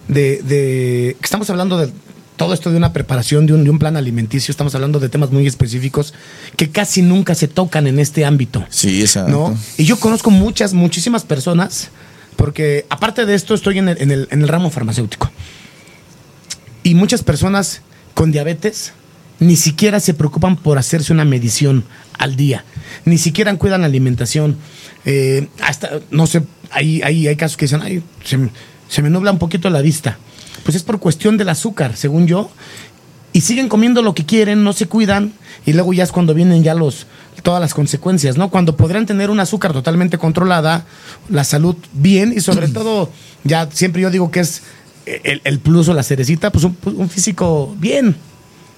de- 0.09 0.41
de 0.43 1.15
que 1.19 1.23
estamos 1.25 1.49
hablando 1.49 1.77
de 1.77 1.91
todo 2.35 2.53
esto 2.53 2.69
de 2.71 2.77
una 2.77 2.91
preparación, 2.93 3.45
de 3.45 3.53
un, 3.53 3.63
de 3.63 3.69
un 3.69 3.79
plan 3.79 3.95
alimenticio, 3.97 4.51
estamos 4.51 4.75
hablando 4.75 4.99
de 4.99 5.09
temas 5.09 5.31
muy 5.31 5.47
específicos 5.47 6.13
que 6.57 6.69
casi 6.69 7.01
nunca 7.01 7.33
se 7.35 7.47
tocan 7.47 7.87
en 7.87 7.99
este 7.99 8.25
ámbito. 8.25 8.65
Sí, 8.69 9.01
exacto. 9.01 9.31
¿no? 9.31 9.57
Y 9.77 9.85
yo 9.85 9.97
conozco 9.99 10.31
muchas, 10.31 10.73
muchísimas 10.73 11.23
personas, 11.23 11.89
porque 12.35 12.85
aparte 12.89 13.25
de 13.25 13.35
esto 13.35 13.53
estoy 13.53 13.77
en 13.79 13.89
el, 13.89 14.01
en 14.01 14.11
el- 14.11 14.27
en 14.31 14.41
el 14.41 14.47
ramo 14.47 14.69
farmacéutico. 14.69 15.31
Y 16.83 16.93
muchas 16.95 17.23
personas 17.23 17.81
con 18.13 18.31
diabetes 18.31 18.93
ni 19.39 19.55
siquiera 19.57 19.99
se 19.99 20.13
preocupan 20.13 20.55
por 20.55 20.77
hacerse 20.77 21.11
una 21.11 21.25
medición 21.25 21.83
al 22.17 22.35
día, 22.37 22.63
ni 23.03 23.17
siquiera 23.17 23.53
cuidan 23.57 23.81
la 23.81 23.87
alimentación. 23.87 24.57
Eh, 25.05 25.47
hasta, 25.61 25.99
no 26.11 26.25
sé, 26.27 26.43
hay, 26.71 27.01
hay, 27.01 27.27
hay 27.27 27.35
casos 27.35 27.57
que 27.57 27.65
dicen, 27.65 27.81
ay, 27.81 28.01
se, 28.23 28.37
se 28.87 29.01
me 29.01 29.09
nubla 29.09 29.31
un 29.31 29.39
poquito 29.39 29.69
la 29.69 29.81
vista. 29.81 30.17
Pues 30.65 30.75
es 30.75 30.81
por 30.81 30.99
cuestión 30.99 31.37
del 31.37 31.49
azúcar, 31.49 31.95
según 31.95 32.25
yo, 32.25 32.49
y 33.33 33.41
siguen 33.41 33.69
comiendo 33.69 34.01
lo 34.01 34.15
que 34.15 34.25
quieren, 34.25 34.63
no 34.63 34.73
se 34.73 34.87
cuidan, 34.87 35.31
y 35.63 35.73
luego 35.73 35.93
ya 35.93 36.03
es 36.03 36.11
cuando 36.11 36.33
vienen 36.33 36.63
ya 36.63 36.73
los 36.73 37.05
todas 37.43 37.61
las 37.61 37.75
consecuencias, 37.75 38.35
¿no? 38.37 38.49
Cuando 38.49 38.75
podrán 38.75 39.05
tener 39.05 39.29
un 39.29 39.39
azúcar 39.39 39.71
totalmente 39.71 40.17
controlada, 40.17 40.87
la 41.29 41.43
salud 41.43 41.75
bien, 41.93 42.33
y 42.35 42.41
sobre 42.41 42.67
todo, 42.79 43.11
ya 43.43 43.69
siempre 43.71 44.01
yo 44.01 44.09
digo 44.09 44.31
que 44.31 44.39
es 44.39 44.63
el, 45.05 45.41
el 45.43 45.59
plus 45.59 45.87
o 45.87 45.93
la 45.93 46.01
cerecita, 46.01 46.51
pues 46.51 46.63
un, 46.63 46.75
un 46.83 47.09
físico 47.09 47.75
bien. 47.77 48.15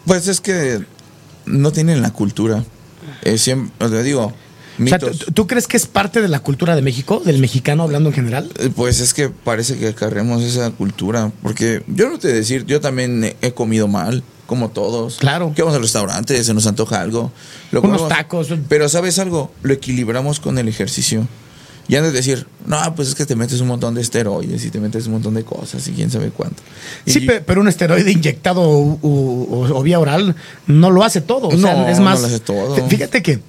Pues 0.05 0.27
es 0.27 0.41
que 0.41 0.83
no 1.45 1.71
tienen 1.71 2.01
la 2.01 2.11
cultura. 2.11 2.65
Eh, 3.23 3.37
siempre, 3.37 3.87
o 3.87 3.89
sea, 3.89 4.03
O 4.79 4.87
sea. 4.87 4.99
¿tú, 4.99 5.31
tú 5.33 5.47
crees 5.47 5.67
que 5.67 5.77
es 5.77 5.85
parte 5.87 6.21
de 6.21 6.27
la 6.27 6.39
cultura 6.39 6.75
de 6.75 6.81
México, 6.81 7.21
del 7.25 7.39
mexicano 7.39 7.83
hablando 7.83 8.09
en 8.09 8.15
general? 8.15 8.49
Eh, 8.59 8.69
Pues 8.75 8.99
es 8.99 9.13
que 9.13 9.29
parece 9.29 9.77
que 9.77 9.87
acarreamos 9.89 10.43
esa 10.43 10.69
cultura. 10.71 11.31
Porque 11.41 11.83
yo 11.87 12.09
no 12.09 12.19
te 12.19 12.27
decir, 12.27 12.65
yo 12.65 12.79
también 12.81 13.23
he- 13.23 13.35
he 13.41 13.51
comido 13.53 13.87
mal, 13.87 14.23
como 14.45 14.69
todos. 14.69 15.17
Claro. 15.17 15.51
Que 15.55 15.61
vamos 15.61 15.75
al 15.75 15.81
restaurante, 15.81 16.41
se 16.43 16.53
nos 16.53 16.67
antoja 16.67 17.01
algo. 17.01 17.31
Lo 17.71 17.81
Unos 17.81 17.97
comemos. 18.01 18.09
tacos. 18.17 18.47
Pero 18.69 18.87
¿sabes 18.89 19.19
algo? 19.19 19.51
Lo 19.63 19.73
equilibramos 19.73 20.39
con 20.39 20.57
el 20.57 20.67
ejercicio. 20.67 21.27
Y 21.89 21.95
antes 21.95 22.11
de 22.11 22.17
decir, 22.17 22.45
no, 22.65 22.95
pues 22.95 23.07
es 23.07 23.15
que 23.15 23.25
te 23.25 23.35
metes 23.35 23.61
un 23.61 23.67
montón 23.67 23.93
de 23.95 24.01
esteroides 24.01 24.65
y 24.65 24.69
te 24.69 24.79
metes 24.79 25.05
un 25.07 25.13
montón 25.13 25.33
de 25.35 25.43
cosas 25.43 25.87
y 25.87 25.91
quién 25.93 26.11
sabe 26.11 26.31
cuánto. 26.31 26.61
Sí, 27.05 27.19
Y- 27.23 27.27
pero 27.45 27.61
un 27.61 27.67
esteroide 27.69 28.11
inyectado 28.11 28.61
o, 28.61 28.99
o- 29.01 29.77
o 29.79 29.83
vía 29.83 29.97
oral 29.99 30.35
no 30.67 30.91
lo 30.91 31.03
hace 31.05 31.21
todo. 31.21 31.47
O 31.47 31.57
sea, 31.57 31.73
No, 31.75 31.87
es 31.87 31.97
no 31.99 32.03
más. 32.05 32.19
lo 32.19 32.27
hace 32.27 32.39
todo. 32.41 32.75
Fí- 32.75 32.89
Fíjate 32.89 33.21
que 33.23 33.39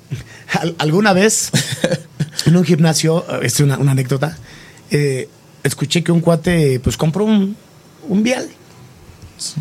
al- 0.53 0.77
alguna 0.79 1.13
vez 1.13 1.51
en 2.47 2.57
un 2.57 2.65
gimnasio, 2.65 3.25
es 3.43 3.59
una, 3.59 3.77
una 3.77 3.91
anécdota, 3.93 4.39
eh, 4.93 5.29
escuché 5.65 6.05
que 6.05 6.13
un 6.13 6.21
cuate 6.21 6.79
pues 6.81 6.97
compró 6.97 7.25
un, 7.25 7.57
un 8.09 8.23
vial. 8.23 8.49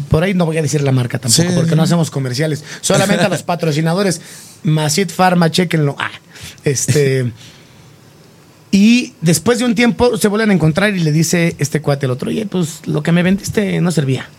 Por 0.09 0.23
ahí 0.23 0.33
no 0.33 0.45
voy 0.45 0.57
a 0.57 0.61
decir 0.61 0.81
la 0.81 0.91
marca 0.91 1.19
tampoco, 1.19 1.49
Sí, 1.49 1.53
porque 1.55 1.71
sí. 1.71 1.75
no 1.75 1.83
hacemos 1.83 2.09
comerciales. 2.11 2.63
Solamente 2.81 3.23
a 3.25 3.29
los 3.29 3.41
patrocinadores. 3.43 4.21
Macit 4.63 5.11
Pharma, 5.11 5.49
chequenlo. 5.51 5.95
Ah, 5.97 6.11
este. 6.63 7.31
Y 8.79 9.13
después 9.21 9.57
de 9.57 9.65
un 9.65 9.73
tiempo 9.73 10.17
se 10.17 10.27
vuelven 10.27 10.51
a 10.51 10.53
encontrar 10.53 10.95
y 10.95 10.99
le 10.99 11.11
dice 11.11 11.55
este 11.57 11.81
cuate 11.81 12.05
al 12.05 12.11
otro, 12.11 12.29
oye, 12.29 12.45
pues 12.45 12.81
lo 12.85 13.01
que 13.01 13.11
me 13.11 13.23
vendiste 13.23 13.81
no 13.81 13.89
servía. 13.89 14.29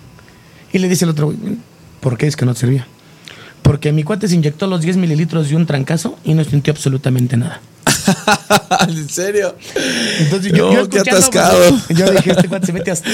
Y 0.73 0.79
le 0.79 0.89
dice 0.89 1.07
el 1.07 1.11
otro, 1.11 1.27
"Güey, 1.27 1.57
¿por 1.99 2.17
qué 2.17 2.29
es 2.29 2.37
que 2.37 2.47
no 2.47 2.55
servía? 2.55 2.87
Porque 3.63 3.91
mi 3.91 4.05
cuate 4.05 4.29
se 4.29 4.37
inyectó 4.37 4.69
los 4.69 4.81
10 4.81 4.97
mililitros 4.97 5.49
de 5.49 5.57
un 5.57 5.67
trancazo 5.67 6.17
y 6.23 6.35
no 6.35 6.45
sintió 6.45 6.73
absolutamente 6.73 7.37
nada. 7.37 7.61
¿En 8.89 9.09
serio? 9.09 9.55
Entonces 10.21 10.53
No, 10.53 10.59
yo, 10.59 10.73
yo 10.73 10.89
qué 10.89 10.99
escuchando, 10.99 11.19
atascado. 11.19 11.79
pues, 11.87 11.99
yo 11.99 12.11
dije, 12.11 12.31
este 12.33 12.49
cuate 12.49 12.67
se 12.67 12.73
mete 12.73 12.91
hasta, 12.91 13.11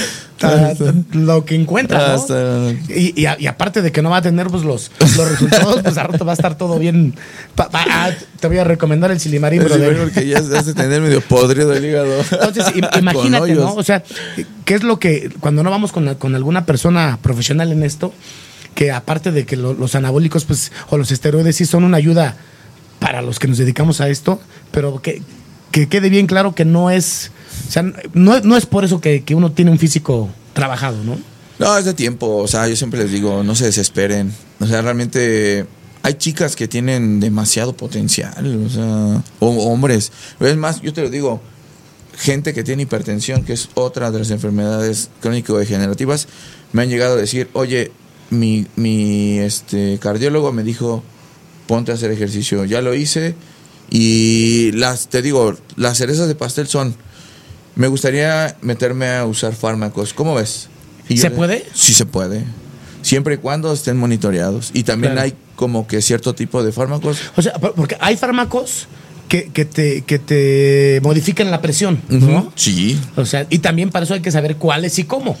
lo 1.13 1.45
que 1.45 1.55
encuentra, 1.55 2.07
¿no? 2.09 2.13
Hasta- 2.15 2.71
Y, 2.89 3.19
y 3.19 3.25
a- 3.25 3.37
y 3.39 3.47
aparte 3.47 3.81
de 3.81 3.91
que 3.91 4.01
no 4.01 4.09
va 4.09 4.17
a 4.17 4.21
tener 4.21 4.47
pues, 4.47 4.63
los, 4.63 4.91
los 4.99 5.29
resultados, 5.29 5.81
pues 5.81 5.97
al 5.97 6.07
rato 6.07 6.25
va 6.25 6.31
a 6.33 6.35
estar 6.35 6.57
todo 6.57 6.77
bien. 6.79 7.15
Pa- 7.55 7.69
pa- 7.69 7.85
ah, 7.89 8.11
te 8.39 8.47
voy 8.47 8.57
a 8.57 8.63
recomendar 8.63 9.11
el 9.11 9.19
Silimarín, 9.19 9.63
brother. 9.63 9.97
porque 9.97 10.27
ya 10.27 10.39
has 10.39 10.65
de 10.65 10.73
tener 10.73 11.01
medio 11.01 11.21
podrido 11.21 11.73
el 11.73 11.83
hígado. 11.85 12.19
Entonces, 12.31 12.65
imagínate. 12.99 13.53
¿no? 13.55 13.73
O 13.73 13.83
sea, 13.83 14.03
¿qué 14.65 14.73
es 14.75 14.83
lo 14.83 14.99
que, 14.99 15.31
cuando 15.39 15.63
no 15.63 15.71
vamos 15.71 15.91
con, 15.91 16.05
la- 16.05 16.15
con 16.15 16.35
alguna 16.35 16.65
persona 16.65 17.19
profesional 17.21 17.71
en 17.71 17.83
esto, 17.83 18.13
que 18.75 18.91
aparte 18.91 19.31
de 19.31 19.45
que 19.45 19.55
lo- 19.55 19.73
los 19.73 19.95
anabólicos, 19.95 20.45
pues, 20.45 20.71
o 20.89 20.97
los 20.97 21.11
esteroides 21.11 21.55
sí 21.55 21.65
son 21.65 21.83
una 21.85 21.97
ayuda 21.97 22.35
para 22.99 23.21
los 23.21 23.39
que 23.39 23.47
nos 23.47 23.57
dedicamos 23.57 24.01
a 24.01 24.09
esto, 24.09 24.39
pero 24.71 25.01
que, 25.01 25.21
que 25.71 25.87
quede 25.87 26.09
bien 26.09 26.27
claro 26.27 26.55
que 26.55 26.65
no 26.65 26.89
es, 26.89 27.31
o 27.67 27.71
sea, 27.71 27.83
no, 28.13 28.39
no 28.39 28.57
es 28.57 28.65
por 28.65 28.85
eso 28.85 29.01
que, 29.01 29.23
que 29.23 29.35
uno 29.35 29.51
tiene 29.51 29.71
un 29.71 29.79
físico 29.79 30.29
trabajado, 30.53 31.03
¿no? 31.03 31.17
No, 31.59 31.77
es 31.77 31.85
de 31.85 31.93
tiempo. 31.93 32.37
O 32.37 32.47
sea, 32.47 32.67
yo 32.67 32.75
siempre 32.75 33.01
les 33.01 33.11
digo, 33.11 33.43
no 33.43 33.55
se 33.55 33.65
desesperen. 33.65 34.33
O 34.59 34.65
sea, 34.65 34.81
realmente 34.81 35.65
hay 36.01 36.13
chicas 36.15 36.55
que 36.55 36.67
tienen 36.67 37.19
demasiado 37.19 37.75
potencial. 37.75 38.65
O 38.65 38.69
sea, 38.69 39.23
o 39.39 39.71
hombres. 39.71 40.11
Es 40.39 40.57
más, 40.57 40.81
yo 40.81 40.93
te 40.93 41.01
lo 41.01 41.09
digo, 41.09 41.41
gente 42.17 42.53
que 42.53 42.63
tiene 42.63 42.83
hipertensión, 42.83 43.43
que 43.43 43.53
es 43.53 43.69
otra 43.75 44.11
de 44.11 44.19
las 44.19 44.31
enfermedades 44.31 45.09
crónico-degenerativas, 45.21 46.27
me 46.73 46.81
han 46.81 46.89
llegado 46.89 47.13
a 47.13 47.17
decir, 47.17 47.49
oye, 47.53 47.91
mi, 48.29 48.67
mi 48.75 49.39
este, 49.39 49.97
cardiólogo 49.99 50.51
me 50.51 50.63
dijo, 50.63 51.03
ponte 51.67 51.91
a 51.91 51.95
hacer 51.95 52.11
ejercicio. 52.11 52.65
Ya 52.65 52.81
lo 52.81 52.93
hice. 52.93 53.35
Y 53.89 54.71
las, 54.73 55.07
te 55.09 55.21
digo, 55.21 55.55
las 55.75 55.97
cerezas 55.97 56.27
de 56.27 56.35
pastel 56.35 56.67
son, 56.67 56.95
me 57.75 57.87
gustaría 57.87 58.57
meterme 58.61 59.09
a 59.09 59.25
usar 59.25 59.53
fármacos. 59.55 60.13
¿Cómo 60.13 60.35
ves? 60.35 60.69
Y 61.07 61.17
¿Se 61.17 61.29
puede? 61.29 61.65
Sí 61.73 61.93
se 61.93 62.05
puede. 62.05 62.43
Siempre 63.03 63.35
y 63.35 63.37
cuando 63.37 63.71
estén 63.71 63.97
monitoreados. 63.97 64.71
Y 64.73 64.83
también 64.83 65.13
Claro. 65.13 65.25
hay 65.27 65.35
como 65.55 65.85
que 65.87 66.01
cierto 66.01 66.33
tipo 66.33 66.63
de 66.63 66.71
fármacos. 66.71 67.19
O 67.35 67.41
sea, 67.41 67.53
por- 67.53 67.73
porque 67.75 67.95
hay 67.99 68.17
fármacos 68.17 68.87
que, 69.27 69.45
que 69.51 69.65
te, 69.65 70.01
que 70.01 70.19
te 70.19 70.99
modifican 71.03 71.49
la 71.51 71.61
presión, 71.61 72.01
¿no? 72.09 72.51
Sí. 72.55 72.99
O 73.15 73.25
sea, 73.25 73.45
y 73.49 73.59
también 73.59 73.89
para 73.89 74.05
eso 74.05 74.13
hay 74.13 74.21
que 74.21 74.31
saber 74.31 74.57
cuáles 74.57 74.97
y 74.99 75.03
cómo. 75.03 75.37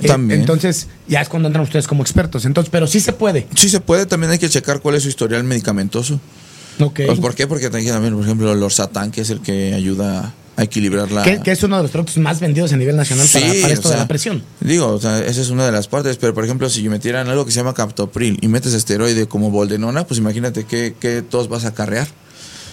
Eh, 0.00 0.06
También. 0.06 0.40
entonces, 0.40 0.88
ya 1.08 1.20
es 1.20 1.28
cuando 1.28 1.48
entran 1.48 1.64
ustedes 1.64 1.86
como 1.86 2.02
expertos. 2.02 2.44
Entonces, 2.44 2.70
pero 2.70 2.86
sí 2.86 3.00
se 3.00 3.12
puede. 3.12 3.46
Sí 3.54 3.68
se 3.68 3.80
puede. 3.80 4.06
También 4.06 4.32
hay 4.32 4.38
que 4.38 4.48
checar 4.48 4.80
cuál 4.80 4.96
es 4.96 5.02
su 5.02 5.08
historial 5.08 5.44
medicamentoso. 5.44 6.20
Ok. 6.78 7.00
Pues, 7.06 7.18
¿Por 7.20 7.34
qué? 7.34 7.46
Porque 7.46 7.70
también, 7.70 8.14
por 8.14 8.24
ejemplo, 8.24 8.52
el 8.52 8.62
Orsatán, 8.62 9.10
que 9.10 9.22
es 9.22 9.30
el 9.30 9.40
que 9.40 9.74
ayuda 9.74 10.34
a 10.56 10.62
equilibrar 10.64 11.10
la... 11.10 11.22
que, 11.22 11.40
que 11.40 11.50
es 11.50 11.62
uno 11.62 11.76
de 11.76 11.82
los 11.82 11.90
productos 11.90 12.18
más 12.18 12.38
vendidos 12.38 12.72
a 12.74 12.76
nivel 12.76 12.94
nacional 12.94 13.26
para, 13.32 13.52
Sí, 13.52 13.62
para 13.62 13.72
esto 13.72 13.88
o 13.88 13.90
sea, 13.90 13.98
de 13.98 14.04
la 14.04 14.08
presión. 14.08 14.42
Digo, 14.60 14.88
o 14.88 15.00
sea, 15.00 15.18
esa 15.20 15.40
es 15.40 15.48
una 15.48 15.64
de 15.64 15.72
las 15.72 15.88
partes, 15.88 16.18
pero 16.18 16.34
por 16.34 16.44
ejemplo, 16.44 16.68
si 16.68 16.86
metieran 16.90 17.28
algo 17.28 17.46
que 17.46 17.52
se 17.52 17.60
llama 17.60 17.72
captopril 17.72 18.38
y 18.42 18.48
metes 18.48 18.74
esteroide 18.74 19.26
como 19.26 19.50
boldenona, 19.50 20.06
pues 20.06 20.18
imagínate 20.18 20.64
que, 20.64 20.94
que 21.00 21.22
todos 21.22 21.48
vas 21.48 21.64
a 21.64 21.68
acarrear. 21.68 22.06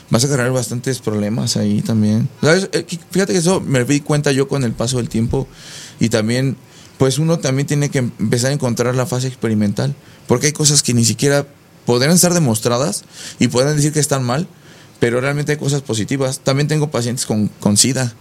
Vas 0.09 0.23
a 0.23 0.27
acarrear 0.27 0.51
bastantes 0.51 0.99
problemas 0.99 1.55
ahí 1.57 1.81
también. 1.81 2.29
¿Sabes? 2.41 2.69
Eh, 2.71 2.85
Fíjate 3.11 3.33
que 3.33 3.39
eso 3.39 3.61
me 3.61 3.83
di 3.85 3.99
cuenta 4.01 4.31
yo 4.31 4.47
con 4.47 4.63
el 4.63 4.73
paso 4.73 4.97
del 4.97 5.09
tiempo 5.09 5.47
y 5.99 6.09
también, 6.09 6.57
pues 6.97 7.19
uno 7.19 7.39
también 7.39 7.67
tiene 7.67 7.89
que 7.89 7.99
empezar 7.99 8.51
a 8.51 8.53
encontrar 8.53 8.95
la 8.95 9.05
fase 9.05 9.27
experimental, 9.27 9.95
porque 10.27 10.47
hay 10.47 10.53
cosas 10.53 10.81
que 10.81 10.93
ni 10.93 11.05
siquiera 11.05 11.45
podrían 11.85 12.11
estar 12.11 12.33
demostradas 12.33 13.03
y 13.39 13.47
pueden 13.47 13.75
decir 13.75 13.93
que 13.93 13.99
están 13.99 14.23
mal, 14.23 14.47
pero 14.99 15.21
realmente 15.21 15.53
hay 15.53 15.57
cosas 15.57 15.81
positivas. 15.81 16.39
También 16.39 16.67
tengo 16.67 16.91
pacientes 16.91 17.25
con, 17.25 17.47
con 17.59 17.77
SIDA 17.77 18.13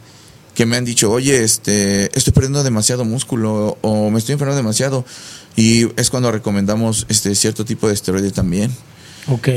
que 0.58 0.66
me 0.66 0.76
han 0.76 0.84
dicho, 0.84 1.10
oye, 1.12 1.44
este, 1.44 2.10
estoy 2.18 2.32
perdiendo 2.32 2.64
demasiado 2.64 3.04
músculo 3.04 3.78
o 3.80 4.10
me 4.10 4.18
estoy 4.18 4.32
enfermando 4.32 4.56
demasiado. 4.56 5.04
Y 5.54 5.88
es 6.00 6.10
cuando 6.10 6.32
recomendamos 6.32 7.06
este 7.08 7.34
cierto 7.36 7.64
tipo 7.64 7.86
de 7.86 7.94
esteroide 7.94 8.32
también. 8.32 8.72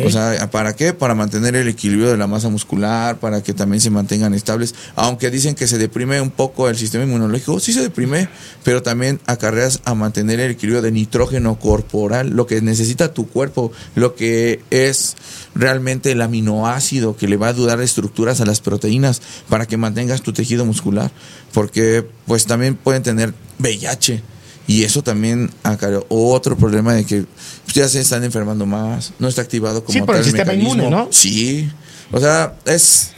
O 0.06 0.10
sea, 0.10 0.50
¿para 0.52 0.76
qué? 0.76 0.94
Para 0.94 1.16
mantener 1.16 1.56
el 1.56 1.68
equilibrio 1.68 2.10
de 2.10 2.18
la 2.18 2.28
masa 2.28 2.50
muscular, 2.50 3.20
para 3.20 3.42
que 3.42 3.54
también 3.54 3.80
se 3.80 3.90
mantengan 3.90 4.34
estables. 4.34 4.76
Aunque 4.96 5.30
dicen 5.30 5.56
que 5.56 5.68
se 5.68 5.78
deprime 5.78 6.20
un 6.20 6.32
poco 6.32 6.68
el 6.70 6.78
sistema 6.78 7.04
inmunológico, 7.04 7.60
sí 7.60 7.72
se 7.72 7.82
deprime, 7.82 8.28
pero 8.64 8.84
también 8.84 9.20
acarreas 9.28 9.80
a 9.86 9.94
mantener 9.96 10.40
el 10.40 10.52
equilibrio 10.52 10.82
de 10.82 10.92
nitrógeno 10.92 11.58
corporal, 11.60 12.30
lo 12.32 12.48
que 12.48 12.62
necesita 12.62 13.14
tu 13.14 13.30
cuerpo, 13.30 13.72
lo 13.96 14.16
que 14.16 14.60
es 14.72 15.16
realmente 15.56 16.12
el 16.12 16.22
aminoácido 16.22 17.16
que 17.16 17.28
le 17.28 17.38
va 17.38 17.50
a 17.50 17.54
dar 17.54 17.82
estructuras 17.82 18.42
a 18.42 18.46
las 18.46 18.60
proteínas 18.62 19.22
para 19.50 19.66
que 19.66 19.78
mantengas 19.78 20.22
tu 20.22 20.34
tejido 20.34 20.66
muscular. 20.66 21.12
Porque 21.54 22.06
pues 22.26 22.46
también 22.46 22.76
pueden 22.76 23.04
tener 23.04 23.34
VIH. 23.60 24.22
Y 24.68 24.84
eso 24.84 25.04
también 25.04 25.50
acarreó 25.64 26.06
otro 26.10 26.56
problema 26.56 26.94
de 26.94 27.06
que 27.06 27.26
ya 27.74 27.88
se 27.90 28.00
están 28.00 28.24
enfermando 28.24 28.66
más, 28.66 29.14
no 29.20 29.28
está 29.28 29.42
activado 29.42 29.84
como 29.84 29.98
Sí, 29.98 30.06
por 30.06 30.16
el 30.16 30.24
sistema 30.24 30.54
inmune. 30.54 30.90
¿no? 30.90 31.08
Sí. 31.12 31.70
O 32.12 32.20
sea, 32.20 32.56
es, 32.66 33.12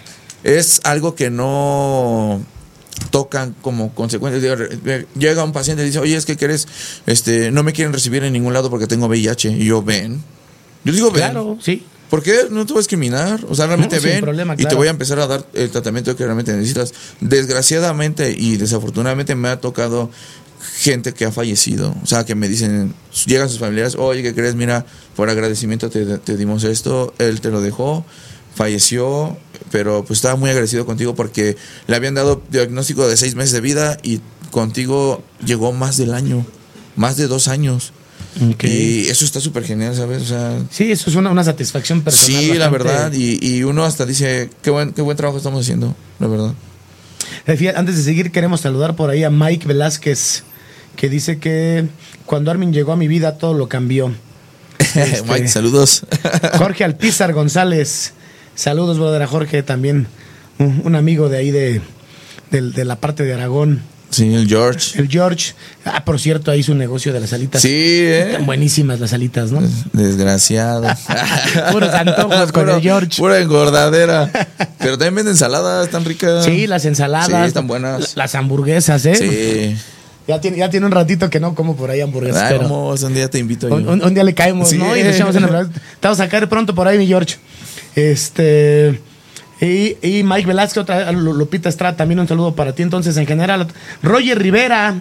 es 0.43 0.81
algo 0.83 1.15
que 1.15 1.29
no 1.29 2.41
tocan 3.09 3.55
como 3.61 3.93
consecuencia. 3.93 4.55
Llega 5.17 5.43
un 5.43 5.51
paciente 5.51 5.83
y 5.83 5.87
dice, 5.87 5.99
oye, 5.99 6.15
es 6.15 6.25
que 6.25 6.37
quieres, 6.37 6.67
este, 7.05 7.51
no 7.51 7.63
me 7.63 7.73
quieren 7.73 7.93
recibir 7.93 8.23
en 8.23 8.33
ningún 8.33 8.53
lado 8.53 8.69
porque 8.69 8.87
tengo 8.87 9.07
VIH. 9.07 9.51
Y 9.51 9.65
yo, 9.65 9.81
ven. 9.83 10.23
Yo 10.83 10.93
digo, 10.93 11.11
ven. 11.11 11.21
claro, 11.23 11.57
sí. 11.61 11.85
¿Por 12.09 12.21
qué? 12.21 12.45
No 12.51 12.63
te 12.67 12.73
voy 12.73 12.79
a 12.79 12.83
discriminar. 12.83 13.43
O 13.49 13.55
sea, 13.55 13.65
realmente 13.65 13.95
No, 13.95 14.03
ven 14.03 14.21
problema, 14.21 14.53
y 14.55 14.65
te 14.65 14.75
voy 14.75 14.87
a 14.87 14.91
empezar 14.91 15.19
a 15.19 15.25
dar 15.25 15.47
el 15.53 15.71
tratamiento 15.71 16.15
que 16.15 16.23
realmente 16.23 16.53
necesitas. 16.53 16.93
Desgraciadamente 17.21 18.35
y 18.37 18.57
desafortunadamente 18.57 19.33
me 19.33 19.47
ha 19.49 19.59
tocado 19.59 20.11
gente 20.77 21.13
que 21.13 21.25
ha 21.25 21.31
fallecido. 21.31 21.95
O 22.03 22.05
sea, 22.05 22.25
que 22.25 22.35
me 22.35 22.47
dicen, 22.47 22.93
llegan 23.25 23.49
sus 23.49 23.59
familiares, 23.59 23.95
oye, 23.95 24.23
¿qué 24.23 24.33
crees? 24.33 24.55
Mira, 24.55 24.85
por 25.15 25.29
agradecimiento 25.29 25.89
te, 25.89 26.17
te 26.17 26.37
dimos 26.37 26.63
esto, 26.63 27.13
él 27.19 27.41
te 27.41 27.49
lo 27.49 27.61
dejó, 27.61 28.05
falleció, 28.55 29.37
pero 29.71 30.03
pues 30.05 30.17
estaba 30.19 30.35
muy 30.35 30.49
agradecido 30.49 30.85
contigo 30.85 31.15
porque 31.15 31.57
le 31.87 31.95
habían 31.95 32.13
dado 32.13 32.41
diagnóstico 32.49 33.07
de 33.07 33.17
seis 33.17 33.35
meses 33.35 33.51
de 33.53 33.61
vida 33.61 33.97
y 34.03 34.21
contigo 34.51 35.23
llegó 35.45 35.73
más 35.73 35.97
del 35.97 36.13
año, 36.13 36.45
más 36.95 37.17
de 37.17 37.27
dos 37.27 37.47
años. 37.47 37.91
Y 38.63 39.09
eso 39.09 39.25
está 39.25 39.39
súper 39.39 39.63
genial, 39.63 39.95
¿sabes? 39.95 40.23
O 40.23 40.25
sea, 40.25 40.59
Sí, 40.71 40.91
eso 40.91 41.09
es 41.09 41.15
una, 41.15 41.29
una 41.29 41.43
satisfacción 41.43 42.01
personal. 42.01 42.41
Sí, 42.41 42.53
la 42.53 42.69
verdad. 42.69 43.11
Y, 43.13 43.37
y 43.45 43.63
uno 43.63 43.83
hasta 43.83 44.05
dice, 44.05 44.49
qué 44.63 44.71
buen, 44.71 44.91
qué 44.93 45.01
buen 45.03 45.15
trabajo 45.17 45.37
estamos 45.37 45.61
haciendo, 45.61 45.95
la 46.19 46.27
verdad. 46.27 46.53
Antes 47.75 47.97
de 47.97 48.03
seguir, 48.03 48.31
queremos 48.31 48.61
saludar 48.61 48.95
por 48.95 49.09
ahí 49.09 49.23
a 49.23 49.29
Mike 49.29 49.67
Velázquez, 49.67 50.43
que 50.95 51.09
dice 51.09 51.39
que 51.39 51.85
cuando 52.25 52.51
Armin 52.51 52.71
llegó 52.73 52.91
a 52.91 52.95
mi 52.95 53.07
vida 53.07 53.37
todo 53.37 53.53
lo 53.53 53.67
cambió. 53.67 54.11
Este- 54.95 55.23
Mike, 55.23 55.47
saludos. 55.47 56.05
Jorge 56.57 56.83
Alpizar 56.83 57.33
González, 57.33 58.13
saludos, 58.55 58.97
brother, 58.97 59.21
a 59.23 59.27
Jorge 59.27 59.63
también, 59.63 60.07
un, 60.59 60.81
un 60.85 60.95
amigo 60.95 61.29
de 61.29 61.37
ahí 61.37 61.51
de, 61.51 61.81
de 62.51 62.85
la 62.85 62.95
parte 62.97 63.23
de 63.23 63.33
Aragón. 63.33 63.81
sí, 64.11 64.31
el 64.35 64.47
George. 64.47 64.99
El 64.99 65.07
George, 65.09 65.53
ah, 65.85 66.05
por 66.05 66.19
cierto, 66.19 66.51
ahí 66.51 66.61
su 66.61 66.75
negocio 66.75 67.11
de 67.13 67.19
las 67.19 67.33
alitas. 67.33 67.61
Sí, 67.63 67.69
¿eh? 67.71 68.27
Están 68.31 68.45
buenísimas 68.45 68.99
las 68.99 69.13
alitas, 69.13 69.51
¿no? 69.51 69.61
Desgraciado. 69.93 70.87
Puros 71.71 71.89
antojos 71.93 72.51
con 72.51 72.63
Puro- 72.65 72.75
el 72.75 72.81
George. 72.81 73.17
Pura 73.17 73.39
engordadera. 73.39 74.29
Pero 74.77 74.97
también 74.99 75.15
venden 75.15 75.31
ensaladas, 75.33 75.89
tan 75.89 76.05
ricas. 76.05 76.45
Sí, 76.45 76.67
las 76.67 76.85
ensaladas. 76.85 77.27
Sí, 77.27 77.33
están 77.47 77.65
buenas. 77.65 78.15
Las 78.15 78.35
hamburguesas, 78.35 79.03
¿eh? 79.07 79.15
Sí. 79.15 79.75
Ya 80.27 80.39
tiene, 80.39 80.57
ya 80.57 80.69
tiene 80.69 80.85
un 80.85 80.91
ratito 80.91 81.29
que 81.29 81.39
no 81.39 81.53
como 81.53 81.75
por 81.75 81.89
ahí 81.89 81.99
hamburguesas. 82.01 82.43
Ay, 82.43 82.55
pero 82.57 82.69
vamos, 82.69 83.03
un 83.03 83.13
día 83.13 83.29
te 83.29 83.39
invito 83.39 83.67
yo. 83.67 83.75
un, 83.75 83.87
un- 83.89 84.03
un 84.03 84.13
día 84.13 84.23
le 84.23 84.33
caemos, 84.33 84.69
Sí. 84.69 84.77
¿no? 84.77 84.95
Y 84.95 85.03
nos 85.03 85.15
echamos 85.15 85.35
en 85.35 85.41
la 85.43 85.65
Te 85.99 86.07
vamos 86.07 86.19
a 86.21 86.29
caer 86.29 86.47
pronto 86.47 86.73
por 86.73 86.87
ahí, 86.87 86.97
mi 86.97 87.07
George. 87.07 87.35
Este. 87.95 88.99
Y, 89.61 89.95
y 90.01 90.23
Mike 90.23 90.45
Velázquez, 90.47 90.81
otra 90.81 91.11
Lu- 91.13 91.33
Lupita 91.33 91.69
Estrada, 91.69 91.95
también 91.95 92.19
un 92.19 92.27
saludo 92.27 92.53
para 92.53 92.73
ti. 92.73 92.83
Entonces, 92.83 93.15
en 93.17 93.25
general, 93.25 93.67
Roger 94.01 94.37
Rivera, 94.37 94.95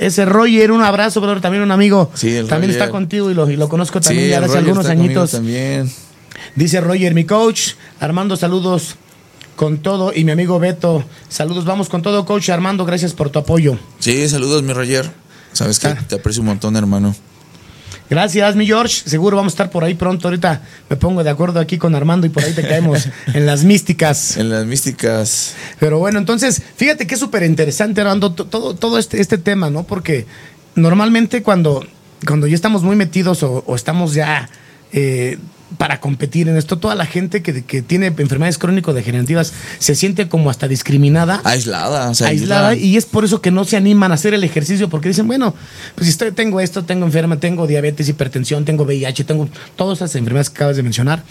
ese 0.00 0.24
Roger, 0.24 0.72
un 0.72 0.82
abrazo, 0.82 1.20
brother, 1.20 1.40
también 1.40 1.62
un 1.62 1.70
amigo. 1.70 2.10
Sí, 2.14 2.34
el 2.34 2.48
también 2.48 2.70
Roger. 2.72 2.82
está 2.82 2.90
contigo 2.90 3.30
y 3.30 3.34
lo, 3.34 3.48
y 3.48 3.56
lo 3.56 3.68
conozco 3.68 4.00
Sí, 4.00 4.08
también 4.08 4.28
ya 4.30 4.38
el 4.38 4.44
hace 4.44 4.54
Roger 4.54 4.64
algunos 4.68 4.86
añitos. 4.86 5.30
También. 5.32 5.88
Dice 6.56 6.80
Roger, 6.80 7.14
mi 7.14 7.24
coach. 7.24 7.72
Armando, 8.00 8.36
saludos 8.36 8.96
con 9.56 9.78
todo. 9.78 10.12
Y 10.14 10.24
mi 10.24 10.32
amigo 10.32 10.58
Beto, 10.58 11.04
saludos. 11.28 11.64
Vamos 11.64 11.88
con 11.88 12.02
todo, 12.02 12.24
coach. 12.24 12.48
Armando, 12.50 12.84
gracias 12.84 13.12
por 13.12 13.30
tu 13.30 13.38
apoyo. 13.38 13.78
Sí, 13.98 14.28
saludos, 14.28 14.62
mi 14.62 14.72
Roger. 14.72 15.10
Sabes 15.52 15.78
que 15.78 15.88
Ah. 15.88 16.04
te 16.08 16.14
aprecio 16.16 16.40
un 16.42 16.46
montón, 16.48 16.76
hermano. 16.76 17.14
Gracias, 18.10 18.56
mi 18.56 18.66
George. 18.66 19.02
Seguro 19.06 19.36
vamos 19.38 19.52
a 19.52 19.54
estar 19.54 19.70
por 19.70 19.84
ahí 19.84 19.94
pronto. 19.94 20.28
Ahorita 20.28 20.62
me 20.90 20.96
pongo 20.96 21.24
de 21.24 21.30
acuerdo 21.30 21.60
aquí 21.60 21.78
con 21.78 21.94
Armando 21.94 22.26
y 22.26 22.30
por 22.30 22.44
ahí 22.44 22.52
te 22.52 22.62
caemos 22.62 23.08
en 23.32 23.46
las 23.46 23.64
místicas. 23.64 24.36
En 24.36 24.50
las 24.50 24.66
místicas. 24.66 25.54
Pero 25.78 25.98
bueno, 25.98 26.18
entonces, 26.18 26.60
fíjate 26.76 27.06
que 27.06 27.14
es 27.14 27.20
súper 27.20 27.42
interesante, 27.44 28.00
Armando, 28.02 28.32
to- 28.32 28.44
todo, 28.46 28.74
todo 28.74 28.98
este, 28.98 29.20
este 29.20 29.38
tema, 29.38 29.70
¿no? 29.70 29.84
Porque 29.84 30.26
normalmente 30.74 31.42
cuando, 31.42 31.86
cuando 32.26 32.46
ya 32.46 32.54
estamos 32.54 32.82
muy 32.82 32.96
metidos 32.96 33.42
o, 33.42 33.64
o 33.66 33.74
estamos 33.76 34.12
ya 34.12 34.48
eh, 34.92 35.38
para 35.76 36.00
competir 36.00 36.48
en 36.48 36.56
esto. 36.56 36.78
Toda 36.78 36.94
la 36.94 37.06
gente 37.06 37.42
que, 37.42 37.64
que 37.64 37.82
tiene 37.82 38.06
enfermedades 38.06 38.58
crónico-degenerativas 38.58 39.52
se 39.78 39.94
siente 39.94 40.28
como 40.28 40.50
hasta 40.50 40.68
discriminada. 40.68 41.40
Aislada, 41.44 42.14
se 42.14 42.26
aislada 42.26 42.68
aíslan. 42.70 42.90
y 42.90 42.96
es 42.96 43.06
por 43.06 43.24
eso 43.24 43.40
que 43.40 43.50
no 43.50 43.64
se 43.64 43.76
animan 43.76 44.12
a 44.12 44.14
hacer 44.14 44.34
el 44.34 44.44
ejercicio 44.44 44.88
porque 44.88 45.08
dicen, 45.08 45.26
bueno, 45.26 45.54
pues 45.94 46.06
si 46.06 46.10
estoy, 46.10 46.32
tengo 46.32 46.60
esto, 46.60 46.84
tengo 46.84 47.06
enferma, 47.06 47.38
tengo 47.38 47.66
diabetes, 47.66 48.08
hipertensión, 48.08 48.64
tengo 48.64 48.84
VIH, 48.84 49.24
tengo 49.24 49.48
todas 49.76 49.98
esas 49.98 50.14
enfermedades 50.16 50.50
que 50.50 50.56
acabas 50.56 50.76
de 50.76 50.82
mencionar 50.82 51.24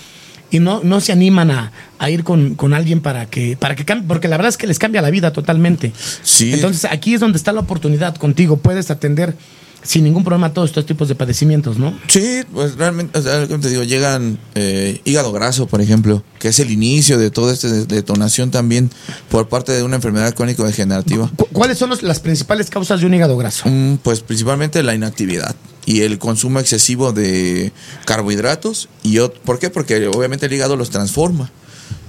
y 0.52 0.60
no, 0.60 0.82
no 0.84 1.00
se 1.00 1.14
animan 1.14 1.50
a, 1.50 1.72
a 1.98 2.10
ir 2.10 2.24
con, 2.24 2.56
con 2.56 2.74
alguien 2.74 3.00
para 3.00 3.26
que, 3.26 3.56
para 3.58 3.76
que 3.76 3.86
cambie, 3.86 4.08
porque 4.08 4.28
la 4.28 4.38
verdad 4.38 4.50
es 4.50 4.58
que 4.58 4.68
les 4.68 4.78
cambia 4.78 5.02
la 5.02 5.10
vida 5.10 5.32
totalmente. 5.32 5.94
Sí. 6.24 6.54
Entonces 6.54 6.86
aquí 6.92 7.14
es 7.14 7.22
donde 7.22 7.38
está 7.38 7.54
la 7.54 7.62
oportunidad 7.62 8.16
contigo, 8.16 8.58
puedes 8.58 8.92
atender 8.92 9.36
sin 9.84 10.04
ningún 10.04 10.24
problema 10.24 10.54
todos 10.54 10.70
estos 10.70 10.86
tipos 10.86 11.08
de 11.08 11.16
padecimientos, 11.16 11.78
¿no? 11.78 11.98
Sí, 12.08 12.42
pues 12.54 12.76
realmente, 12.76 13.18
o 13.18 13.22
sea, 13.22 13.48
te 13.48 13.70
digo, 13.70 13.84
llegan 13.84 14.38
eh, 14.56 15.02
hígado 15.06 15.32
graso, 15.32 15.66
por 15.68 15.82
ejemplo, 15.82 16.24
que 16.40 16.50
es 16.50 16.60
el 16.60 16.70
inicio 16.72 17.18
de 17.18 17.32
toda 17.32 17.52
esta 17.54 17.68
de- 17.68 17.86
detonación 17.86 18.52
también 18.52 18.92
por 19.30 19.50
parte 19.50 19.72
de 19.72 19.84
una 19.84 19.96
enfermedad 19.96 20.34
crónico-degenerativa. 20.36 21.32
Cu- 21.36 21.48
¿Cuáles 21.52 21.78
son 21.78 21.90
los- 21.90 22.04
las 22.04 22.20
principales 22.20 22.70
causas 22.70 23.00
de 23.00 23.06
un 23.08 23.14
hígado 23.14 23.36
graso? 23.38 23.64
Mm, 23.68 23.98
Pues 23.98 24.20
principalmente 24.22 24.84
la 24.84 24.94
inactividad 24.94 25.56
y 25.86 26.02
el 26.02 26.20
consumo 26.20 26.60
excesivo 26.60 27.12
de 27.12 27.72
carbohidratos. 28.06 28.88
y 29.04 29.18
¿Por 29.20 29.58
qué? 29.60 29.70
Porque 29.70 30.08
obviamente 30.08 30.46
el 30.46 30.54
hígado 30.54 30.76
los 30.76 30.90
transforma. 30.92 31.50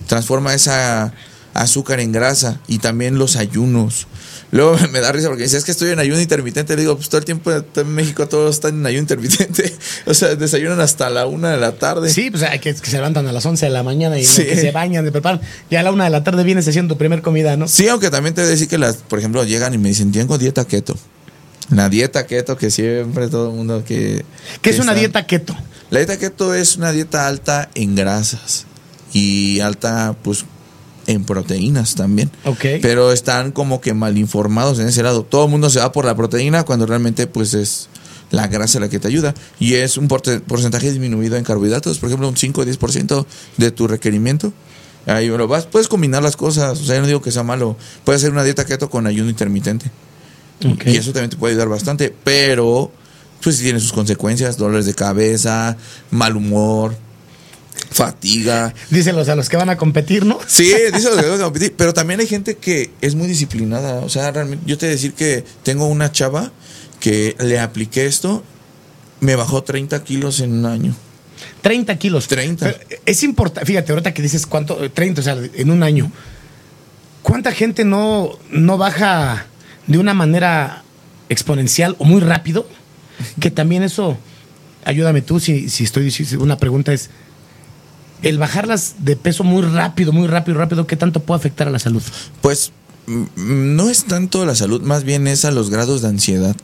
Transforma 0.06 0.52
esa 0.54 1.14
azúcar 1.54 2.00
en 2.00 2.12
grasa 2.12 2.60
y 2.68 2.78
también 2.78 3.18
los 3.18 3.36
ayunos. 3.36 4.06
Luego 4.52 4.76
me 4.92 5.00
da 5.00 5.10
risa 5.12 5.28
porque 5.28 5.44
dice, 5.44 5.56
es 5.56 5.64
que 5.64 5.70
estoy 5.72 5.90
en 5.90 5.98
ayuno 5.98 6.20
intermitente. 6.20 6.76
Le 6.76 6.82
digo, 6.82 6.94
pues 6.96 7.08
todo 7.08 7.18
el 7.18 7.24
tiempo 7.24 7.50
en 7.50 7.88
México 7.94 8.28
todos 8.28 8.54
están 8.54 8.74
en 8.74 8.86
ayuno 8.86 9.00
intermitente. 9.00 9.74
o 10.06 10.12
sea, 10.12 10.36
desayunan 10.36 10.78
hasta 10.80 11.08
la 11.08 11.26
una 11.26 11.50
de 11.52 11.56
la 11.56 11.72
tarde. 11.72 12.10
Sí, 12.10 12.30
pues 12.30 12.42
hay 12.42 12.58
que, 12.58 12.74
que 12.74 12.90
se 12.90 12.96
levantan 12.96 13.26
a 13.26 13.32
las 13.32 13.44
11 13.46 13.64
de 13.64 13.72
la 13.72 13.82
mañana 13.82 14.18
y 14.18 14.24
Sí. 14.26 14.44
que 14.44 14.56
se 14.56 14.70
bañan, 14.70 15.04
se 15.06 15.10
preparan. 15.10 15.40
Ya 15.70 15.80
a 15.80 15.82
la 15.82 15.90
una 15.90 16.04
de 16.04 16.10
la 16.10 16.22
tarde 16.22 16.44
vienes 16.44 16.68
haciendo 16.68 16.94
tu 16.94 16.98
primer 16.98 17.22
comida, 17.22 17.56
¿no? 17.56 17.66
Sí, 17.66 17.88
aunque 17.88 18.10
también 18.10 18.34
te 18.34 18.42
voy 18.42 18.48
a 18.48 18.50
decir 18.50 18.68
que 18.68 18.76
las, 18.76 18.96
por 18.96 19.18
ejemplo, 19.18 19.42
llegan 19.44 19.72
y 19.72 19.78
me 19.78 19.88
dicen, 19.88 20.12
tengo 20.12 20.36
dieta 20.36 20.66
keto. 20.66 20.96
La 21.70 21.88
dieta 21.88 22.26
keto 22.26 22.58
que 22.58 22.70
siempre 22.70 23.28
todo 23.28 23.48
el 23.50 23.56
mundo 23.56 23.82
que... 23.86 24.22
¿Qué 24.60 24.70
es 24.70 24.76
que 24.76 24.82
una 24.82 24.92
dieta 24.94 25.26
keto? 25.26 25.56
La 25.88 26.00
dieta 26.00 26.18
keto 26.18 26.54
es 26.54 26.76
una 26.76 26.92
dieta 26.92 27.26
alta 27.26 27.70
en 27.74 27.94
grasas 27.94 28.66
y 29.14 29.60
alta, 29.60 30.14
pues, 30.22 30.44
en 31.06 31.24
proteínas 31.24 31.94
también. 31.94 32.30
Ok. 32.44 32.64
Pero 32.80 33.12
están 33.12 33.52
como 33.52 33.80
que 33.80 33.94
mal 33.94 34.18
informados 34.18 34.78
en 34.78 34.88
ese 34.88 35.02
lado. 35.02 35.24
Todo 35.24 35.44
el 35.44 35.50
mundo 35.50 35.70
se 35.70 35.80
va 35.80 35.92
por 35.92 36.04
la 36.04 36.16
proteína 36.16 36.64
cuando 36.64 36.86
realmente, 36.86 37.26
pues, 37.26 37.54
es 37.54 37.88
la 38.30 38.46
grasa 38.48 38.80
la 38.80 38.88
que 38.88 38.98
te 38.98 39.08
ayuda. 39.08 39.34
Y 39.60 39.74
es 39.74 39.96
un 39.96 40.08
porcentaje 40.08 40.90
disminuido 40.90 41.36
en 41.36 41.44
carbohidratos, 41.44 41.98
por 41.98 42.08
ejemplo, 42.08 42.28
un 42.28 42.36
5 42.36 42.60
o 42.60 42.64
10% 42.64 43.26
de 43.58 43.70
tu 43.70 43.86
requerimiento. 43.86 44.52
Ahí 45.06 45.26
lo 45.26 45.48
vas, 45.48 45.66
puedes 45.66 45.88
combinar 45.88 46.22
las 46.22 46.36
cosas, 46.36 46.80
o 46.80 46.84
sea, 46.84 46.94
yo 46.94 47.00
no 47.00 47.08
digo 47.08 47.20
que 47.20 47.32
sea 47.32 47.42
malo. 47.42 47.76
Puedes 48.04 48.22
hacer 48.22 48.32
una 48.32 48.44
dieta 48.44 48.64
keto 48.64 48.88
con 48.88 49.06
ayuno 49.06 49.30
intermitente. 49.30 49.90
Y 50.86 50.96
eso 50.96 51.12
también 51.12 51.30
te 51.30 51.36
puede 51.36 51.54
ayudar 51.54 51.68
bastante, 51.68 52.14
pero 52.22 52.92
pues 53.42 53.56
sí 53.56 53.64
tiene 53.64 53.80
sus 53.80 53.92
consecuencias, 53.92 54.56
dolores 54.56 54.86
de 54.86 54.94
cabeza, 54.94 55.76
mal 56.12 56.36
humor, 56.36 56.94
fatiga. 57.92 58.74
Díselos 58.90 59.28
a 59.28 59.36
los 59.36 59.48
que 59.48 59.56
van 59.56 59.70
a 59.70 59.76
competir, 59.76 60.24
¿no? 60.24 60.38
Sí, 60.46 60.72
dice 60.92 61.10
lo 61.10 61.16
que 61.16 61.22
tengo 61.22 61.36
que 61.36 61.42
competir, 61.42 61.74
pero 61.76 61.94
también 61.94 62.20
hay 62.20 62.26
gente 62.26 62.56
que 62.56 62.90
es 63.00 63.14
muy 63.14 63.26
disciplinada, 63.26 64.00
o 64.00 64.08
sea, 64.08 64.30
realmente 64.30 64.64
yo 64.66 64.78
te 64.78 64.86
voy 64.86 64.92
a 64.92 64.96
decir 64.96 65.12
que 65.14 65.44
tengo 65.62 65.86
una 65.86 66.10
chava 66.12 66.52
que 67.00 67.36
le 67.40 67.58
apliqué 67.58 68.06
esto, 68.06 68.44
me 69.20 69.36
bajó 69.36 69.62
30 69.62 70.02
kilos 70.04 70.40
en 70.40 70.52
un 70.52 70.66
año. 70.66 70.94
30 71.62 71.96
kilos. 71.98 72.28
30. 72.28 72.66
Pero 72.66 73.00
es 73.06 73.22
importante, 73.22 73.66
fíjate, 73.66 73.92
ahorita 73.92 74.12
que 74.14 74.22
dices 74.22 74.46
cuánto, 74.46 74.82
eh, 74.84 74.88
30, 74.88 75.20
o 75.20 75.24
sea, 75.24 75.36
en 75.54 75.70
un 75.70 75.82
año. 75.82 76.10
¿Cuánta 77.22 77.52
gente 77.52 77.84
no, 77.84 78.38
no 78.50 78.78
baja 78.78 79.46
de 79.86 79.98
una 79.98 80.12
manera 80.12 80.82
exponencial 81.28 81.96
o 81.98 82.04
muy 82.04 82.20
rápido? 82.20 82.68
Que 83.40 83.50
también 83.50 83.84
eso, 83.84 84.18
ayúdame 84.84 85.22
tú 85.22 85.38
si, 85.38 85.68
si 85.68 85.84
estoy 85.84 86.04
diciendo, 86.04 86.42
una 86.42 86.56
pregunta 86.56 86.92
es, 86.92 87.10
el 88.22 88.38
bajarlas 88.38 88.96
de 88.98 89.16
peso 89.16 89.44
muy 89.44 89.62
rápido, 89.62 90.12
muy 90.12 90.26
rápido, 90.28 90.58
rápido, 90.58 90.86
¿qué 90.86 90.96
tanto 90.96 91.20
puede 91.20 91.38
afectar 91.38 91.68
a 91.68 91.70
la 91.70 91.78
salud? 91.78 92.02
Pues 92.40 92.72
mm, 93.06 93.24
no 93.76 93.88
es 93.90 94.04
tanto 94.04 94.44
la 94.46 94.54
salud, 94.54 94.80
más 94.82 95.04
bien 95.04 95.26
es 95.26 95.44
a 95.44 95.50
los 95.50 95.70
grados 95.70 96.02
de 96.02 96.08
ansiedad. 96.08 96.56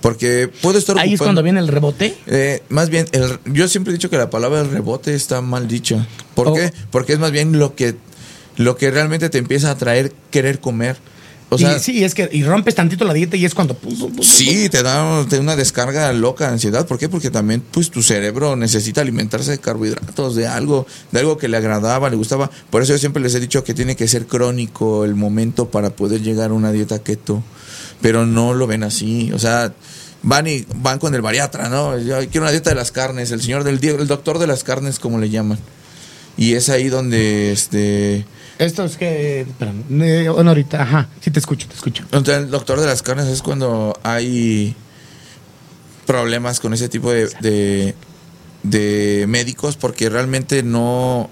Porque 0.00 0.50
puedo 0.62 0.78
estar 0.78 0.98
Ahí 0.98 1.14
es 1.14 1.20
cuando 1.20 1.44
viene 1.44 1.60
el 1.60 1.68
rebote. 1.68 2.16
Eh, 2.26 2.60
más 2.68 2.88
bien, 2.90 3.06
el- 3.12 3.38
yo 3.52 3.68
siempre 3.68 3.92
he 3.92 3.94
dicho 3.96 4.10
que 4.10 4.16
la 4.18 4.30
palabra 4.30 4.64
rebote 4.64 5.14
está 5.14 5.40
mal 5.42 5.68
dicha. 5.68 6.08
¿Por 6.34 6.48
Oh. 6.48 6.54
qué? 6.54 6.72
Porque 6.90 7.12
es 7.12 7.20
más 7.20 7.30
bien 7.30 7.56
lo 7.58 7.76
que, 7.76 7.94
lo 8.56 8.76
que 8.76 8.90
realmente 8.90 9.30
te 9.30 9.38
empieza 9.38 9.70
a 9.70 9.76
traer 9.76 10.12
querer 10.32 10.58
comer. 10.58 10.96
O 11.52 11.58
sea, 11.58 11.76
y, 11.76 11.80
sí, 11.80 12.02
es 12.02 12.14
que 12.14 12.30
y 12.32 12.44
rompes 12.44 12.74
tantito 12.74 13.04
la 13.04 13.12
dieta 13.12 13.36
y 13.36 13.44
es 13.44 13.54
cuando... 13.54 13.76
Sí, 14.22 14.70
te 14.70 14.82
da, 14.82 15.26
te 15.28 15.36
da 15.36 15.42
una 15.42 15.54
descarga 15.54 16.10
loca 16.14 16.46
de 16.46 16.52
ansiedad. 16.52 16.86
¿Por 16.86 16.98
qué? 16.98 17.10
Porque 17.10 17.30
también 17.30 17.62
pues 17.70 17.90
tu 17.90 18.02
cerebro 18.02 18.56
necesita 18.56 19.02
alimentarse 19.02 19.50
de 19.50 19.58
carbohidratos, 19.58 20.34
de 20.34 20.46
algo, 20.46 20.86
de 21.10 21.20
algo 21.20 21.36
que 21.36 21.48
le 21.48 21.58
agradaba, 21.58 22.08
le 22.08 22.16
gustaba. 22.16 22.50
Por 22.70 22.80
eso 22.80 22.94
yo 22.94 22.98
siempre 22.98 23.22
les 23.22 23.34
he 23.34 23.40
dicho 23.40 23.64
que 23.64 23.74
tiene 23.74 23.96
que 23.96 24.08
ser 24.08 24.26
crónico 24.26 25.04
el 25.04 25.14
momento 25.14 25.70
para 25.70 25.90
poder 25.90 26.22
llegar 26.22 26.52
a 26.52 26.54
una 26.54 26.72
dieta 26.72 27.00
keto. 27.00 27.42
Pero 28.00 28.24
no 28.24 28.54
lo 28.54 28.66
ven 28.66 28.82
así. 28.82 29.30
O 29.32 29.38
sea, 29.38 29.74
van 30.22 30.46
y 30.46 30.64
van 30.76 30.98
con 30.98 31.14
el 31.14 31.20
bariatra, 31.20 31.68
¿no? 31.68 31.98
Yo 31.98 32.16
quiero 32.30 32.44
una 32.44 32.50
dieta 32.50 32.70
de 32.70 32.76
las 32.76 32.92
carnes, 32.92 33.30
el 33.30 33.42
señor 33.42 33.62
del 33.62 33.78
el 33.84 34.06
doctor 34.06 34.38
de 34.38 34.46
las 34.46 34.64
carnes, 34.64 34.98
como 34.98 35.18
le 35.18 35.28
llaman. 35.28 35.58
Y 36.38 36.54
es 36.54 36.70
ahí 36.70 36.88
donde 36.88 37.52
este 37.52 38.24
Esto 38.64 38.84
es 38.84 38.96
que... 38.96 39.40
Espera, 39.40 39.72
eh, 39.90 40.28
bueno, 40.28 40.50
ahorita, 40.50 40.82
ajá, 40.82 41.08
sí 41.20 41.30
te 41.30 41.38
escucho, 41.40 41.66
te 41.66 41.74
escucho. 41.74 42.04
Entonces, 42.04 42.36
el 42.44 42.50
doctor 42.50 42.80
de 42.80 42.86
las 42.86 43.02
carnes 43.02 43.26
es 43.26 43.42
cuando 43.42 43.98
hay 44.02 44.76
problemas 46.06 46.60
con 46.60 46.72
ese 46.72 46.88
tipo 46.88 47.10
de, 47.10 47.28
de, 47.40 47.94
de 48.62 49.24
médicos 49.28 49.76
porque 49.76 50.08
realmente 50.08 50.62
no, 50.62 51.28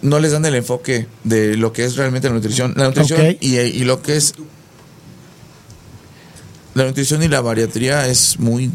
no 0.00 0.18
les 0.20 0.32
dan 0.32 0.44
el 0.46 0.54
enfoque 0.54 1.06
de 1.24 1.56
lo 1.56 1.72
que 1.72 1.84
es 1.84 1.96
realmente 1.96 2.28
la 2.28 2.34
nutrición. 2.34 2.72
La 2.76 2.86
nutrición 2.86 3.36
y, 3.40 3.58
y 3.58 3.84
lo 3.84 4.00
que 4.00 4.16
es... 4.16 4.34
La 6.74 6.84
nutrición 6.84 7.22
y 7.22 7.28
la 7.28 7.42
bariatría 7.42 8.08
es 8.08 8.38
muy 8.38 8.70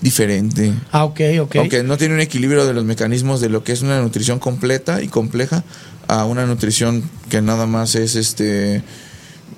diferente. 0.00 0.72
Ah, 0.92 1.04
ok, 1.04 1.20
ok. 1.40 1.56
Aunque 1.56 1.82
no 1.82 1.96
tiene 1.96 2.14
un 2.14 2.20
equilibrio 2.20 2.66
de 2.66 2.72
los 2.72 2.84
mecanismos 2.84 3.40
de 3.40 3.48
lo 3.48 3.64
que 3.64 3.72
es 3.72 3.82
una 3.82 4.00
nutrición 4.00 4.38
completa 4.38 5.02
y 5.02 5.08
compleja 5.08 5.64
a 6.08 6.24
una 6.24 6.46
nutrición 6.46 7.08
que 7.28 7.40
nada 7.42 7.66
más 7.66 7.94
es 7.94 8.16
este 8.16 8.82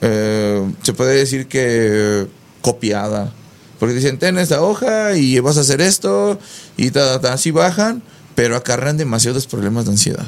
eh, 0.00 0.70
se 0.82 0.92
puede 0.92 1.14
decir 1.16 1.46
que 1.46 2.26
copiada. 2.60 3.32
Porque 3.78 3.94
dicen, 3.94 4.18
ten 4.18 4.36
esta 4.38 4.60
hoja 4.60 5.16
y 5.16 5.38
vas 5.40 5.56
a 5.56 5.60
hacer 5.60 5.80
esto 5.80 6.38
y 6.76 6.90
ta, 6.90 7.14
ta, 7.14 7.20
ta", 7.20 7.32
así 7.32 7.50
bajan, 7.50 8.02
pero 8.34 8.56
acarrean 8.56 8.98
demasiados 8.98 9.46
problemas 9.46 9.86
de 9.86 9.92
ansiedad. 9.92 10.26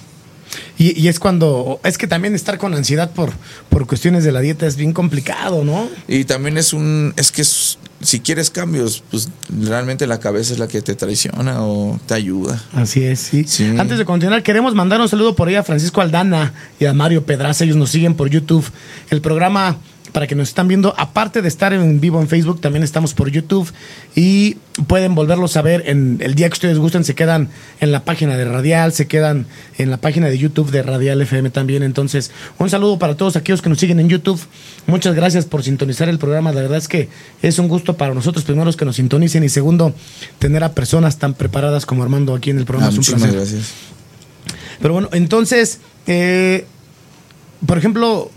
Y, 0.79 0.99
y 0.99 1.09
es 1.09 1.19
cuando, 1.19 1.79
es 1.85 1.99
que 1.99 2.07
también 2.07 2.35
estar 2.35 2.57
con 2.59 2.75
ansiedad 2.75 3.11
por, 3.13 3.31
por 3.69 3.87
cuestiones 3.87 4.25
de 4.25 4.33
la 4.33 4.41
dieta 4.41 4.67
es 4.67 4.77
bien 4.77 4.93
complicado, 4.93 5.65
¿no? 5.65 5.89
Y 6.09 6.25
también 6.25 6.57
es 6.57 6.73
un, 6.73 7.13
es 7.17 7.31
que 7.31 7.43
es- 7.43 7.79
si 8.03 8.21
quieres 8.21 8.51
cambios, 8.51 9.03
pues 9.11 9.29
realmente 9.49 10.07
la 10.07 10.21
cabeza 10.21 10.53
es 10.53 10.59
la 10.59 10.69
que 10.69 10.83
te 10.83 10.95
traiciona 10.95 11.63
o 11.63 11.99
te 12.07 12.15
ayuda. 12.15 12.63
Así 12.75 13.05
es, 13.05 13.21
sí. 13.21 13.45
Sí. 13.47 13.75
Antes 13.79 13.99
de 13.99 14.05
continuar, 14.05 14.43
queremos 14.43 14.75
mandar 14.75 15.01
un 15.01 15.09
saludo 15.09 15.35
por 15.35 15.49
ahí 15.49 15.55
a 15.55 15.63
Francisco 15.63 16.01
Aldana 16.01 16.53
y 16.79 16.87
a 16.87 16.93
Mario 16.93 17.25
Pedraza. 17.25 17.65
Ellos 17.65 17.77
nos 17.77 17.91
siguen 17.91 18.15
por 18.15 18.29
YouTube. 18.29 18.65
El 19.11 19.21
programa, 19.21 19.79
para 20.11 20.27
que 20.27 20.35
nos 20.35 20.49
están 20.49 20.69
viendo, 20.69 20.95
aparte 20.99 21.41
de 21.41 21.49
estar 21.49 21.73
en 21.73 22.01
vivo 22.01 22.21
en 22.21 22.29
Facebook, 22.29 22.61
también 22.61 22.83
estamos 22.83 23.15
por 23.15 23.31
YouTube 23.31 23.73
y 24.15 24.57
pueden 24.87 25.15
volverlos 25.15 25.57
a 25.57 25.63
ver 25.63 25.85
en 25.87 26.19
el 26.21 26.35
día 26.35 26.49
que 26.49 26.55
ustedes 26.55 26.79
gusten. 26.79 27.05
Se 27.05 27.15
quedan 27.15 27.49
en 27.81 27.93
la 27.93 28.05
página 28.05 28.37
de 28.37 28.45
Radial, 28.45 28.93
se 28.93 29.07
quedan 29.07 29.47
en 29.79 29.91
la 29.91 29.97
página 29.97 30.27
de 30.29 30.37
YouTube 30.37 30.71
de 30.71 30.83
Radial 30.83 31.21
FM 31.23 31.51
también. 31.51 31.83
Entonces, 31.83 32.31
un 32.59 32.69
saludo 32.69 32.99
para 32.99 33.17
todos 33.17 33.37
aquellos 33.37 33.63
que 33.63 33.69
nos 33.69 33.79
siguen 33.79 34.01
en 34.01 34.09
YouTube. 34.09 34.41
Muchas 34.87 35.15
gracias 35.15 35.47
por 35.47 35.63
sintonizar 35.63 36.09
el 36.09 36.19
programa. 36.19 36.53
La 36.53 36.63
verdad 36.63 36.79
es 36.79 36.89
que 36.89 37.09
es 37.41 37.59
un 37.59 37.69
gusto 37.69 37.97
para 37.97 38.13
nosotros, 38.13 38.45
primero, 38.45 38.71
que 38.73 38.85
nos 38.85 38.97
sintonicen 38.97 39.45
y 39.45 39.49
segundo, 39.49 39.95
tener 40.39 40.65
a 40.65 40.73
personas 40.73 41.19
tan 41.19 41.35
preparadas 41.35 41.87
como 41.87 42.03
Armando 42.03 42.35
aquí 42.35 42.51
en 42.51 42.59
el 42.59 42.65
programa. 42.65 42.93
Ah, 42.95 42.99
es 43.01 43.09
un 43.09 43.19
placer. 43.19 43.37
gracias. 43.37 43.73
Pero 44.81 44.95
bueno, 44.95 45.09
entonces, 45.13 45.79
eh, 46.07 46.67
por 47.67 47.79
ejemplo, 47.79 48.31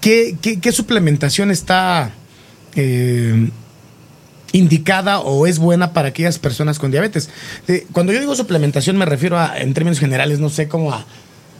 ¿qué, 0.00 0.36
qué, 0.40 0.60
qué 0.60 0.72
suplementación 0.72 1.50
está 1.50 2.12
eh, 2.76 3.48
indicada 4.52 5.20
o 5.20 5.46
es 5.46 5.58
buena 5.58 5.92
para 5.92 6.08
aquellas 6.08 6.38
personas 6.38 6.78
con 6.78 6.90
diabetes? 6.90 7.30
Eh, 7.68 7.86
cuando 7.92 8.12
yo 8.12 8.20
digo 8.20 8.34
suplementación 8.34 8.96
me 8.96 9.04
refiero 9.04 9.38
a, 9.38 9.58
en 9.58 9.74
términos 9.74 9.98
generales, 9.98 10.40
no 10.40 10.48
sé, 10.48 10.68
como 10.68 10.92
a, 10.92 11.04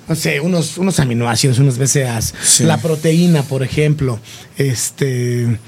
no 0.08 0.14
sé, 0.14 0.40
unos, 0.40 0.78
unos 0.78 0.98
aminoácidos, 1.00 1.58
unos 1.58 1.78
BCAAs, 1.78 2.34
Sí. 2.42 2.64
la 2.64 2.78
proteína, 2.78 3.42
por 3.42 3.62
ejemplo, 3.62 4.18
este... 4.56 5.58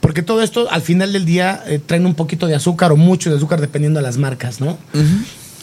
Porque 0.00 0.22
todo 0.22 0.42
esto 0.42 0.70
al 0.70 0.80
final 0.80 1.12
del 1.12 1.26
día 1.26 1.62
eh, 1.66 1.78
traen 1.84 2.06
un 2.06 2.14
poquito 2.14 2.46
de 2.46 2.54
azúcar 2.54 2.90
o 2.90 2.96
mucho 2.96 3.28
de 3.30 3.36
azúcar 3.36 3.60
dependiendo 3.60 4.00
de 4.00 4.02
las 4.06 4.16
marcas, 4.16 4.58
¿no? 4.58 4.78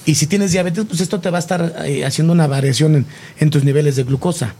Y 0.05 0.13
si 0.13 0.27
tienes 0.27 0.51
diabetes, 0.51 0.85
pues 0.87 1.01
esto 1.01 1.19
te 1.19 1.31
va 1.31 1.37
a 1.37 1.39
estar 1.39 1.75
eh, 1.85 2.05
haciendo 2.05 2.33
una 2.33 2.45
variación 2.45 2.95
en, 2.95 3.05
en 3.39 3.49
tus 3.49 3.63
niveles 3.63 3.95
de 3.95 4.03
glucosa. 4.03 4.53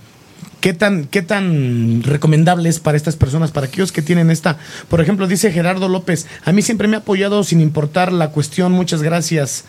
¿Qué 0.61 0.73
tan, 0.73 1.05
¿Qué 1.05 1.21
tan 1.21 2.01
recomendable 2.03 2.67
es 2.69 2.79
para 2.79 2.97
estas 2.97 3.15
personas, 3.15 3.51
para 3.51 3.67
aquellos 3.67 3.91
que 3.91 4.01
tienen 4.01 4.31
esta? 4.31 4.57
Por 4.89 5.01
ejemplo, 5.01 5.27
dice 5.27 5.51
Gerardo 5.51 5.87
López, 5.87 6.25
a 6.45 6.51
mí 6.51 6.61
siempre 6.61 6.87
me 6.87 6.95
ha 6.95 6.99
apoyado 6.99 7.43
sin 7.43 7.61
importar 7.61 8.11
la 8.11 8.31
cuestión, 8.31 8.71
muchas 8.71 9.03
gracias 9.03 9.65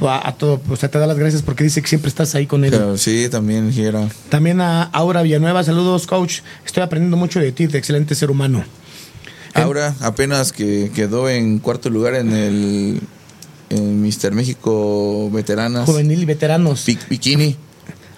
a, 0.00 0.28
a 0.28 0.34
todo, 0.34 0.60
o 0.68 0.76
sea, 0.76 0.90
te 0.90 0.98
da 0.98 1.06
las 1.06 1.18
gracias 1.18 1.40
porque 1.42 1.64
dice 1.64 1.80
que 1.80 1.88
siempre 1.88 2.10
estás 2.10 2.34
ahí 2.34 2.46
con 2.46 2.64
él. 2.64 2.70
Pero 2.70 2.98
sí, 2.98 3.28
también 3.30 3.70
quiero. 3.72 4.08
También 4.28 4.60
a 4.60 4.82
Aura 4.82 5.22
Villanueva, 5.22 5.64
saludos 5.64 6.06
coach, 6.06 6.40
estoy 6.66 6.82
aprendiendo 6.82 7.16
mucho 7.16 7.40
de 7.40 7.50
ti, 7.52 7.66
de 7.66 7.78
excelente 7.78 8.14
ser 8.14 8.30
humano. 8.30 8.62
Aura 9.54 9.94
apenas 10.00 10.52
que 10.52 10.90
quedó 10.94 11.30
en 11.30 11.60
cuarto 11.60 11.88
lugar 11.88 12.14
en 12.14 12.32
el 12.34 13.00
en 13.70 14.02
Mister 14.02 14.32
México 14.34 15.30
Veteranas. 15.32 15.86
Juvenil 15.86 16.20
y 16.22 16.24
veteranos. 16.26 16.82
Pi- 16.82 16.98
Bikini. 17.08 17.56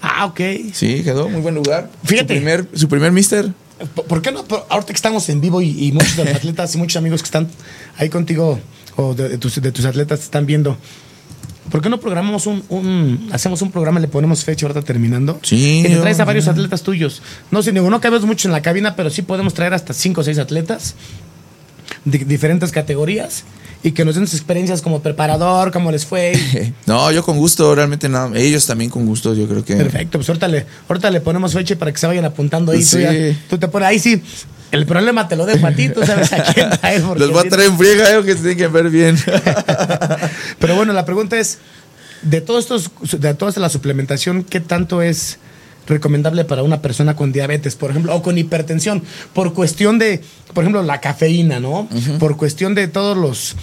Ah, 0.00 0.26
ok. 0.26 0.40
Sí, 0.72 1.02
quedó 1.02 1.28
muy 1.28 1.40
buen 1.40 1.54
lugar. 1.54 1.90
Fíjate. 2.04 2.34
Su 2.34 2.40
primer, 2.40 2.68
su 2.74 2.88
primer 2.88 3.12
Mister. 3.12 3.52
¿Por- 3.94 4.04
¿Por 4.06 4.22
qué 4.22 4.32
no? 4.32 4.44
Ahorita 4.68 4.86
que 4.92 4.96
estamos 4.96 5.28
en 5.28 5.40
vivo 5.40 5.60
y, 5.62 5.86
y 5.86 5.92
muchos 5.92 6.16
de 6.16 6.24
los 6.24 6.34
atletas 6.36 6.74
y 6.74 6.78
muchos 6.78 6.96
amigos 6.96 7.22
que 7.22 7.26
están 7.26 7.48
ahí 7.96 8.08
contigo 8.08 8.58
o 8.96 9.14
de, 9.14 9.28
de 9.28 9.38
tus, 9.38 9.60
de 9.60 9.70
tus 9.72 9.84
atletas 9.84 10.20
están 10.20 10.46
viendo, 10.46 10.76
¿por 11.70 11.80
qué 11.80 11.88
no 11.88 12.00
programamos 12.00 12.46
un, 12.46 12.64
un- 12.70 13.28
hacemos 13.32 13.62
un 13.62 13.70
programa 13.70 14.00
y 14.00 14.02
le 14.02 14.08
ponemos 14.08 14.42
fecha 14.44 14.66
ahorita 14.66 14.82
terminando? 14.82 15.38
Sí, 15.42 15.80
Y 15.80 15.88
te 15.88 15.96
traes 15.96 16.18
a 16.20 16.24
varios 16.24 16.48
atletas 16.48 16.82
tuyos. 16.82 17.22
No 17.52 17.62
sé, 17.62 17.70
digo, 17.72 17.88
no 17.90 18.00
cabemos 18.00 18.26
mucho 18.26 18.48
en 18.48 18.52
la 18.52 18.62
cabina, 18.62 18.96
pero 18.96 19.10
sí 19.10 19.22
podemos 19.22 19.54
traer 19.54 19.74
hasta 19.74 19.92
cinco 19.94 20.22
o 20.22 20.24
seis 20.24 20.38
atletas 20.38 20.94
de 22.04 22.18
diferentes 22.18 22.70
categorías 22.72 23.44
y 23.82 23.92
que 23.92 24.04
nos 24.04 24.16
den 24.16 24.26
sus 24.26 24.36
experiencias 24.40 24.82
como 24.82 25.00
preparador, 25.02 25.70
cómo 25.72 25.90
les 25.92 26.04
fue. 26.04 26.32
No, 26.86 27.10
yo 27.12 27.22
con 27.24 27.36
gusto, 27.38 27.74
realmente 27.74 28.08
nada. 28.08 28.30
Ellos 28.34 28.66
también 28.66 28.90
con 28.90 29.06
gusto, 29.06 29.34
yo 29.34 29.46
creo 29.46 29.64
que. 29.64 29.76
Perfecto, 29.76 30.18
pues 30.18 30.28
ahorita 30.28 30.48
le, 30.48 30.66
ahorita 30.88 31.10
le 31.10 31.20
ponemos 31.20 31.52
fecha 31.52 31.76
para 31.76 31.92
que 31.92 31.98
se 31.98 32.06
vayan 32.06 32.24
apuntando 32.24 32.72
ahí. 32.72 32.80
Tú, 32.80 32.86
Sí. 32.86 33.00
ya- 33.02 33.12
tú 33.48 33.58
te 33.58 33.68
pones 33.68 33.88
ahí, 33.88 33.98
sí. 33.98 34.22
El 34.70 34.84
problema 34.84 35.28
te 35.28 35.36
lo 35.36 35.46
dejo 35.46 35.66
a 35.66 35.72
ti, 35.72 35.88
tú 35.88 36.04
sabes 36.04 36.30
a 36.32 36.42
quién 36.42 36.68
porque 37.06 37.20
Los 37.20 37.30
voy 37.32 37.46
a 37.46 37.48
traer 37.48 37.70
en 37.70 37.78
friega, 37.78 38.18
eh, 38.18 38.22
que 38.22 38.32
se 38.32 38.38
tienen 38.38 38.58
que 38.58 38.66
ver 38.68 38.90
bien. 38.90 39.16
Pero 40.58 40.74
bueno, 40.76 40.92
la 40.92 41.04
pregunta 41.06 41.38
es, 41.38 41.58
de 42.22 42.40
todos 42.40 42.64
estos, 42.64 42.90
de 43.20 43.32
toda 43.34 43.52
la 43.60 43.68
suplementación, 43.70 44.42
¿qué 44.44 44.60
tanto 44.60 45.00
es 45.02 45.38
recomendable 45.88 46.44
para 46.44 46.62
una 46.62 46.80
persona 46.82 47.16
con 47.16 47.32
diabetes, 47.32 47.74
por 47.76 47.90
ejemplo, 47.90 48.14
o 48.14 48.22
con 48.22 48.38
hipertensión? 48.38 49.02
Por 49.32 49.54
cuestión 49.54 49.98
de, 49.98 50.20
por 50.54 50.64
ejemplo, 50.64 50.82
la 50.82 51.00
cafeína, 51.00 51.58
¿no? 51.60 51.88
Por 52.18 52.36
cuestión 52.36 52.74
de 52.74 52.88
todos 52.88 53.16
los... 53.16 53.56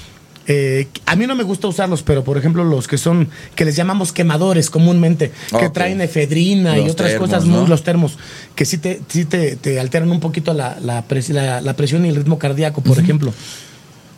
eh, 0.48 0.88
a 1.08 1.16
mí 1.16 1.26
no 1.26 1.36
me 1.36 1.44
gusta 1.44 1.68
usarlos, 1.68 2.04
pero 2.04 2.24
por 2.24 2.38
ejemplo 2.38 2.64
los 2.64 2.88
que 2.88 2.98
son, 3.00 3.30
que 3.56 3.66
les 3.66 3.76
llamamos 3.76 4.12
quemadores 4.12 4.70
comúnmente, 4.70 5.32
que 5.60 5.70
traen 5.70 6.02
efedrina 6.02 6.78
y 6.78 6.82
otras 6.90 7.10
termos, 7.12 7.30
cosas, 7.30 7.46
muy- 7.46 7.62
¿no? 7.62 7.68
los 7.68 7.84
termos, 7.84 8.18
que 8.56 8.66
sí 8.66 8.78
te, 8.78 9.02
sí 9.08 9.26
te, 9.26 9.56
te 9.56 9.80
alteran 9.80 10.12
un 10.12 10.20
poquito 10.20 10.54
la, 10.54 10.78
la, 10.80 11.08
pres- 11.08 11.30
la- 11.30 11.62
la 11.62 11.74
presión 11.76 12.06
y 12.06 12.10
el 12.10 12.16
ritmo 12.16 12.38
cardíaco, 12.38 12.82
por 12.82 13.00
ejemplo. 13.00 13.34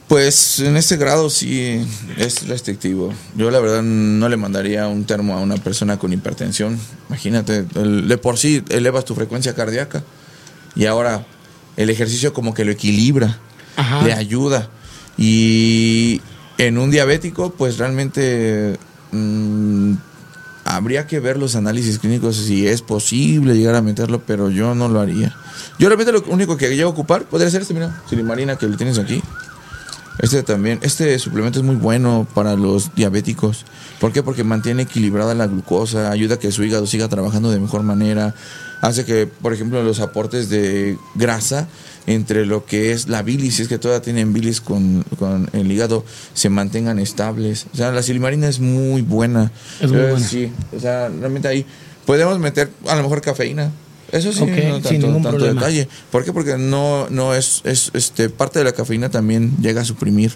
Pues 0.08 0.60
en 0.60 0.78
este 0.78 0.96
grado 0.96 1.30
sí 1.30 1.86
es 2.18 2.48
restrictivo. 2.48 3.14
Yo 3.36 3.52
la 3.52 3.60
verdad 3.60 3.82
no 3.84 4.30
le 4.30 4.38
mandaría 4.38 4.88
un 4.88 5.04
termo 5.04 5.36
a 5.36 5.42
una 5.42 5.58
persona 5.58 6.00
con 6.00 6.14
hipertensión. 6.14 6.80
Imagínate, 7.10 7.66
el- 7.76 8.08
de 8.08 8.18
por 8.18 8.38
sí 8.38 8.64
elevas 8.70 9.04
tu 9.04 9.16
frecuencia 9.16 9.54
cardíaca 9.54 10.04
y 10.76 10.86
ahora 10.86 11.26
el 11.76 11.90
ejercicio 11.90 12.34
como 12.34 12.54
que 12.54 12.64
lo 12.64 12.72
equilibra, 12.72 13.38
Ajá. 13.76 14.02
le 14.04 14.14
ayuda. 14.14 14.70
Y 15.18 16.22
en 16.58 16.78
un 16.78 16.90
diabético 16.90 17.52
pues 17.52 17.78
realmente 17.78 18.78
mm, 19.12 19.94
habría 20.64 21.06
que 21.06 21.20
ver 21.20 21.38
los 21.38 21.56
análisis 21.58 22.00
clínicos 22.00 22.38
si 22.38 22.66
es 22.66 22.82
posible 22.82 23.56
llegar 23.58 23.76
a 23.76 23.82
meterlo, 23.82 24.22
pero 24.26 24.50
yo 24.50 24.74
no 24.74 24.88
lo 24.88 25.02
haría. 25.02 25.36
Yo 25.80 25.90
realmente 25.90 26.14
lo 26.14 26.24
único 26.28 26.56
que 26.56 26.74
llego 26.74 26.90
a 26.90 26.94
ocupar 26.94 27.26
podría 27.26 27.50
ser 27.50 27.62
este, 27.64 27.74
mira, 27.74 28.02
silimarina 28.10 28.56
que 28.56 28.68
lo 28.68 28.78
tienes 28.78 28.98
aquí. 29.00 29.22
Este 30.20 30.42
también, 30.42 30.80
este 30.82 31.18
suplemento 31.20 31.60
es 31.60 31.66
muy 31.66 31.76
bueno 31.76 32.28
para 32.34 32.56
los 32.56 32.94
diabéticos. 32.96 33.66
¿Por 34.00 34.12
qué? 34.12 34.24
Porque 34.24 34.44
mantiene 34.44 34.84
equilibrada 34.84 35.36
la 35.36 35.48
glucosa, 35.48 36.12
ayuda 36.12 36.36
a 36.36 36.40
que 36.40 36.52
su 36.52 36.64
hígado 36.64 36.88
siga 36.88 37.08
trabajando 37.08 37.52
de 37.52 37.60
mejor 37.60 37.84
manera, 37.84 38.34
hace 38.82 39.06
que, 39.06 39.28
por 39.28 39.54
ejemplo, 39.54 39.84
los 39.84 40.00
aportes 40.00 40.50
de 40.50 40.98
grasa 41.16 41.68
entre 42.08 42.46
lo 42.46 42.66
que 42.66 42.94
es 42.94 43.10
la 43.10 43.22
bilis, 43.22 43.56
si 43.56 43.64
es 43.64 43.68
que 43.68 43.78
todavía 43.78 44.02
tienen 44.02 44.34
bilis 44.34 44.62
con, 44.62 45.04
con 45.20 45.50
el 45.54 45.72
hígado, 45.72 46.06
se 46.34 46.50
mantengan 46.50 47.00
estables. 47.00 47.68
O 47.74 47.78
sea, 47.78 47.92
la 47.92 48.02
silimarina 48.02 48.48
es 48.48 48.60
muy 48.60 49.02
buena. 49.02 49.52
Es 49.82 49.92
muy 49.92 50.02
buena. 50.02 50.28
Sí, 50.28 50.52
o 50.76 50.80
sea, 50.80 51.10
realmente 51.10 51.48
ahí 51.48 51.66
podemos 52.06 52.40
meter 52.40 52.72
a 52.88 52.96
lo 52.96 53.04
mejor 53.04 53.22
cafeína. 53.22 53.72
Eso 54.12 54.32
sí, 54.32 54.40
no 54.42 54.46
sin 54.46 54.56
tanto, 54.84 54.92
ningún 54.94 55.24
tanto 55.24 55.38
problema. 55.38 55.62
detalle. 55.62 55.88
¿Por 56.12 56.24
qué? 56.24 56.32
Porque 56.34 56.58
no, 56.58 57.10
no 57.10 57.34
es, 57.34 57.62
es 57.66 57.92
este, 57.94 58.30
parte 58.30 58.60
de 58.60 58.66
la 58.66 58.72
cafeína 58.72 59.10
también 59.10 59.58
llega 59.62 59.82
a 59.82 59.86
suprimir 59.86 60.32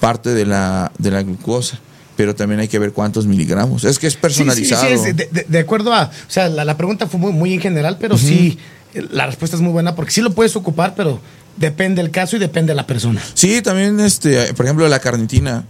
parte 0.00 0.30
de 0.34 0.44
la, 0.46 0.92
de 0.98 1.10
la 1.10 1.22
glucosa. 1.22 1.78
Pero 2.16 2.34
también 2.34 2.58
hay 2.60 2.66
que 2.68 2.78
ver 2.80 2.92
cuántos 2.92 3.26
miligramos. 3.26 3.84
Es 3.84 3.98
que 4.00 4.08
es 4.08 4.16
personalizado. 4.16 4.82
Sí, 4.82 4.88
sí, 4.96 4.98
sí, 5.04 5.08
es 5.10 5.16
de, 5.16 5.28
de- 5.30 5.46
de 5.48 5.58
acuerdo 5.60 5.94
a. 5.94 6.04
O 6.06 6.30
sea, 6.30 6.48
la, 6.48 6.64
la 6.64 6.76
pregunta 6.76 7.06
fue 7.06 7.20
muy, 7.20 7.32
muy 7.32 7.54
en 7.54 7.60
general, 7.60 7.96
pero 8.00 8.18
sí, 8.18 8.58
la 9.12 9.26
respuesta 9.26 9.56
es 9.56 9.62
muy 9.62 9.70
buena 9.72 9.94
porque 9.94 10.10
sí 10.10 10.20
lo 10.20 10.32
puedes 10.32 10.56
ocupar, 10.56 10.94
pero 10.96 11.20
depende 11.56 12.02
del 12.02 12.10
caso 12.10 12.34
y 12.36 12.40
depende 12.40 12.72
de 12.72 12.74
la 12.74 12.86
persona. 12.88 13.22
Sí, 13.34 13.62
también, 13.62 14.00
este, 14.00 14.52
por 14.54 14.66
ejemplo, 14.66 14.88
la 14.88 14.98
carnitina. 14.98 15.64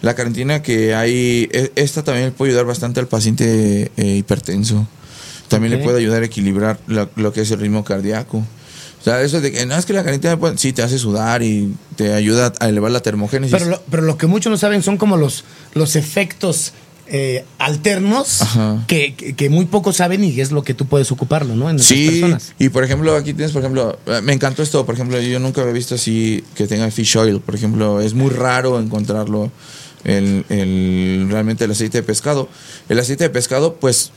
La 0.00 0.14
carnitina 0.14 0.62
que 0.62 0.94
hay, 0.94 1.48
e- 1.50 1.72
esta 1.74 2.04
también 2.04 2.30
puede 2.30 2.52
ayudar 2.52 2.66
bastante 2.66 3.00
al 3.00 3.08
paciente 3.08 3.90
eh, 3.96 4.06
hipertenso. 4.18 4.86
También 5.48 5.72
le 5.78 5.84
puede 5.84 5.98
ayudar 5.98 6.22
a 6.22 6.26
equilibrar 6.26 6.78
lo, 6.86 7.08
lo 7.16 7.32
que 7.32 7.40
es 7.42 7.50
el 7.50 7.60
ritmo 7.60 7.84
cardíaco. 7.84 8.38
O 8.38 9.04
sea, 9.04 9.22
eso 9.22 9.40
de 9.40 9.52
que 9.52 9.64
no 9.64 9.76
es 9.76 9.86
que 9.86 9.92
la 9.92 10.02
carnitina 10.04 10.36
puede- 10.38 10.58
sí 10.58 10.72
te 10.72 10.82
hace 10.82 10.98
sudar 10.98 11.42
y 11.42 11.74
te 11.96 12.12
ayuda 12.14 12.52
a 12.60 12.68
elevar 12.68 12.90
la 12.90 13.00
termogénesis. 13.00 13.52
Pero 13.56 13.70
lo, 13.70 13.82
pero 13.90 14.02
lo 14.02 14.18
que 14.18 14.26
muchos 14.26 14.50
no 14.50 14.56
saben 14.58 14.82
son 14.82 14.96
como 14.96 15.16
los, 15.16 15.44
los 15.74 15.94
efectos 15.96 16.72
eh, 17.10 17.44
alternos 17.58 18.40
que, 18.86 19.14
que- 19.14 19.34
que 19.34 19.48
muy 19.48 19.64
pocos 19.64 19.96
saben 19.96 20.22
y 20.24 20.38
es 20.40 20.50
lo 20.52 20.62
que 20.62 20.74
tú 20.74 20.84
puedes 20.86 21.10
ocuparlo, 21.10 21.54
¿no? 21.56 21.70
En 21.70 21.78
Sí, 21.78 22.08
personas. 22.20 22.52
y 22.58 22.68
por 22.68 22.84
ejemplo, 22.84 23.14
aquí 23.16 23.32
tienes, 23.32 23.52
por 23.52 23.62
ejemplo, 23.62 23.98
eh, 24.06 24.20
me 24.22 24.34
encantó 24.34 24.62
esto, 24.62 24.84
por 24.84 24.94
ejemplo, 24.94 25.18
yo 25.18 25.38
nunca 25.40 25.62
había 25.62 25.72
visto 25.72 25.94
así 25.94 26.44
que 26.54 26.66
tenga 26.66 26.90
fish 26.90 27.16
oil, 27.16 27.40
por 27.40 27.54
ejemplo, 27.54 28.02
es 28.02 28.12
muy 28.12 28.28
raro 28.28 28.78
encontrarlo, 28.78 29.50
el, 30.04 30.44
el- 30.50 31.28
realmente 31.30 31.64
el 31.64 31.70
aceite 31.70 31.98
de 31.98 32.02
pescado. 32.02 32.48
El 32.90 32.98
aceite 32.98 33.24
de 33.24 33.30
pescado, 33.30 33.76
pues, 33.76 34.10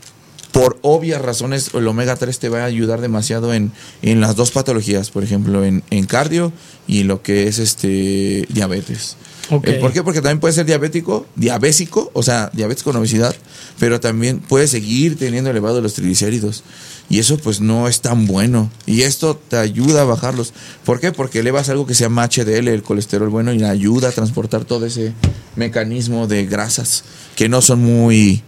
por 0.52 0.78
obvias 0.82 1.20
razones, 1.22 1.70
el 1.74 1.88
omega 1.88 2.16
3 2.16 2.38
te 2.38 2.48
va 2.48 2.60
a 2.62 2.66
ayudar 2.66 3.00
demasiado 3.00 3.54
en, 3.54 3.72
en 4.02 4.20
las 4.20 4.36
dos 4.36 4.50
patologías, 4.50 5.10
por 5.10 5.24
ejemplo, 5.24 5.64
en, 5.64 5.82
en 5.90 6.06
cardio 6.06 6.52
y 6.86 7.04
lo 7.04 7.22
que 7.22 7.48
es 7.48 7.58
este 7.58 8.46
diabetes. 8.50 9.16
Eh, 9.50 9.78
¿Por 9.80 9.92
qué? 9.92 10.02
Porque 10.02 10.20
también 10.20 10.40
puede 10.40 10.54
ser 10.54 10.66
diabético, 10.66 11.26
diabésico, 11.36 12.10
o 12.14 12.22
sea, 12.22 12.50
diabetes 12.54 12.82
con 12.82 12.96
obesidad, 12.96 13.34
pero 13.78 14.00
también 14.00 14.38
puede 14.40 14.66
seguir 14.66 15.18
teniendo 15.18 15.50
elevados 15.50 15.82
los 15.82 15.94
triglicéridos. 15.94 16.62
Y 17.10 17.18
eso 17.18 17.36
pues 17.36 17.60
no 17.60 17.88
es 17.88 18.00
tan 18.00 18.26
bueno. 18.26 18.70
Y 18.86 19.02
esto 19.02 19.36
te 19.36 19.56
ayuda 19.56 20.02
a 20.02 20.04
bajarlos. 20.04 20.54
¿Por 20.84 21.00
qué? 21.00 21.12
Porque 21.12 21.40
elevas 21.40 21.68
algo 21.68 21.86
que 21.86 21.94
se 21.94 22.04
llama 22.04 22.26
HDL, 22.26 22.68
el 22.68 22.82
colesterol 22.82 23.28
bueno, 23.28 23.52
y 23.52 23.62
ayuda 23.64 24.08
a 24.08 24.12
transportar 24.12 24.64
todo 24.64 24.86
ese 24.86 25.12
mecanismo 25.56 26.26
de 26.26 26.46
grasas 26.46 27.04
que 27.36 27.48
no 27.48 27.60
son 27.60 27.80
muy 27.80 28.42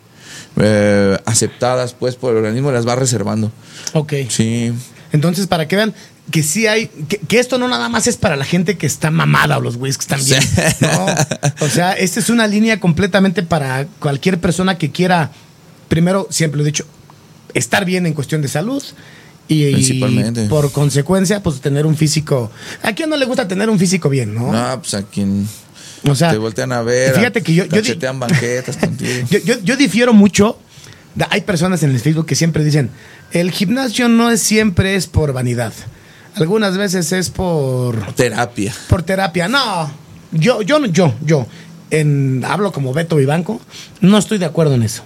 eh, 0.56 1.18
aceptadas 1.24 1.94
pues 1.94 2.16
por 2.16 2.32
el 2.32 2.38
organismo, 2.38 2.72
las 2.72 2.86
va 2.86 2.94
reservando. 2.96 3.50
Ok. 3.92 4.12
Sí. 4.28 4.72
Entonces, 5.12 5.46
para 5.46 5.68
que 5.68 5.76
vean 5.76 5.94
que 6.30 6.42
sí 6.42 6.66
hay, 6.66 6.86
que, 6.86 7.18
que 7.18 7.38
esto 7.38 7.58
no 7.58 7.68
nada 7.68 7.88
más 7.88 8.06
es 8.06 8.16
para 8.16 8.36
la 8.36 8.44
gente 8.44 8.78
que 8.78 8.86
está 8.86 9.10
mamada 9.10 9.58
o 9.58 9.60
los 9.60 9.76
güeyes 9.76 9.98
que 9.98 10.02
están 10.02 10.24
bien. 10.24 10.42
Sí. 10.42 10.60
No. 10.80 11.06
O 11.60 11.68
sea, 11.68 11.92
esta 11.98 12.20
es 12.20 12.30
una 12.30 12.46
línea 12.46 12.80
completamente 12.80 13.42
para 13.42 13.86
cualquier 13.98 14.40
persona 14.40 14.78
que 14.78 14.90
quiera, 14.90 15.30
primero, 15.88 16.26
siempre 16.30 16.58
lo 16.58 16.64
he 16.64 16.66
dicho, 16.66 16.86
estar 17.52 17.84
bien 17.84 18.06
en 18.06 18.14
cuestión 18.14 18.42
de 18.42 18.48
salud. 18.48 18.82
Y, 19.46 19.72
Principalmente. 19.72 20.44
y 20.44 20.48
por 20.48 20.72
consecuencia, 20.72 21.42
pues 21.42 21.60
tener 21.60 21.84
un 21.84 21.96
físico. 21.96 22.50
¿A 22.82 22.94
quién 22.94 23.10
no 23.10 23.16
le 23.18 23.26
gusta 23.26 23.46
tener 23.46 23.68
un 23.68 23.78
físico 23.78 24.08
bien, 24.08 24.34
no? 24.34 24.50
No, 24.50 24.80
pues 24.80 24.94
a 24.94 25.02
quien 25.02 25.46
o 26.08 26.14
sea, 26.14 26.30
te 26.30 26.38
voltean 26.38 26.72
a 26.72 26.82
ver, 26.82 27.14
fíjate 27.14 27.42
que 27.42 27.54
yo- 27.54 27.64
yo 27.64 27.70
cachetean 27.70 28.18
banquetas 28.20 28.76
contigo. 28.76 29.26
yo, 29.30 29.38
yo, 29.40 29.54
yo 29.62 29.76
difiero 29.76 30.12
mucho. 30.12 30.58
Hay 31.30 31.42
personas 31.42 31.82
en 31.84 31.90
el 31.90 32.00
Facebook 32.00 32.26
que 32.26 32.34
siempre 32.34 32.64
dicen, 32.64 32.90
el 33.32 33.52
gimnasio 33.52 34.08
no 34.08 34.30
es 34.30 34.40
siempre 34.42 34.96
es 34.96 35.06
por 35.06 35.32
vanidad. 35.32 35.72
Algunas 36.34 36.76
veces 36.76 37.12
es 37.12 37.30
por, 37.30 37.96
Terapia. 38.14 38.74
por 38.88 39.04
terapia. 39.04 39.46
No, 39.46 39.90
yo, 40.32 40.62
yo, 40.62 40.80
no- 40.80 40.86
yo, 40.88 41.14
yo, 41.24 41.46
en, 41.90 42.44
hablo 42.44 42.72
como 42.72 42.92
Beto 42.92 43.14
Vivanco, 43.14 43.60
no 44.00 44.18
estoy 44.18 44.38
de 44.38 44.46
acuerdo 44.46 44.74
en 44.74 44.82
eso. 44.82 45.04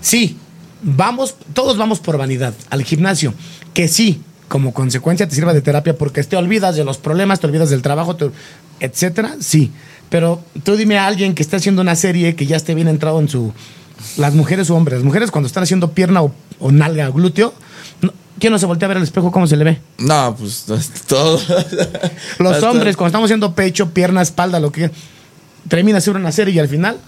Sí, 0.00 0.36
vamos, 0.82 1.36
todos 1.52 1.76
vamos 1.78 2.00
por 2.00 2.18
vanidad 2.18 2.52
al 2.70 2.82
gimnasio, 2.82 3.32
que 3.72 3.86
sí, 3.86 4.20
como 4.48 4.74
consecuencia 4.74 5.28
te 5.28 5.34
sirva 5.36 5.54
de 5.54 5.62
terapia 5.62 5.96
porque 5.96 6.22
te 6.24 6.36
olvidas 6.36 6.74
de 6.74 6.84
los 6.84 6.98
problemas, 6.98 7.38
te 7.38 7.46
olvidas 7.46 7.70
del 7.70 7.82
trabajo, 7.82 8.16
te- 8.16 8.30
etcétera, 8.80 9.36
sí. 9.40 9.70
Pero 10.10 10.42
tú 10.62 10.76
dime 10.76 10.98
a 10.98 11.06
alguien 11.06 11.34
que 11.34 11.42
esté 11.42 11.56
haciendo 11.56 11.82
una 11.82 11.96
serie 11.96 12.34
que 12.36 12.46
ya 12.46 12.56
esté 12.56 12.74
bien 12.74 12.88
entrado 12.88 13.18
en 13.20 13.28
su. 13.28 13.52
Las 14.16 14.34
mujeres 14.34 14.70
o 14.70 14.76
hombres. 14.76 14.98
Las 14.98 15.04
mujeres 15.04 15.30
cuando 15.30 15.46
están 15.46 15.62
haciendo 15.62 15.92
pierna 15.92 16.22
o, 16.22 16.32
o 16.60 16.70
nalga 16.72 17.08
o 17.08 17.12
glúteo, 17.12 17.54
no- 18.02 18.12
¿quién 18.38 18.52
no 18.52 18.58
se 18.58 18.66
voltea 18.66 18.86
a 18.86 18.88
ver 18.88 18.96
al 18.98 19.02
espejo 19.02 19.32
cómo 19.32 19.46
se 19.46 19.56
le 19.56 19.64
ve? 19.64 19.80
No, 19.98 20.36
pues 20.38 20.64
todo. 21.06 21.40
Los 22.38 22.62
hombres, 22.62 22.96
cuando 22.96 23.08
estamos 23.08 23.26
haciendo 23.26 23.54
pecho, 23.54 23.90
pierna, 23.90 24.22
espalda, 24.22 24.60
lo 24.60 24.70
que. 24.72 24.90
Termina 25.68 25.98
hacer 25.98 26.14
una 26.16 26.30
serie 26.30 26.54
y 26.54 26.58
al 26.58 26.68
final 26.68 26.98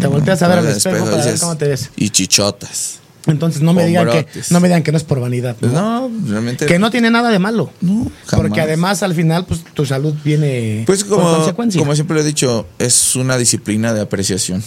te 0.00 0.06
volteas 0.06 0.40
a 0.42 0.48
ver 0.48 0.58
al 0.58 0.66
espejo 0.68 1.04
para 1.04 1.24
ver 1.24 1.38
cómo 1.38 1.56
te 1.58 1.68
ves. 1.68 1.90
Y 1.96 2.08
chichotas. 2.10 3.00
Entonces 3.28 3.62
no 3.62 3.74
me 3.74 3.86
digan 3.86 4.08
que 4.10 4.26
no 4.50 4.60
me 4.60 4.68
digan 4.68 4.82
que 4.82 4.90
no 4.90 4.98
es 4.98 5.04
por 5.04 5.20
vanidad. 5.20 5.56
¿no? 5.60 6.08
no, 6.08 6.10
realmente. 6.28 6.66
Que 6.66 6.78
no 6.78 6.90
tiene 6.90 7.10
nada 7.10 7.30
de 7.30 7.38
malo. 7.38 7.70
No, 7.80 8.10
Porque 8.30 8.60
además 8.60 9.02
al 9.02 9.14
final 9.14 9.44
pues 9.46 9.62
tu 9.74 9.84
salud 9.84 10.14
viene 10.24 10.82
Pues 10.86 11.04
por 11.04 11.18
como, 11.18 11.36
consecuencia. 11.36 11.78
como 11.78 11.94
siempre 11.94 12.16
lo 12.16 12.22
he 12.22 12.24
dicho, 12.24 12.66
es 12.78 13.14
una 13.16 13.36
disciplina 13.36 13.92
de 13.94 14.00
apreciación. 14.00 14.62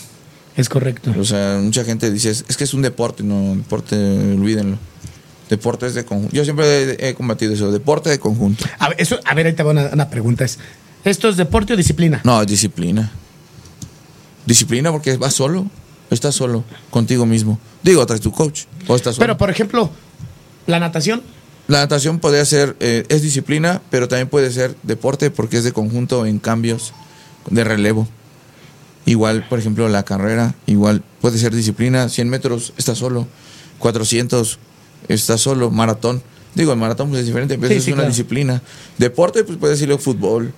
Es 0.56 0.70
correcto. 0.70 1.14
O 1.20 1.24
sea, 1.26 1.60
mucha 1.62 1.84
gente 1.84 2.12
dice, 2.12 2.30
es 2.30 2.58
que 2.58 2.64
es 2.64 2.74
un 2.74 2.82
deporte, 2.82 3.24
no, 3.24 3.56
deporte, 3.56 3.96
olvídenlo. 3.96 4.78
Deporte 5.50 5.88
es 5.88 5.96
de 5.96 6.06
conjunto. 6.06 6.34
Yo 6.36 6.44
siempre 6.44 6.94
he, 6.94 7.10
he 7.10 7.14
combatido 7.14 7.54
eso, 7.54 7.72
deporte 7.72 8.10
de 8.10 8.20
conjunto. 8.20 8.66
A 8.80 8.90
ver, 8.90 9.02
eso, 9.02 9.20
a 9.26 9.34
ver, 9.34 9.48
ahí 9.48 9.54
te 9.54 9.64
va 9.64 9.72
una, 9.72 9.90
una 9.92 10.10
pregunta. 10.10 10.46
Es, 10.46 10.60
¿Esto 11.04 11.30
es 11.30 11.38
deporte 11.38 11.74
o 11.74 11.78
disciplina? 11.78 12.22
No, 12.24 12.42
es 12.42 12.48
disciplina. 12.48 13.12
Disciplina 14.46 14.92
porque 14.92 15.18
vas 15.18 15.34
solo, 15.34 15.68
estás 16.10 16.36
solo, 16.36 16.64
contigo 16.90 17.26
mismo. 17.26 17.60
Digo, 17.84 18.06
traes 18.06 18.22
tu 18.22 18.32
coach, 18.32 18.64
o 18.88 18.96
estás 18.96 19.16
solo. 19.16 19.24
Pero, 19.26 19.38
por 19.38 19.50
ejemplo, 19.50 19.90
la 20.68 20.80
natación. 20.80 21.22
La 21.68 21.80
natación 21.80 22.20
podría 22.20 22.44
ser, 22.46 22.76
eh, 22.80 23.06
es 23.10 23.22
disciplina, 23.22 23.82
pero 23.90 24.08
también 24.08 24.28
puede 24.28 24.52
ser 24.52 24.76
deporte 24.84 25.32
porque 25.32 25.58
es 25.58 25.64
de 25.64 25.72
conjunto 25.72 26.26
en 26.26 26.40
cambios 26.40 26.94
de 27.50 27.64
relevo. 27.64 28.08
Igual, 29.06 29.48
por 29.48 29.58
ejemplo, 29.58 29.88
la 29.90 30.04
carrera, 30.04 30.54
igual 30.68 31.04
puede 31.22 31.38
ser 31.38 31.56
disciplina, 31.56 32.08
100 32.10 32.30
metros 32.30 32.74
está 32.78 32.94
solo, 32.94 33.28
400 33.80 34.60
está 35.08 35.38
solo, 35.38 35.72
maratón. 35.72 36.22
Digo, 36.54 36.74
el 36.74 36.78
maratón 36.80 37.10
pues, 37.10 37.22
es 37.22 37.26
diferente, 37.28 37.58
pero 37.58 37.70
Sí, 37.72 37.78
es 37.78 37.84
sí, 37.86 37.92
una 37.92 38.02
claro. 38.02 38.10
disciplina. 38.10 38.62
Deporte, 38.98 39.44
pues 39.44 39.58
puede 39.58 39.74
decirlo 39.74 39.98
fútbol. 39.98 40.54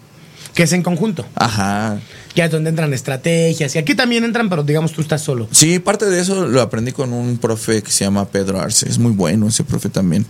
Que 0.53 0.63
es 0.63 0.73
en 0.73 0.83
conjunto. 0.83 1.25
Ajá. 1.35 1.99
Ya 2.35 2.45
es 2.45 2.51
donde 2.51 2.69
entran 2.69 2.93
estrategias. 2.93 3.75
Y 3.75 3.79
aquí 3.79 3.95
también 3.95 4.23
entran, 4.23 4.49
pero 4.49 4.63
digamos 4.63 4.91
tú 4.93 5.01
estás 5.01 5.21
solo. 5.21 5.47
Sí, 5.51 5.79
parte 5.79 6.05
de 6.05 6.19
eso 6.21 6.47
lo 6.47 6.61
aprendí 6.61 6.91
con 6.91 7.11
un 7.13 7.37
profe 7.37 7.81
que 7.81 7.91
se 7.91 8.03
llama 8.05 8.27
Pedro 8.27 8.59
Arce. 8.59 8.87
Es 8.87 8.97
muy 8.99 9.11
bueno 9.11 9.47
ese 9.47 9.63
profe 9.63 9.89
también. 9.89 10.25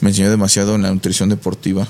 Me 0.00 0.10
enseñó 0.10 0.30
demasiado 0.30 0.74
en 0.74 0.82
la 0.82 0.90
nutrición 0.92 1.28
deportiva. 1.28 1.88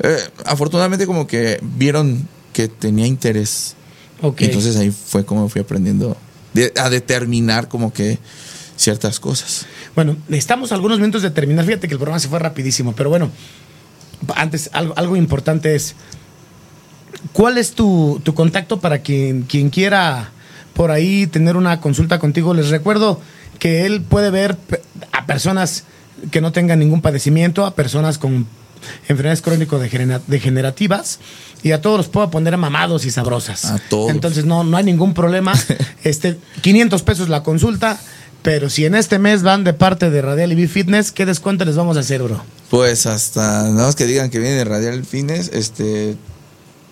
Eh, 0.00 0.16
afortunadamente 0.46 1.06
como 1.06 1.26
que 1.26 1.58
vieron 1.62 2.26
que 2.52 2.68
tenía 2.68 3.06
interés. 3.06 3.74
Ok. 4.22 4.40
Y 4.42 4.44
entonces 4.46 4.76
ahí 4.76 4.90
fue 4.90 5.24
como 5.24 5.48
fui 5.48 5.60
aprendiendo 5.60 6.16
de- 6.54 6.72
a 6.76 6.88
determinar 6.88 7.68
como 7.68 7.92
que 7.92 8.18
ciertas 8.76 9.20
cosas. 9.20 9.66
Bueno, 9.94 10.16
estamos 10.30 10.70
a 10.72 10.76
algunos 10.76 10.98
minutos 10.98 11.22
de 11.22 11.30
terminar. 11.30 11.64
Fíjate 11.66 11.88
que 11.88 11.94
el 11.94 11.98
programa 11.98 12.20
se 12.20 12.28
fue 12.28 12.38
rapidísimo, 12.38 12.94
pero 12.94 13.10
bueno, 13.10 13.30
antes 14.36 14.70
algo, 14.72 14.94
algo 14.96 15.16
importante 15.16 15.74
es, 15.74 15.94
¿cuál 17.32 17.58
es 17.58 17.72
tu, 17.72 18.20
tu 18.22 18.34
contacto 18.34 18.80
para 18.80 19.00
quien, 19.00 19.42
quien 19.42 19.70
quiera 19.70 20.30
por 20.74 20.90
ahí 20.90 21.26
tener 21.26 21.56
una 21.56 21.80
consulta 21.80 22.18
contigo? 22.18 22.54
Les 22.54 22.68
recuerdo 22.70 23.20
que 23.58 23.86
él 23.86 24.02
puede 24.02 24.30
ver 24.30 24.56
a 25.12 25.26
personas 25.26 25.84
que 26.30 26.40
no 26.40 26.52
tengan 26.52 26.78
ningún 26.78 27.00
padecimiento, 27.00 27.64
a 27.64 27.74
personas 27.74 28.18
con 28.18 28.46
enfermedades 29.08 29.42
crónico-degenerativas 29.42 31.18
y 31.62 31.72
a 31.72 31.80
todos 31.80 31.98
los 31.98 32.08
puedo 32.08 32.30
poner 32.30 32.56
mamados 32.56 33.04
y 33.04 33.10
sabrosas. 33.10 33.64
A 33.66 33.78
todos. 33.78 34.10
Entonces 34.10 34.44
no, 34.44 34.64
no 34.64 34.76
hay 34.76 34.84
ningún 34.84 35.14
problema. 35.14 35.52
este, 36.04 36.38
500 36.60 37.02
pesos 37.02 37.28
la 37.28 37.42
consulta. 37.42 37.98
Pero 38.42 38.70
si 38.70 38.84
en 38.84 38.94
este 38.94 39.18
mes 39.18 39.42
van 39.42 39.64
de 39.64 39.74
parte 39.74 40.10
de 40.10 40.22
Radial 40.22 40.52
y 40.52 40.54
B 40.54 40.68
Fitness, 40.68 41.10
¿qué 41.10 41.26
descuento 41.26 41.64
les 41.64 41.74
vamos 41.74 41.96
a 41.96 42.00
hacer, 42.00 42.22
bro? 42.22 42.40
Pues 42.70 43.06
hasta, 43.06 43.64
nada 43.64 43.86
más 43.86 43.96
que 43.96 44.06
digan 44.06 44.30
que 44.30 44.38
viene 44.38 44.54
de 44.54 44.64
Radial 44.64 45.04
Fines, 45.04 45.50
este, 45.52 46.16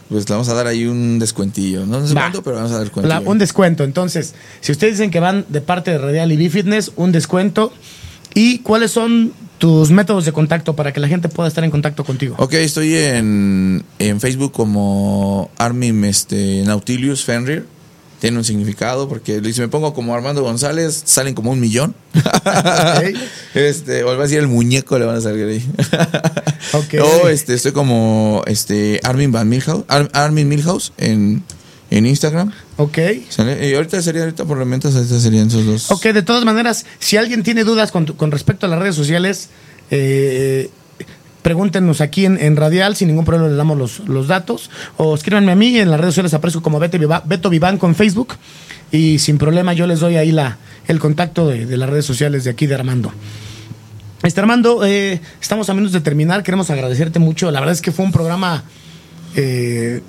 pues 0.08 0.28
le 0.28 0.32
vamos 0.34 0.48
a 0.48 0.54
dar 0.54 0.66
ahí 0.66 0.86
un 0.86 1.18
descuentillo. 1.18 1.84
No 1.86 2.06
sé 2.06 2.14
cuánto, 2.14 2.42
pero 2.42 2.56
vamos 2.56 2.72
a 2.72 2.78
dar 2.78 2.90
La- 3.04 3.20
un 3.20 3.38
descuento. 3.38 3.84
Entonces, 3.84 4.34
si 4.60 4.72
ustedes 4.72 4.94
dicen 4.98 5.10
que 5.10 5.20
van 5.20 5.44
de 5.48 5.60
parte 5.60 5.90
de 5.90 5.98
Radial 5.98 6.30
y 6.32 6.36
B 6.36 6.50
Fitness, 6.50 6.92
un 6.96 7.12
descuento. 7.12 7.72
¿Y 8.34 8.58
cuáles 8.58 8.90
son 8.90 9.32
tus 9.58 9.90
métodos 9.90 10.26
de 10.26 10.32
contacto 10.32 10.76
para 10.76 10.92
que 10.92 11.00
la 11.00 11.08
gente 11.08 11.28
pueda 11.30 11.48
estar 11.48 11.64
en 11.64 11.70
contacto 11.70 12.04
contigo? 12.04 12.34
Ok, 12.38 12.52
estoy 12.54 12.94
en, 12.94 13.82
en 13.98 14.20
Facebook 14.20 14.52
como 14.52 15.50
Armin 15.56 16.04
este, 16.04 16.62
Nautilius 16.66 17.24
Fenrir. 17.24 17.64
Tiene 18.20 18.38
un 18.38 18.44
significado 18.44 19.08
porque 19.08 19.42
si 19.52 19.60
me 19.60 19.68
pongo 19.68 19.92
como 19.92 20.14
Armando 20.14 20.42
González, 20.42 21.02
salen 21.04 21.34
como 21.34 21.50
un 21.50 21.60
millón. 21.60 21.94
este, 23.54 24.04
o 24.04 24.06
va 24.06 24.14
a 24.14 24.22
decir 24.22 24.38
el 24.38 24.46
muñeco, 24.48 24.98
le 24.98 25.04
van 25.04 25.16
a 25.16 25.20
salir 25.20 25.46
ahí. 25.46 25.64
Ok. 26.72 26.94
O 27.00 27.28
este, 27.28 27.54
estoy 27.54 27.70
como 27.72 28.42
este, 28.46 29.00
Armin 29.04 29.30
Van 29.30 29.48
Milhouse, 29.48 29.84
Ar- 29.86 30.10
Armin 30.12 30.48
Milhouse 30.48 30.92
en, 30.96 31.44
en 31.90 32.06
Instagram. 32.06 32.52
Ok. 32.76 32.98
Y 33.62 33.74
ahorita 33.74 34.02
sería, 34.02 34.22
ahorita 34.22 34.44
por 34.44 34.58
lo 34.58 34.66
menos, 34.66 34.94
ahorita 34.94 35.20
serían 35.20 35.46
esos 35.46 35.64
dos. 35.64 35.90
Ok, 35.92 36.06
de 36.06 36.22
todas 36.22 36.44
maneras, 36.44 36.84
si 36.98 37.16
alguien 37.16 37.44
tiene 37.44 37.62
dudas 37.62 37.92
con, 37.92 38.04
con 38.06 38.32
respecto 38.32 38.66
a 38.66 38.68
las 38.68 38.80
redes 38.80 38.96
sociales, 38.96 39.48
eh, 39.92 40.68
pregúntenos 41.46 42.00
aquí 42.00 42.24
en, 42.26 42.56
Radial, 42.56 42.96
sin 42.96 43.06
ningún 43.06 43.24
problema 43.24 43.46
les 43.46 43.56
damos 43.56 43.78
los, 43.78 44.00
los 44.08 44.26
datos. 44.26 44.68
O 44.96 45.14
escríbanme 45.14 45.52
a 45.52 45.54
mí, 45.54 45.78
en 45.78 45.92
las 45.92 46.00
redes 46.00 46.14
sociales 46.14 46.34
aparezco 46.34 46.60
como 46.60 46.80
Beto, 46.80 46.98
Viva- 46.98 47.22
Beto 47.24 47.50
Vivanco 47.50 47.86
en 47.86 47.94
Facebook. 47.94 48.34
Y 48.90 49.20
sin 49.20 49.38
problema 49.38 49.72
yo 49.72 49.86
les 49.86 50.00
doy 50.00 50.16
ahí 50.16 50.32
la, 50.32 50.58
el 50.88 50.98
contacto 50.98 51.46
de, 51.46 51.64
de 51.64 51.76
las 51.76 51.88
redes 51.88 52.04
sociales 52.04 52.42
de 52.42 52.50
aquí 52.50 52.66
de 52.66 52.74
Armando. 52.74 53.12
Este 54.24 54.40
Armando, 54.40 54.84
eh, 54.84 55.20
estamos 55.40 55.70
a 55.70 55.74
menos 55.74 55.92
de 55.92 56.00
terminar, 56.00 56.42
queremos 56.42 56.68
agradecerte 56.70 57.20
mucho. 57.20 57.52
La 57.52 57.60
verdad 57.60 57.74
es 57.74 57.80
que 57.80 57.92
fue 57.92 58.04
un 58.04 58.10
programa 58.10 58.64
eh, 59.36 60.02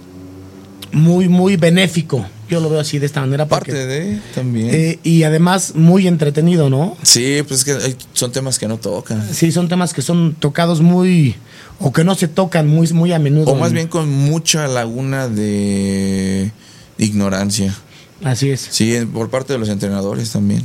muy, 0.92 1.28
muy 1.30 1.56
benéfico. 1.56 2.26
Yo 2.50 2.60
lo 2.62 2.70
veo 2.70 2.80
así 2.80 2.98
de 3.00 3.06
esta 3.06 3.22
manera. 3.22 3.46
porque- 3.46 3.72
Parte 3.72 3.86
de 3.88 4.20
también. 4.34 4.70
eh, 4.74 5.00
y 5.04 5.24
además 5.24 5.74
muy 5.76 6.08
entretenido, 6.08 6.70
¿no? 6.70 6.96
sí, 7.04 7.44
pues 7.48 7.60
es 7.60 7.66
que 7.66 7.96
son 8.14 8.32
temas 8.32 8.58
que 8.60 8.68
no 8.68 8.78
tocan. 8.78 9.28
Sí, 9.34 9.52
son 9.52 9.68
temas 9.68 9.94
que 9.94 10.02
son 10.02 10.34
tocados 10.40 10.82
muy 10.82 11.36
o 11.80 11.92
que 11.94 12.04
no 12.04 12.16
se 12.16 12.28
tocan 12.28 12.68
muy 12.68 12.88
muy 12.94 13.12
a 13.14 13.20
menudo. 13.20 13.52
O 13.52 13.56
más 13.56 13.72
bien 13.74 13.88
con 13.88 14.10
mucha 14.10 14.68
laguna 14.68 15.28
de 15.28 16.52
ignorancia. 16.98 17.76
Así 18.24 18.50
es. 18.50 18.68
Sí, 18.72 18.98
por 19.14 19.30
parte 19.30 19.54
de 19.54 19.60
los 19.60 19.70
entrenadores 19.70 20.32
también. 20.32 20.64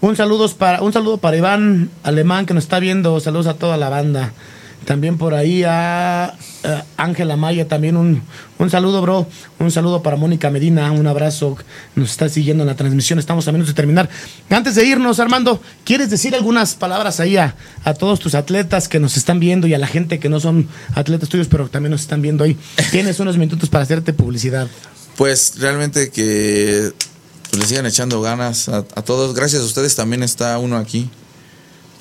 Un 0.00 0.16
saludo 0.16 0.48
para 0.50 0.82
un 0.82 0.92
saludo 0.92 1.18
para 1.18 1.36
Iván 1.36 1.90
Alemán 2.02 2.46
que 2.46 2.54
nos 2.54 2.64
está 2.64 2.78
viendo. 2.80 3.18
Saludos 3.20 3.46
a 3.46 3.54
toda 3.54 3.76
la 3.76 3.88
banda. 3.88 4.32
También 4.84 5.18
por 5.18 5.34
ahí 5.34 5.62
a 5.64 6.34
Ángela 6.96 7.36
Maya, 7.36 7.66
también 7.68 7.96
un, 7.96 8.22
un 8.58 8.70
saludo, 8.70 9.00
bro. 9.02 9.26
Un 9.58 9.70
saludo 9.70 10.02
para 10.02 10.16
Mónica 10.16 10.50
Medina, 10.50 10.90
un 10.92 11.06
abrazo. 11.06 11.56
Nos 11.94 12.10
está 12.10 12.28
siguiendo 12.28 12.62
en 12.62 12.68
la 12.68 12.76
transmisión, 12.76 13.18
estamos 13.18 13.46
a 13.48 13.52
menos 13.52 13.68
de 13.68 13.74
terminar. 13.74 14.08
Antes 14.50 14.74
de 14.74 14.84
irnos, 14.84 15.18
Armando, 15.20 15.60
¿quieres 15.84 16.10
decir 16.10 16.34
algunas 16.34 16.74
palabras 16.74 17.20
ahí 17.20 17.36
a, 17.36 17.56
a 17.84 17.94
todos 17.94 18.20
tus 18.20 18.34
atletas 18.34 18.88
que 18.88 19.00
nos 19.00 19.16
están 19.16 19.40
viendo 19.40 19.66
y 19.66 19.74
a 19.74 19.78
la 19.78 19.86
gente 19.86 20.18
que 20.18 20.28
no 20.28 20.40
son 20.40 20.68
atletas 20.94 21.28
tuyos, 21.28 21.48
pero 21.48 21.68
también 21.68 21.90
nos 21.90 22.02
están 22.02 22.22
viendo 22.22 22.44
ahí? 22.44 22.56
Tienes 22.90 23.20
unos 23.20 23.38
minutos 23.38 23.68
para 23.68 23.84
hacerte 23.84 24.12
publicidad. 24.12 24.68
Pues 25.16 25.54
realmente 25.58 26.10
que 26.10 26.92
pues, 27.50 27.60
le 27.60 27.66
sigan 27.66 27.86
echando 27.86 28.20
ganas 28.20 28.68
a 28.68 28.82
todos. 28.82 29.34
Gracias 29.34 29.62
a 29.62 29.64
ustedes 29.64 29.94
también 29.94 30.22
está 30.22 30.58
uno 30.58 30.76
aquí. 30.76 31.10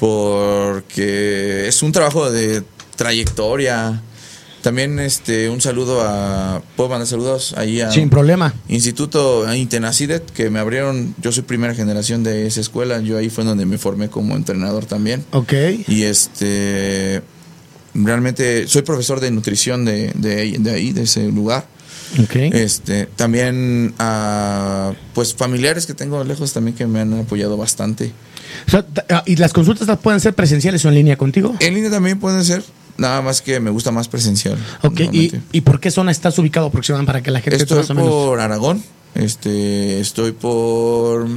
Porque 0.01 1.67
es 1.67 1.83
un 1.83 1.91
trabajo 1.91 2.31
de 2.31 2.63
trayectoria. 2.95 4.01
También 4.63 4.97
este 4.99 5.47
un 5.47 5.61
saludo 5.61 6.01
a. 6.01 6.63
¿Puedo 6.75 6.89
mandar 6.89 7.07
saludos? 7.07 7.53
Ahí 7.55 7.81
a 7.81 7.91
Sin 7.91 8.09
problema. 8.09 8.51
Instituto 8.67 9.45
Intenacidet, 9.53 10.25
que 10.31 10.49
me 10.49 10.57
abrieron. 10.57 11.13
Yo 11.21 11.31
soy 11.31 11.43
primera 11.43 11.75
generación 11.75 12.23
de 12.23 12.47
esa 12.47 12.61
escuela. 12.61 12.99
Yo 13.01 13.15
ahí 13.19 13.29
fue 13.29 13.43
donde 13.43 13.67
me 13.67 13.77
formé 13.77 14.09
como 14.09 14.35
entrenador 14.35 14.85
también. 14.85 15.23
Ok. 15.33 15.53
Y 15.87 16.01
este. 16.01 17.21
Realmente 17.93 18.67
soy 18.67 18.81
profesor 18.81 19.19
de 19.19 19.29
nutrición 19.29 19.85
de, 19.85 20.13
de, 20.15 20.57
de 20.57 20.71
ahí, 20.71 20.93
de 20.93 21.03
ese 21.03 21.27
lugar. 21.27 21.67
Este, 22.53 23.05
también 23.05 23.93
a 23.99 24.93
pues 25.13 25.33
familiares 25.33 25.85
que 25.85 25.93
tengo 25.93 26.23
lejos 26.23 26.51
también 26.53 26.75
que 26.75 26.85
me 26.87 26.99
han 27.01 27.13
apoyado 27.19 27.57
bastante. 27.57 28.11
O 28.67 28.71
sea, 28.71 28.83
ta- 28.85 29.05
ah, 29.09 29.23
¿Y 29.25 29.37
las 29.37 29.53
consultas 29.53 29.87
las 29.87 29.99
pueden 29.99 30.19
ser 30.19 30.33
presenciales 30.33 30.83
o 30.85 30.89
en 30.89 30.95
línea 30.95 31.17
contigo? 31.17 31.55
En 31.59 31.73
línea 31.73 31.89
también 31.89 32.19
pueden 32.19 32.43
ser, 32.43 32.63
nada 32.97 33.21
más 33.21 33.41
que 33.41 33.59
me 33.59 33.69
gusta 33.71 33.91
más 33.91 34.07
presencial. 34.07 34.57
Ok, 34.83 34.99
¿Y. 35.11 35.31
¿y 35.53 35.61
por 35.61 35.79
qué 35.79 35.89
zona 35.91 36.11
estás 36.11 36.37
ubicado 36.37 36.67
aproximadamente 36.67 37.07
para 37.11 37.23
que 37.23 37.31
la 37.31 37.39
gente 37.39 37.57
Estoy 37.57 37.77
más 37.77 37.89
o 37.89 37.95
menos... 37.95 38.09
por 38.11 38.39
Aragón, 38.41 38.83
este, 39.15 39.99
estoy 40.01 40.33
por 40.33 41.27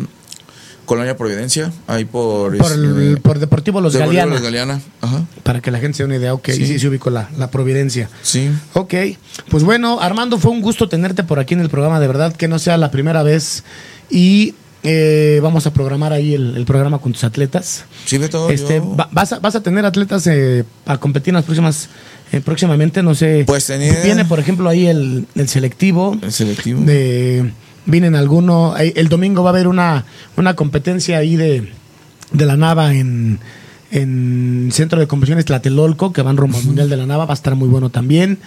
Colonia 0.85 1.16
Providencia, 1.16 1.72
ahí 1.87 2.05
por... 2.05 2.57
Por, 2.57 2.72
el- 2.72 3.11
este, 3.11 3.20
por 3.20 3.39
Deportivo 3.39 3.80
Los 3.80 3.93
Deportivo 3.93 4.12
Galeana. 4.20 4.35
Los 4.35 4.43
Galeana. 4.43 4.80
Ajá. 5.01 5.24
Para 5.43 5.61
que 5.61 5.70
la 5.70 5.78
gente 5.78 5.97
se 5.97 6.03
dé 6.03 6.07
una 6.07 6.16
idea, 6.16 6.35
ok, 6.35 6.49
sí, 6.51 6.66
Sí. 6.66 6.78
sí, 6.78 6.87
ubico 6.87 7.11
la, 7.11 7.28
la 7.39 7.51
Providencia. 7.51 8.09
Sí. 8.22 8.51
Ok, 8.74 8.95
pues 9.51 9.64
bueno, 9.64 10.01
Armando, 10.01 10.39
fue 10.39 10.51
un 10.51 10.61
gusto 10.61 10.89
tenerte 10.89 11.24
por 11.24 11.39
aquí 11.39 11.55
en 11.55 11.61
el 11.61 11.68
programa, 11.70 12.01
de 12.01 12.07
verdad 12.07 12.35
que 12.35 12.49
no 12.49 12.59
sea 12.59 12.76
la 12.76 12.91
primera 12.91 13.22
vez. 13.22 13.64
Y 14.11 14.55
eh, 14.82 15.41
vamos 15.43 15.66
a 15.66 15.72
programar 15.72 16.12
ahí 16.12 16.35
el, 16.35 16.57
el 16.57 16.64
programa 16.66 16.99
con 16.99 17.12
tus 17.12 17.24
atletas. 17.24 17.85
Sí, 18.05 18.18
Beto, 18.18 18.51
Este, 18.51 18.76
yo- 18.76 18.95
va- 18.97 19.09
vas, 19.12 19.32
a, 19.32 19.39
vas 19.39 19.55
a 19.55 19.62
tener 19.62 19.87
atletas 19.87 20.26
eh, 20.26 20.64
a 20.85 20.99
competir 20.99 21.30
en 21.30 21.37
las 21.37 21.45
próximas, 21.45 21.89
eh, 22.32 22.41
próximamente, 22.43 23.03
no 23.03 23.14
sé. 23.14 23.45
Pues 23.47 23.66
tenía- 23.66 24.03
Viene, 24.03 24.24
por 24.26 24.39
ejemplo, 24.41 24.68
ahí 24.68 24.87
el, 24.87 25.26
el 25.35 25.49
selectivo. 25.49 26.18
El 26.20 26.32
selectivo. 26.32 26.82
De, 26.82 27.51
vienen 27.87 28.14
alguno. 28.14 28.74
ahí- 28.74 28.93
El 28.97 29.09
domingo 29.09 29.43
va 29.43 29.51
a 29.51 29.53
haber 29.53 29.68
una, 29.68 30.05
una 30.37 30.55
competencia 30.55 31.18
ahí 31.18 31.37
de, 31.37 31.72
de 32.32 32.47
la 32.47 32.57
Nava 32.57 32.95
en, 32.95 33.39
en 33.91 34.70
Centro 34.72 34.99
de 35.01 35.07
Convenciones 35.07 35.45
Tlatelolco, 35.45 36.12
que 36.12 36.22
van 36.22 36.37
rumbo 36.37 36.59
al 36.59 36.64
Mundial 36.64 36.89
de 36.89 36.97
la 36.97 37.07
Nava. 37.07 37.24
Va 37.26 37.32
a 37.32 37.35
estar 37.35 37.55
muy 37.55 37.68
bueno 37.68 37.91
también. 37.91 38.39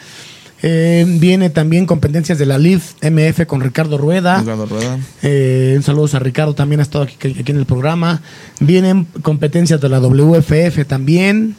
Eh, 0.63 1.05
viene 1.19 1.51
también 1.51 1.85
competencias 1.85 2.39
de 2.39 2.47
la 2.47 2.57
LIV 2.57 2.81
MF 3.03 3.45
con 3.45 3.61
Ricardo 3.61 3.97
Rueda. 3.99 4.39
Ricardo 4.39 4.65
Rueda. 4.65 4.97
Eh, 5.21 5.73
un 5.77 5.83
saludos 5.83 6.15
a 6.15 6.19
Ricardo, 6.19 6.55
también 6.55 6.79
ha 6.79 6.83
estado 6.83 7.03
aquí, 7.03 7.15
aquí 7.39 7.51
en 7.51 7.57
el 7.59 7.65
programa. 7.67 8.21
Vienen 8.59 9.05
competencias 9.21 9.79
de 9.79 9.87
la 9.89 9.99
WFF 9.99 10.83
también, 10.87 11.55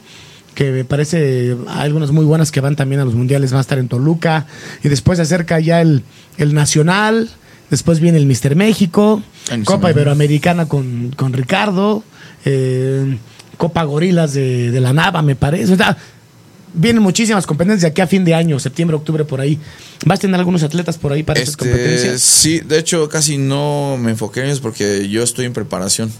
que 0.57 0.73
me 0.73 0.85
parece 0.85 1.57
hay 1.69 1.83
algunas 1.87 2.11
muy 2.11 2.25
buenas 2.25 2.51
que 2.51 2.61
van 2.61 2.75
también 2.75 3.01
a 3.01 3.05
los 3.05 3.15
mundiales, 3.15 3.55
va 3.55 3.59
a 3.59 3.61
estar 3.61 3.79
en 3.79 3.87
Toluca. 3.87 4.47
Y 4.83 4.89
después 4.89 5.19
se 5.19 5.23
acerca 5.23 5.61
ya 5.61 5.81
el, 5.81 6.03
el 6.37 6.53
Nacional, 6.53 7.31
después 7.71 8.01
viene 8.01 8.19
el 8.19 8.27
Mister 8.27 8.55
México, 8.57 9.23
Mister 9.51 9.65
Copa. 9.65 9.91
Iberoamericana 9.91 10.67
con, 10.67 11.11
con 11.17 11.33
Ricardo, 11.33 12.03
eh, 12.45 13.19
Copa 13.57 13.83
Gorilas 13.85 14.33
de, 14.35 14.71
de 14.71 14.81
la 14.81 14.93
Nava, 14.93 15.23
me 15.23 15.37
parece. 15.37 15.73
O 15.73 15.77
sea, 15.77 15.97
Vienen 16.75 17.03
muchísimas 17.03 17.47
competencias 17.47 17.81
de 17.81 17.89
aquí 17.89 18.03
a 18.03 18.07
fin 18.07 18.27
de 18.27 18.35
año, 18.35 18.59
septiembre, 18.61 18.95
octubre, 18.95 19.25
por 19.25 19.41
ahí. 19.41 19.59
¿Vas 20.05 20.19
a 20.19 20.21
tener 20.21 20.39
algunos 20.39 20.63
atletas 20.63 20.99
por 20.99 21.11
ahí 21.15 21.23
para 21.23 21.41
estas 21.41 21.55
Este, 21.55 21.65
competencias? 21.67 22.21
sí, 22.21 22.61
de 22.61 22.79
hecho 22.79 23.09
casi 23.09 23.39
no 23.39 23.97
me 23.99 24.11
enfoqué 24.11 24.41
en 24.41 24.47
ellos 24.47 24.61
porque 24.61 25.09
yo 25.09 25.23
estoy 25.23 25.47
en 25.47 25.55
preparación 25.55 26.13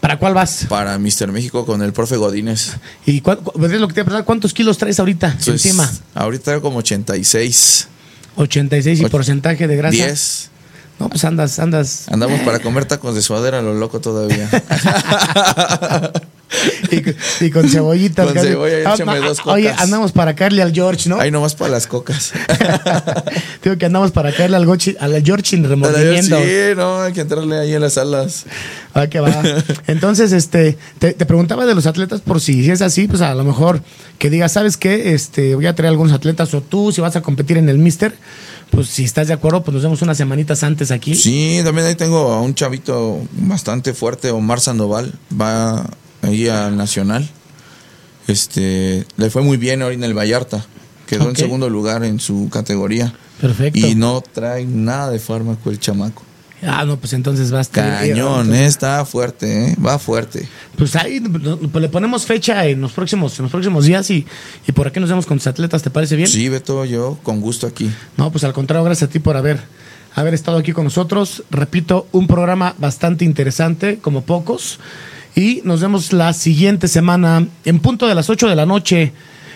¿Para 0.00 0.18
cuál 0.18 0.34
vas? 0.34 0.66
para 0.68 0.98
Mister 0.98 1.30
México 1.30 1.64
con 1.64 1.82
el 1.82 1.92
profe 1.92 2.16
Godínez. 2.16 2.72
¿Y 3.06 3.20
cuán- 3.20 3.38
cu- 3.38 3.64
es 3.64 3.70
lo 3.80 3.86
que 3.86 3.94
te 3.94 4.00
a 4.14 4.22
cuántos 4.24 4.52
kilos 4.52 4.76
traes 4.76 4.98
ahorita 4.98 5.28
Entonces, 5.38 5.64
encima? 5.64 5.88
Ahorita 6.14 6.60
como 6.60 6.78
86. 6.78 7.86
86 8.36 9.00
y 9.00 9.04
porcentaje 9.06 9.68
de 9.68 9.76
grasa. 9.76 9.94
10. 9.96 10.50
No, 11.00 11.08
pues 11.08 11.24
andas, 11.24 11.58
andas. 11.58 12.06
Andamos 12.10 12.40
para 12.40 12.58
comer 12.60 12.84
tacos 12.84 13.14
de 13.14 13.22
suadera 13.22 13.58
a 13.58 13.62
lo 13.62 13.74
loco 13.74 14.00
todavía. 14.00 14.48
Y, 16.90 17.00
con- 17.02 17.14
y 17.42 17.50
con 17.50 17.68
cebolla, 17.68 18.06
échame 18.06 19.12
Ah, 19.12 19.18
dos 19.20 19.38
ah, 19.46 19.52
Oye, 19.52 19.68
cocas. 19.70 19.80
andamos 19.82 20.10
para 20.10 20.34
caerle 20.34 20.62
al 20.62 20.72
George, 20.74 21.08
¿no? 21.08 21.20
Ahí 21.20 21.30
nomás 21.30 21.54
para 21.54 21.70
las 21.70 21.86
cocas. 21.86 22.32
Digo 23.62 23.78
que 23.78 23.86
andamos 23.86 24.10
para 24.10 24.32
caerle 24.32 24.56
al, 24.56 24.66
Gochi- 24.66 24.96
al 24.98 25.22
George 25.22 25.54
en 25.54 25.68
remordimiento. 25.68 26.36
Sí, 26.38 26.74
no, 26.76 27.02
hay 27.02 27.12
que 27.12 27.20
entrarle 27.20 27.56
ahí 27.56 27.72
en 27.72 27.80
las 27.80 27.96
alas. 27.98 28.46
Ah, 28.94 29.06
que 29.06 29.20
va. 29.20 29.32
Entonces, 29.86 30.32
este, 30.32 30.76
te, 30.98 31.12
te 31.12 31.24
preguntaba 31.24 31.66
de 31.66 31.74
los 31.76 31.86
atletas 31.86 32.20
por 32.20 32.40
si, 32.40 32.64
si 32.64 32.70
es 32.72 32.82
así, 32.82 33.06
pues 33.06 33.20
a 33.20 33.32
lo 33.36 33.44
mejor 33.44 33.80
que 34.18 34.28
digas, 34.28 34.50
¿sabes 34.50 34.76
qué? 34.76 35.14
Este, 35.14 35.54
voy 35.54 35.66
a 35.66 35.74
traer 35.76 35.90
algunos 35.90 36.12
atletas 36.12 36.52
o 36.54 36.60
tú, 36.62 36.90
si 36.90 37.00
vas 37.00 37.14
a 37.14 37.22
competir 37.22 37.58
en 37.58 37.68
el 37.68 37.78
Mister, 37.78 38.12
pues 38.70 38.88
si 38.88 39.04
estás 39.04 39.28
de 39.28 39.34
acuerdo, 39.34 39.62
pues 39.62 39.74
nos 39.74 39.82
vemos 39.82 40.02
unas 40.02 40.16
semanitas 40.16 40.62
antes 40.62 40.90
aquí. 40.90 41.14
Sí, 41.14 41.60
también 41.64 41.86
ahí 41.86 41.94
tengo 41.94 42.32
a 42.32 42.40
un 42.40 42.54
chavito 42.54 43.20
bastante 43.32 43.94
fuerte, 43.94 44.30
Omar 44.30 44.60
Sandoval, 44.60 45.18
va 45.38 45.88
ahí 46.22 46.48
al 46.48 46.76
Nacional. 46.76 47.28
Este, 48.26 49.06
le 49.16 49.30
fue 49.30 49.42
muy 49.42 49.56
bien 49.56 49.82
ahora 49.82 49.94
en 49.94 50.04
el 50.04 50.16
Vallarta. 50.16 50.64
Quedó 51.06 51.28
en 51.28 51.36
segundo 51.36 51.68
lugar 51.68 52.04
en 52.04 52.20
su 52.20 52.48
categoría. 52.50 53.12
Perfecto. 53.40 53.78
Y 53.78 53.96
no 53.96 54.20
trae 54.20 54.64
nada 54.64 55.10
de 55.10 55.18
fármaco 55.18 55.70
el 55.70 55.80
chamaco. 55.80 56.22
Ah, 56.62 56.84
no, 56.84 56.98
pues 56.98 57.12
entonces 57.14 57.52
va 57.52 57.58
a 57.58 57.62
estar. 57.62 58.00
Cañón, 58.00 58.54
eh, 58.54 58.66
está 58.66 59.04
fuerte, 59.04 59.70
eh, 59.70 59.76
va 59.84 59.98
fuerte. 59.98 60.46
Pues 60.76 60.94
ahí 60.96 61.20
pues 61.20 61.82
le 61.82 61.88
ponemos 61.88 62.26
fecha 62.26 62.66
en 62.66 62.80
los 62.80 62.92
próximos, 62.92 63.38
en 63.38 63.44
los 63.44 63.50
próximos 63.50 63.86
días 63.86 64.10
y, 64.10 64.26
y 64.66 64.72
por 64.72 64.86
aquí 64.86 65.00
nos 65.00 65.08
vemos 65.08 65.26
con 65.26 65.38
tus 65.38 65.46
atletas, 65.46 65.82
¿te 65.82 65.90
parece 65.90 66.16
bien? 66.16 66.28
Sí, 66.28 66.48
Beto, 66.48 66.84
yo 66.84 67.18
con 67.22 67.40
gusto 67.40 67.66
aquí. 67.66 67.90
No, 68.16 68.30
pues 68.30 68.44
al 68.44 68.52
contrario, 68.52 68.84
gracias 68.84 69.08
a 69.08 69.12
ti 69.12 69.18
por 69.18 69.36
haber, 69.36 69.58
haber 70.14 70.34
estado 70.34 70.58
aquí 70.58 70.72
con 70.72 70.84
nosotros. 70.84 71.44
Repito, 71.50 72.06
un 72.12 72.26
programa 72.26 72.74
bastante 72.78 73.24
interesante, 73.24 73.98
como 73.98 74.22
pocos. 74.22 74.78
Y 75.34 75.62
nos 75.64 75.80
vemos 75.80 76.12
la 76.12 76.32
siguiente 76.32 76.88
semana 76.88 77.46
en 77.64 77.78
punto 77.78 78.06
de 78.06 78.14
las 78.14 78.28
8 78.28 78.48
de 78.48 78.56
la 78.56 78.66
noche 78.66 79.12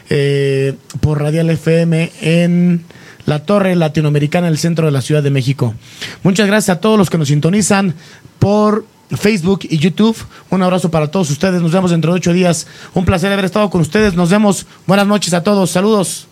eh, 0.09 0.75
por 1.01 1.21
Radial 1.21 1.51
FM 1.51 2.13
en 2.21 2.85
la 3.27 3.41
Torre 3.41 3.75
Latinoamericana, 3.75 4.47
en 4.47 4.53
el 4.53 4.59
centro 4.59 4.87
de 4.87 4.93
la 4.93 5.03
Ciudad 5.03 5.23
de 5.23 5.31
México. 5.31 5.75
Muchas 6.23 6.47
gracias 6.47 6.77
a 6.77 6.81
todos 6.81 6.99
los 6.99 7.11
que 7.11 7.19
nos 7.19 7.29
sintonizan 7.29 7.95
por 8.39 8.87
Facebook 9.11 9.61
y 9.63 9.79
YouTube. 9.79 10.17
Un 10.51 10.63
abrazo 10.63 10.91
para 10.91 11.09
todos 11.09 11.31
ustedes. 11.31 11.63
Nos 11.63 11.73
vemos 11.73 11.91
dentro 11.91 12.13
de 12.13 12.19
ocho 12.19 12.33
días. 12.33 12.67
Un 12.95 13.05
placer 13.05 13.33
haber 13.33 13.45
estado 13.45 13.71
con 13.71 13.81
ustedes. 13.81 14.15
Nos 14.15 14.31
vemos. 14.31 14.67
Buenas 14.87 15.07
noches 15.07 15.35
a 15.35 15.43
todos. 15.43 15.71
Saludos. 15.71 16.27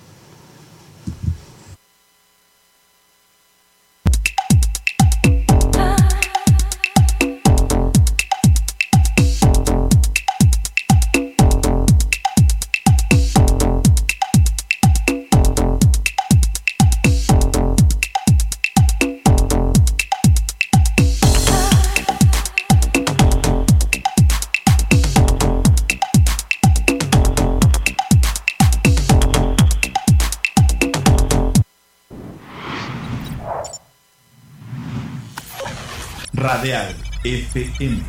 FM. 37.79 38.03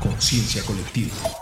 Conciencia 0.00 0.62
colectiva. 0.64 1.37